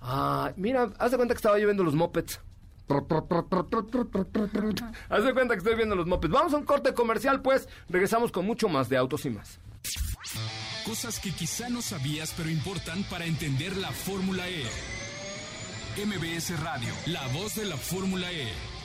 Ah, 0.00 0.52
mira, 0.56 0.90
haz 0.98 1.10
de 1.10 1.16
cuenta 1.18 1.34
que 1.34 1.38
estaba 1.38 1.58
yo 1.58 1.66
viendo 1.66 1.84
los 1.84 1.94
mopeds. 1.94 2.40
Haz 5.08 5.24
de 5.24 5.34
cuenta 5.34 5.54
que 5.54 5.58
estoy 5.58 5.74
viendo 5.74 5.96
los 5.96 6.06
mopeds. 6.06 6.32
Vamos 6.32 6.54
a 6.54 6.56
un 6.56 6.64
corte 6.64 6.94
comercial, 6.94 7.42
pues. 7.42 7.68
Regresamos 7.90 8.32
con 8.32 8.46
mucho 8.46 8.68
más 8.68 8.88
de 8.88 8.96
autos 8.96 9.26
y 9.26 9.30
más. 9.30 9.60
Cosas 10.86 11.20
que 11.20 11.30
quizá 11.30 11.68
no 11.68 11.82
sabías 11.82 12.32
pero 12.36 12.48
importan 12.48 13.04
para 13.10 13.26
entender 13.26 13.76
la 13.76 13.90
Fórmula 13.90 14.48
E. 14.48 14.64
MBS 16.04 16.58
Radio, 16.60 16.92
la 17.06 17.26
voz 17.28 17.54
de 17.56 17.66
la 17.66 17.76
Fórmula 17.76 18.30
E. 18.32 18.75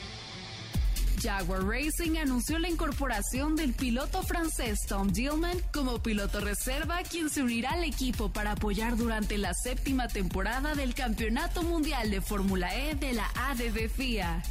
Jaguar 1.22 1.64
Racing 1.64 2.18
anunció 2.18 2.58
la 2.58 2.68
incorporación 2.68 3.56
del 3.56 3.74
piloto 3.74 4.24
francés 4.24 4.80
Tom 4.88 5.10
Dillman 5.10 5.58
como 5.72 6.02
piloto 6.02 6.40
reserva, 6.40 7.04
quien 7.04 7.30
se 7.30 7.44
unirá 7.44 7.72
al 7.72 7.84
equipo 7.84 8.32
para 8.34 8.54
apoyar 8.54 8.98
durante 8.98 9.38
la 9.38 9.54
séptima 9.54 10.08
temporada 10.08 10.74
del 10.74 10.96
Campeonato 10.96 11.62
Mundial 11.62 12.10
de 12.10 12.22
Fórmula 12.22 12.76
E 12.76 12.96
de 12.96 13.14
la 13.14 13.30
ADB 13.36 13.90
FIA. 13.90 14.42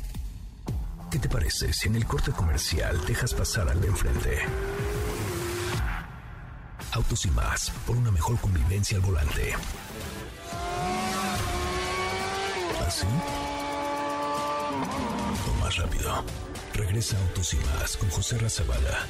¿Qué 1.11 1.19
te 1.19 1.29
parece 1.29 1.73
si 1.73 1.89
en 1.89 1.97
el 1.97 2.07
corte 2.07 2.31
comercial 2.31 3.05
dejas 3.05 3.35
pasar 3.35 3.69
al 3.69 3.81
de 3.81 3.89
enfrente? 3.89 4.39
Autos 6.93 7.25
y 7.27 7.31
más, 7.31 7.71
por 7.85 7.97
una 7.97 8.13
mejor 8.13 8.39
convivencia 8.39 8.97
al 8.97 9.03
volante. 9.03 9.55
¿Así? 12.87 13.07
O 15.49 15.65
más 15.65 15.77
rápido. 15.77 16.25
Regresa 16.75 17.19
Autos 17.19 17.55
y 17.55 17.57
más 17.57 17.97
con 17.97 18.09
José 18.11 18.39
Razabala. 18.39 19.07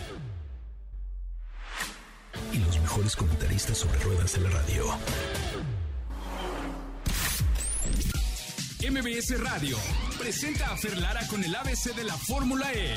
Y 2.52 2.58
los 2.58 2.80
mejores 2.80 3.16
comentaristas 3.16 3.78
sobre 3.78 3.98
ruedas 4.00 4.32
de 4.32 4.40
la 4.40 4.50
radio. 4.50 4.86
MBS 8.90 9.40
Radio 9.40 9.76
presenta 10.18 10.72
a 10.72 10.76
Ferlara 10.76 11.26
con 11.28 11.44
el 11.44 11.54
ABC 11.54 11.94
de 11.94 12.04
la 12.04 12.16
Fórmula 12.16 12.72
E. 12.72 12.94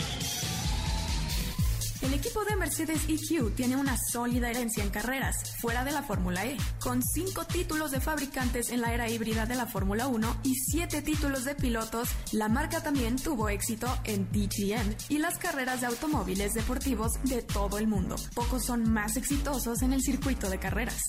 El 2.04 2.14
equipo 2.14 2.44
de 2.44 2.58
Mercedes 2.58 3.04
EQ 3.08 3.56
tiene 3.56 3.78
una 3.78 3.96
sólida 3.98 4.50
herencia 4.50 4.84
en 4.84 4.90
carreras 4.90 5.38
fuera 5.62 5.86
de 5.86 5.94
la 5.94 6.04
Fórmula 6.04 6.46
E, 6.46 6.58
con 6.82 7.02
cinco 7.02 7.46
títulos 7.46 7.92
de 7.92 8.02
fabricantes 8.02 8.72
en 8.72 8.82
la 8.82 8.94
era 8.94 9.10
híbrida 9.10 9.46
de 9.46 9.56
la 9.56 9.68
Fórmula 9.68 10.08
1 10.08 10.42
y 10.44 10.54
siete 10.54 11.02
títulos 11.02 11.46
de 11.46 11.56
pilotos. 11.56 12.10
La 12.34 12.50
marca 12.50 12.84
también 12.84 13.16
tuvo 13.16 13.48
éxito 13.48 13.88
en 14.04 14.30
DTM 14.34 14.96
y 15.08 15.20
las 15.20 15.38
carreras 15.38 15.80
de 15.80 15.88
automóviles 15.88 16.54
deportivos 16.54 17.14
de 17.24 17.42
todo 17.42 17.78
el 17.78 17.88
mundo. 17.88 18.18
Pocos 18.36 18.66
son 18.66 18.92
más 18.92 19.16
exitosos 19.16 19.82
en 19.82 19.94
el 19.94 20.02
circuito 20.02 20.50
de 20.50 20.60
carreras. 20.60 21.00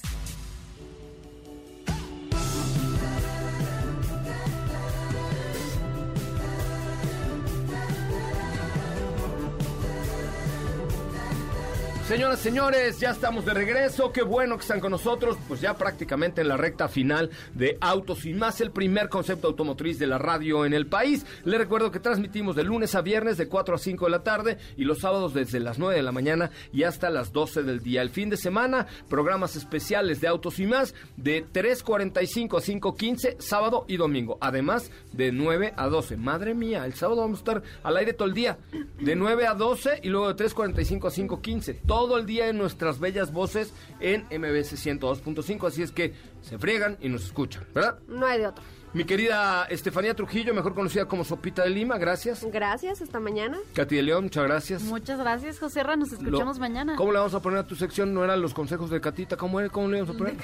Señoras, 12.06 12.40
señores, 12.40 13.00
ya 13.00 13.12
estamos 13.12 13.46
de 13.46 13.54
regreso. 13.54 14.12
Qué 14.12 14.20
bueno 14.20 14.56
que 14.56 14.60
están 14.60 14.78
con 14.78 14.90
nosotros. 14.90 15.38
Pues 15.48 15.62
ya 15.62 15.78
prácticamente 15.78 16.42
en 16.42 16.48
la 16.48 16.58
recta 16.58 16.86
final 16.86 17.30
de 17.54 17.78
Autos 17.80 18.26
y 18.26 18.34
más, 18.34 18.60
el 18.60 18.72
primer 18.72 19.08
concepto 19.08 19.48
automotriz 19.48 19.98
de 19.98 20.06
la 20.06 20.18
radio 20.18 20.66
en 20.66 20.74
el 20.74 20.86
país. 20.86 21.24
Les 21.44 21.58
recuerdo 21.58 21.90
que 21.90 22.00
transmitimos 22.00 22.56
de 22.56 22.62
lunes 22.62 22.94
a 22.94 23.00
viernes 23.00 23.38
de 23.38 23.48
4 23.48 23.76
a 23.76 23.78
5 23.78 24.04
de 24.04 24.10
la 24.10 24.22
tarde 24.22 24.58
y 24.76 24.84
los 24.84 24.98
sábados 24.98 25.32
desde 25.32 25.60
las 25.60 25.78
9 25.78 25.96
de 25.96 26.02
la 26.02 26.12
mañana 26.12 26.50
y 26.74 26.82
hasta 26.82 27.08
las 27.08 27.32
12 27.32 27.62
del 27.62 27.80
día. 27.82 28.02
El 28.02 28.10
fin 28.10 28.28
de 28.28 28.36
semana, 28.36 28.86
programas 29.08 29.56
especiales 29.56 30.20
de 30.20 30.28
Autos 30.28 30.58
y 30.58 30.66
más 30.66 30.94
de 31.16 31.46
3.45 31.46 32.58
a 32.58 32.60
5.15, 32.60 33.36
sábado 33.38 33.86
y 33.88 33.96
domingo. 33.96 34.36
Además 34.42 34.90
de 35.12 35.32
9 35.32 35.72
a 35.74 35.88
12. 35.88 36.18
Madre 36.18 36.52
mía, 36.52 36.84
el 36.84 36.92
sábado 36.92 37.22
vamos 37.22 37.38
a 37.38 37.40
estar 37.40 37.62
al 37.82 37.96
aire 37.96 38.12
todo 38.12 38.28
el 38.28 38.34
día. 38.34 38.58
De 39.00 39.16
9 39.16 39.46
a 39.46 39.54
12 39.54 40.00
y 40.02 40.10
luego 40.10 40.34
de 40.34 40.44
3.45 40.44 41.06
a 41.06 41.10
5.15 41.10 41.94
todo 41.94 42.03
el 42.18 42.26
día 42.26 42.48
en 42.48 42.58
nuestras 42.58 42.98
bellas 42.98 43.32
voces 43.32 43.72
en 44.00 44.22
MBS 44.24 44.74
102.5. 44.86 45.66
Así 45.68 45.82
es 45.82 45.90
que 45.92 46.14
se 46.42 46.58
friegan 46.58 46.96
y 47.00 47.08
nos 47.08 47.24
escuchan, 47.24 47.64
¿verdad? 47.74 47.98
No 48.08 48.26
hay 48.26 48.38
de 48.38 48.46
otro. 48.48 48.62
Mi 48.92 49.04
querida 49.04 49.64
Estefanía 49.64 50.14
Trujillo, 50.14 50.54
mejor 50.54 50.72
conocida 50.72 51.06
como 51.06 51.24
Sopita 51.24 51.64
de 51.64 51.70
Lima, 51.70 51.98
gracias. 51.98 52.44
Gracias, 52.52 53.02
hasta 53.02 53.18
mañana. 53.18 53.58
Katy 53.74 53.96
de 53.96 54.02
León, 54.02 54.24
muchas 54.24 54.44
gracias. 54.44 54.82
Muchas 54.82 55.18
gracias, 55.18 55.58
José 55.58 55.82
Ra. 55.82 55.96
Nos 55.96 56.12
escuchamos 56.12 56.56
Lo- 56.58 56.60
mañana. 56.60 56.94
¿Cómo 56.94 57.10
le 57.10 57.18
vamos 57.18 57.34
a 57.34 57.40
poner 57.42 57.58
a 57.58 57.66
tu 57.66 57.74
sección? 57.74 58.14
¿No 58.14 58.22
eran 58.22 58.40
los 58.40 58.54
consejos 58.54 58.90
de 58.90 59.00
Catita? 59.00 59.36
¿Cómo, 59.36 59.58
era? 59.58 59.68
¿Cómo 59.68 59.88
le 59.88 60.00
vamos 60.00 60.14
a 60.14 60.18
poner? 60.18 60.36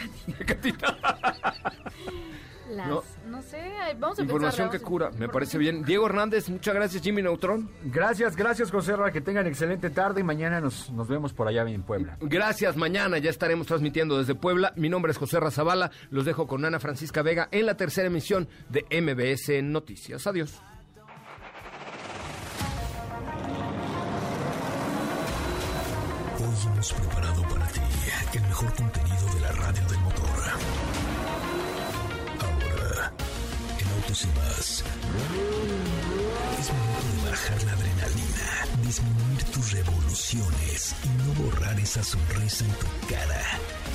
Catita. 0.45 0.99
Las- 2.71 2.89
No. 2.89 3.03
no. 3.27 3.43
sé, 3.43 3.59
vamos 3.99 4.19
a 4.19 4.23
Información 4.23 4.69
pensar, 4.69 4.71
que 4.71 4.79
vamos 4.79 4.89
cura, 4.89 5.11
me 5.19 5.29
parece 5.29 5.59
bien. 5.59 5.83
Diego 5.85 6.07
Hernández, 6.07 6.49
muchas 6.49 6.75
gracias. 6.75 7.03
Jimmy 7.03 7.23
Neutrón. 7.23 7.71
Gracias, 7.85 8.37
gracias, 8.37 8.71
José 8.71 8.97
Ra, 8.97 9.11
que 9.11 9.21
tengan 9.21 9.47
excelente 9.47 9.91
tarde 9.91 10.21
y 10.21 10.25
mañana 10.25 10.61
nos, 10.61 10.91
nos 10.91 11.09
vemos 11.09 11.33
por 11.33 11.49
allá 11.49 11.63
en 11.63 11.83
Puebla. 11.83 12.17
Gracias, 12.21 12.77
mañana 12.77 13.19
ya 13.19 13.31
estaremos 13.31 13.67
transmitiendo 13.67 14.19
desde 14.19 14.35
Puebla. 14.35 14.73
Mi 14.77 14.89
nombre 14.89 15.13
es 15.13 15.19
José 15.19 15.41
Razabala, 15.41 15.91
los 16.11 16.25
dejo 16.25 16.47
con 16.47 16.65
Ana 16.65 16.79
Francisca 16.81 17.23
Vega 17.23 17.49
en 17.51 17.67
la 17.67 17.77
tercera 17.77 18.07
emisión 18.09 18.49
de 18.69 18.85
MBS 18.91 19.63
Noticias. 19.63 20.27
Adiós. 20.27 20.61
Hoy 26.39 26.73
hemos 26.73 26.93
preparado 26.93 27.40
disminuir 38.91 39.45
tus 39.53 39.71
revoluciones 39.71 40.97
y 41.05 41.09
no 41.11 41.45
borrar 41.45 41.79
esa 41.79 42.03
sonrisa 42.03 42.65
en 42.65 42.73
tu 42.73 42.87
cara. 43.09 43.41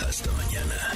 Hasta 0.08 0.32
mañana. 0.32 0.94